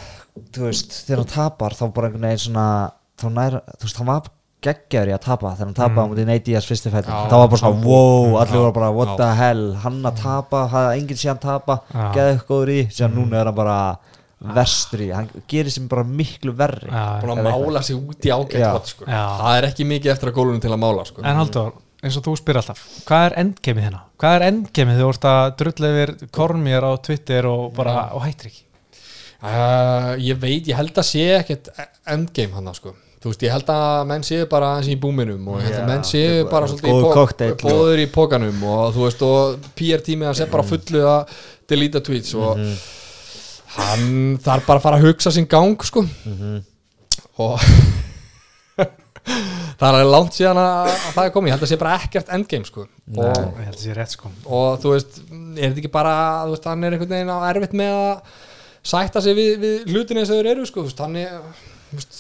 [0.56, 2.68] Þú veist, þegar hann tapar Þá bara einhvern veginn svona
[3.20, 4.30] þá nær, Þú veist, hann var
[4.60, 5.54] geggjaður í að tapa.
[5.56, 7.88] Þegar hann tapaði á mútið Diaz fyrstu fættin Já, Það var bara svona, já.
[7.88, 11.78] wow, allir Já, voru bara What the hell, hann að tapa Hafði enginn síðan tapa,
[11.94, 12.06] Já.
[12.18, 13.78] geði eitthvað góður í Síðan núna er hann bara
[14.40, 18.88] verstur í Hann gerir sem bara miklu verri búin að mála sig út í hot,
[18.88, 19.04] sko.
[19.10, 19.24] Já.
[19.42, 21.22] það er ekki mikið eftir að gólunum til að mála sko.
[21.28, 22.80] en Haldur, eins og þú spyr alltaf
[23.10, 24.00] hvað er endgameið hérna?
[24.24, 28.48] hvað er endgameið þú vorst að drulla yfir Cormier á Twitter og bara, og hættir
[28.54, 28.64] ekki
[29.44, 31.70] uh, ég veit, ég held að sé ekkert
[32.08, 32.94] endgame hann sko.
[33.20, 35.90] þú veist, ég held að menn séu bara aðeins í búminum og ég held að
[35.92, 40.52] menn séu bara svolítið góður í pókanum og þú veist, og PR tímið hans er
[40.54, 41.36] bara fullu að
[41.68, 42.80] deleta tweets og Mhm.
[43.76, 46.04] Hann þarf bara að fara að hugsa sinn gang sko.
[46.26, 46.60] Mhm.
[47.40, 47.62] og
[49.80, 52.32] það er langt síðan að, að það er komið, ég held að sé bara ekkert
[52.36, 52.86] endgame sko.
[53.16, 54.32] Og, ég held að sé rétt sko.
[54.48, 56.16] Og þú veist, er þetta ekki bara
[56.48, 58.36] þú veist, hann er einhvern veginn á erfitt með að
[58.90, 61.34] sætta sig við, við hlutin eins og þeir eru sko, þú veist, hann er
[61.92, 62.20] þú veist,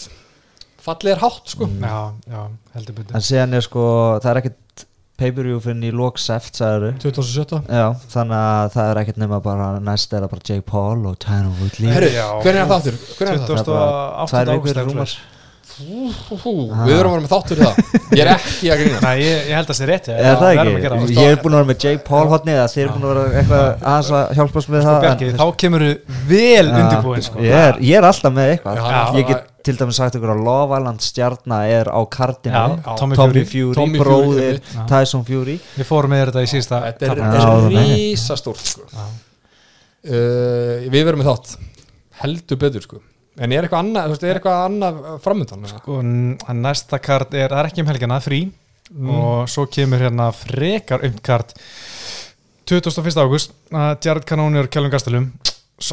[0.85, 1.69] fallið er hátt sko.
[1.81, 1.97] Já,
[2.29, 2.41] já,
[2.77, 3.15] heldur betur.
[3.17, 3.85] En síðan er sko,
[4.23, 4.59] það er ekkert
[5.19, 5.91] pay-per-view fyrir í
[6.59, 10.65] sagður 2017 Já, þannig að það er ekkert nema bara næst er það bara Jake
[10.69, 11.91] Paul og Tyron Woodley.
[11.91, 13.03] Hvernig er það það?
[13.19, 13.75] 28.
[14.33, 15.29] Það
[15.79, 17.75] er Við erum að vera með þáttur í það
[18.17, 20.55] Ég er ekki að grína Nei, ég, ég held að það sé rétt Er það
[20.59, 21.13] verðum að gera ekki?
[21.13, 21.23] það.
[21.23, 23.43] Ég er búin að vera með Jake Paul hotni eða þið er búin að vera
[23.43, 25.85] eitthvað aðeins að hjálpa oss með það Bjarki, en- þá kemur
[26.29, 27.39] vel Já, undirbúin sko.
[27.45, 28.99] ég, er, ég er alltaf með eitthvað Já.
[29.19, 32.61] Ég get til dæmis sagt ykkur að Love Island stjarnar er á kardinu
[32.97, 34.59] Tommy Tommy Fury Fury, Tommy Fury, bróðir.
[34.73, 34.83] Já.
[34.89, 37.75] Tyson Fury Við fórum með þetta í síðasta Þetta er, er það er.
[37.75, 38.87] rísastórt sko.
[40.07, 41.53] uh, Við verum með þátt
[42.23, 43.01] Heldur betur sko
[43.39, 45.67] En er eitthvað annað, þú veist, er eitthvað annað framöndan?
[45.71, 45.99] Sko,
[46.59, 48.41] næsta kart er, það er ekki um helgina, frí
[48.89, 51.53] og svo kemur hérna frekar umt kart.
[52.69, 53.17] 21.
[53.17, 55.29] ágúst uh, Jared Cannonier og Kjellum Gastelum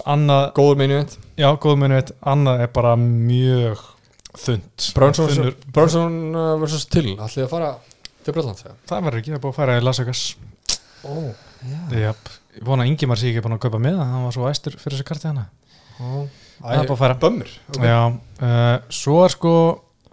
[0.05, 3.81] annað, Góður meinu veit já, góð muni veit annað er bara mjög
[4.37, 4.89] þund
[6.37, 7.71] uh, versus Till Ætlið að fara
[8.27, 10.25] til Bröndland það verður ekki, það er búið að færa í Las Vegas.
[11.07, 11.29] Oh.
[11.95, 14.51] Jáp, ég vona að Ingimar sé ekki búin að kaupa með það, hann var svo
[14.51, 15.47] æstur fyrir þessu karti hana
[16.03, 16.27] oh.
[16.61, 17.89] Það er búið að færa Bömmur okay.
[17.91, 18.01] Já,
[18.43, 19.55] uh, svo er sko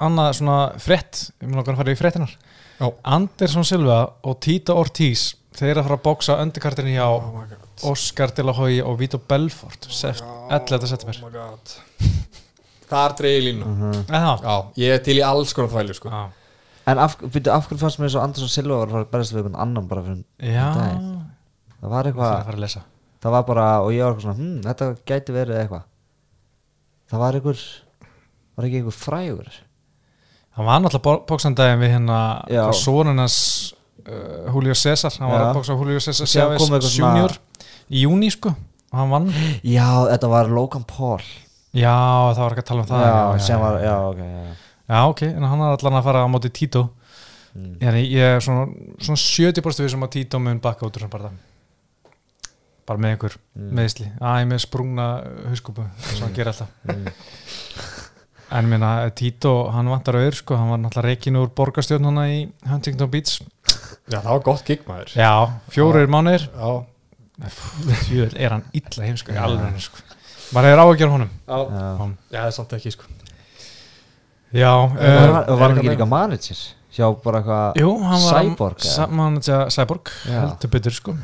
[0.04, 2.34] annað svona frett, ég mun okkar að fara í frettinar
[2.80, 2.88] Já.
[3.16, 8.32] Anderson Silva og Tito Ortiz þeir eru að fara að bóksa undirkartinni hjá Oh Oscar
[8.36, 10.88] De La Hoya og Vito Belfort seft, 11.
[10.88, 11.18] september.
[11.24, 11.74] Oh my god.
[12.90, 14.04] Það er dreigir línu Mhm.
[14.10, 16.10] Já, ég er til í alls konar þvælu sko.
[16.10, 16.30] Já,
[16.86, 19.34] En af, byrju, af hverju fannst mér svo Andersson Silva var að fara að berjast
[19.34, 21.26] við einhvern annan bara fyrir Já, daginn.
[21.82, 22.82] Það var eitthvað að fara að lesa.
[23.24, 25.84] Það var bara, og ég var eitthvað svona hm, Þetta gæti verið eitthvað
[27.14, 27.62] Það var einhver
[28.58, 29.54] Var ekki einhver frægur?
[30.58, 32.18] Hann var náttúrulega bóksandaginn við hérna
[32.50, 32.64] Já.
[32.78, 33.38] Sónunars
[34.06, 35.14] uh, Julio César.
[35.18, 35.46] Hann var Já.
[35.48, 37.34] að bóksa Julio César Chávez Junior.
[37.90, 39.32] Í júni sko og hann vann.
[39.66, 41.24] Já, þetta var Logan Paul.
[41.74, 41.98] Já,
[42.36, 43.06] það var ekki að tala um það.
[43.06, 43.96] Já, já, var, já.
[44.94, 46.84] já, ok en hann er allan að fara á móti Tito.
[47.58, 47.74] Mm.
[47.82, 48.68] Ég, er svona,
[49.02, 51.34] svona 70% við sem að Tito mun bakka út úr sem bara
[52.88, 53.72] bara með einhver Mm.
[53.78, 55.08] meðsli Æ, með sprungna
[55.50, 56.68] hauskúpu sem hann gerir alltaf.
[56.88, 57.08] Mm.
[58.54, 62.42] En minna, Tito, hann vantar auður sko, hann var náttúrulega reikin úr borgarstjórn hana í
[62.70, 63.40] Huntington Beach.
[64.12, 65.14] Já, það var gott gig maður.
[65.18, 65.32] Já,
[65.74, 66.50] fjórir mánuðir.
[66.54, 66.86] Já,
[68.06, 69.98] Fjöld er hann illa heimsku í alveg sko.
[70.54, 71.30] maður hefur áhugjör honum.
[71.48, 71.98] Já, Já.
[71.98, 73.04] Hann- já það er samt ekki sko.
[74.54, 76.60] Já, Var, uh, var, var hann ekki líka manager
[76.94, 78.84] hjá bara eitthvað jú, hann var Cyborg,
[79.18, 80.36] manager Cyborg, Já.
[80.44, 81.16] heldur betur sko.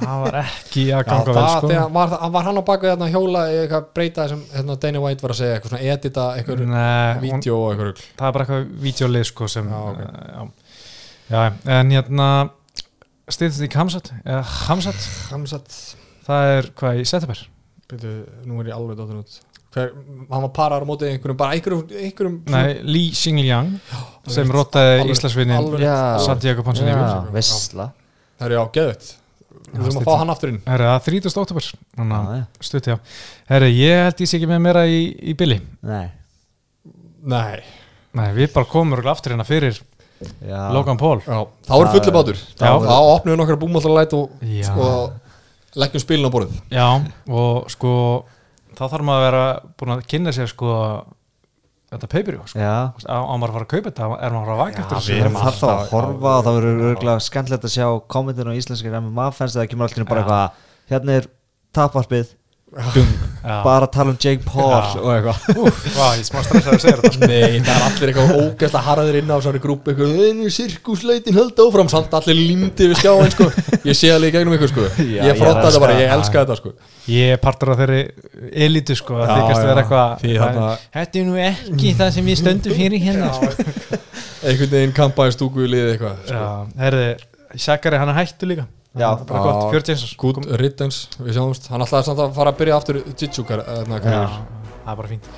[0.00, 1.70] Hann var ekki að ganga vel sko.
[1.70, 5.26] þegar, var, var hann á baku hérna hjóla í eitthvað breyta sem hérna, Dana White
[5.26, 9.28] var að segja eitthvað svona edita eitthvað vídeo og eitthvað það er bara eitthvað vídeolið
[9.30, 10.02] sko sem Já, ok.
[10.02, 10.42] uh, já.
[11.36, 11.40] já,
[11.78, 12.28] en hérna
[13.30, 15.80] stýðist í Hamsat eða Hamsat, Hamsat.
[16.26, 17.48] Það er hvað í
[17.92, 18.12] Byrju,
[18.48, 19.88] nú er ég alveg dóttur út Hver,
[20.28, 23.70] hann var parar á móti einhverjum bara einhverjum, einhverjum Nei, Li Xingliang
[24.28, 25.06] sem rotaði
[25.80, 25.96] Já,
[26.26, 27.88] Santiago Ponzinibbio já, veistla
[28.36, 29.12] það er já, geðvett
[29.72, 30.58] við þurfum að fá hann aftur inn.
[30.66, 31.36] Það er 30.
[31.42, 31.68] oktober
[32.04, 32.96] að stutti á
[33.48, 35.00] Herra, ég held ég sé ekki með meira í,
[35.32, 35.56] í billi
[35.88, 36.04] Nei,
[37.24, 37.62] nei,
[38.12, 39.78] Nei, við bara komum örugglega aftur hérna fyrir
[40.44, 40.68] já.
[40.74, 41.20] Logan Paul.
[41.24, 42.40] Já, þá er fullu bátur.
[42.58, 42.72] Þá, Já.
[42.84, 44.34] þá opnum við nokkra búmallarlæt og,
[44.76, 46.58] og leggjum spilin á borðið.
[46.72, 46.86] Já,
[47.32, 47.94] og sko
[48.78, 49.44] þá þarf maður að vera
[49.80, 50.76] búin að kynna sér sko
[51.92, 52.60] þetta pay-per-view sko.
[52.60, 54.76] Já, á, á maður að fara að kaupa þetta, er maður að fara að vaka
[54.76, 57.66] Já, eftir við þessu erum það þarf þá að horfa og það verður örgulega skemmtilegt
[57.68, 60.62] að sjá kommentin á íslenskir MMA fannst það kemur allir bara eitthvað
[60.92, 61.28] hérna er
[61.76, 62.38] tapvarpið.
[62.72, 63.60] Já.
[63.60, 64.96] bara tala um Jake Paul Já.
[64.96, 65.82] og eitthvað.
[66.16, 67.26] Ég smá stressaði að segja þetta.
[67.28, 71.90] Nei, það er allir eitthvað ógæslega harðir inn á eitthvað, einu sirkusleitin held áfram.
[71.92, 73.50] Samt allir límdi við skjáin sko.
[73.84, 74.88] Ég sé alveg í gegnum ykkur sko.
[75.04, 76.72] Ég frotta þetta bara, ég elska þetta sko
[77.10, 78.02] Ég er partur af þeirri
[78.62, 79.66] elitu sko, að Já, þykast já.
[79.66, 83.48] vera eitthvað Þetta er nú ekki það sem við stöndum fyrir hérna sko.
[84.46, 86.44] einhvern veginn kampaði stúku í liði eitthvað sko.
[86.78, 87.08] Herði,
[87.64, 89.08] Shakari hann er hættu líka Já.
[89.08, 89.72] Það er bara gott, Já.
[89.72, 93.62] 40 eins Good riddance, við sjáumst hann ætlaði samt að fara að byrja aftur jitsúkar
[93.64, 94.36] Já, karriér.
[94.84, 95.30] það er bara fínt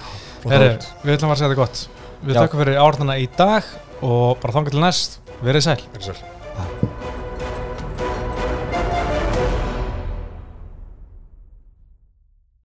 [0.45, 1.85] þá- við ætlum að segja þetta gott
[2.25, 3.73] Við þakka fyrir árnana í dag
[4.05, 7.04] og bara þangar til næst, verið sæl Verið sæl.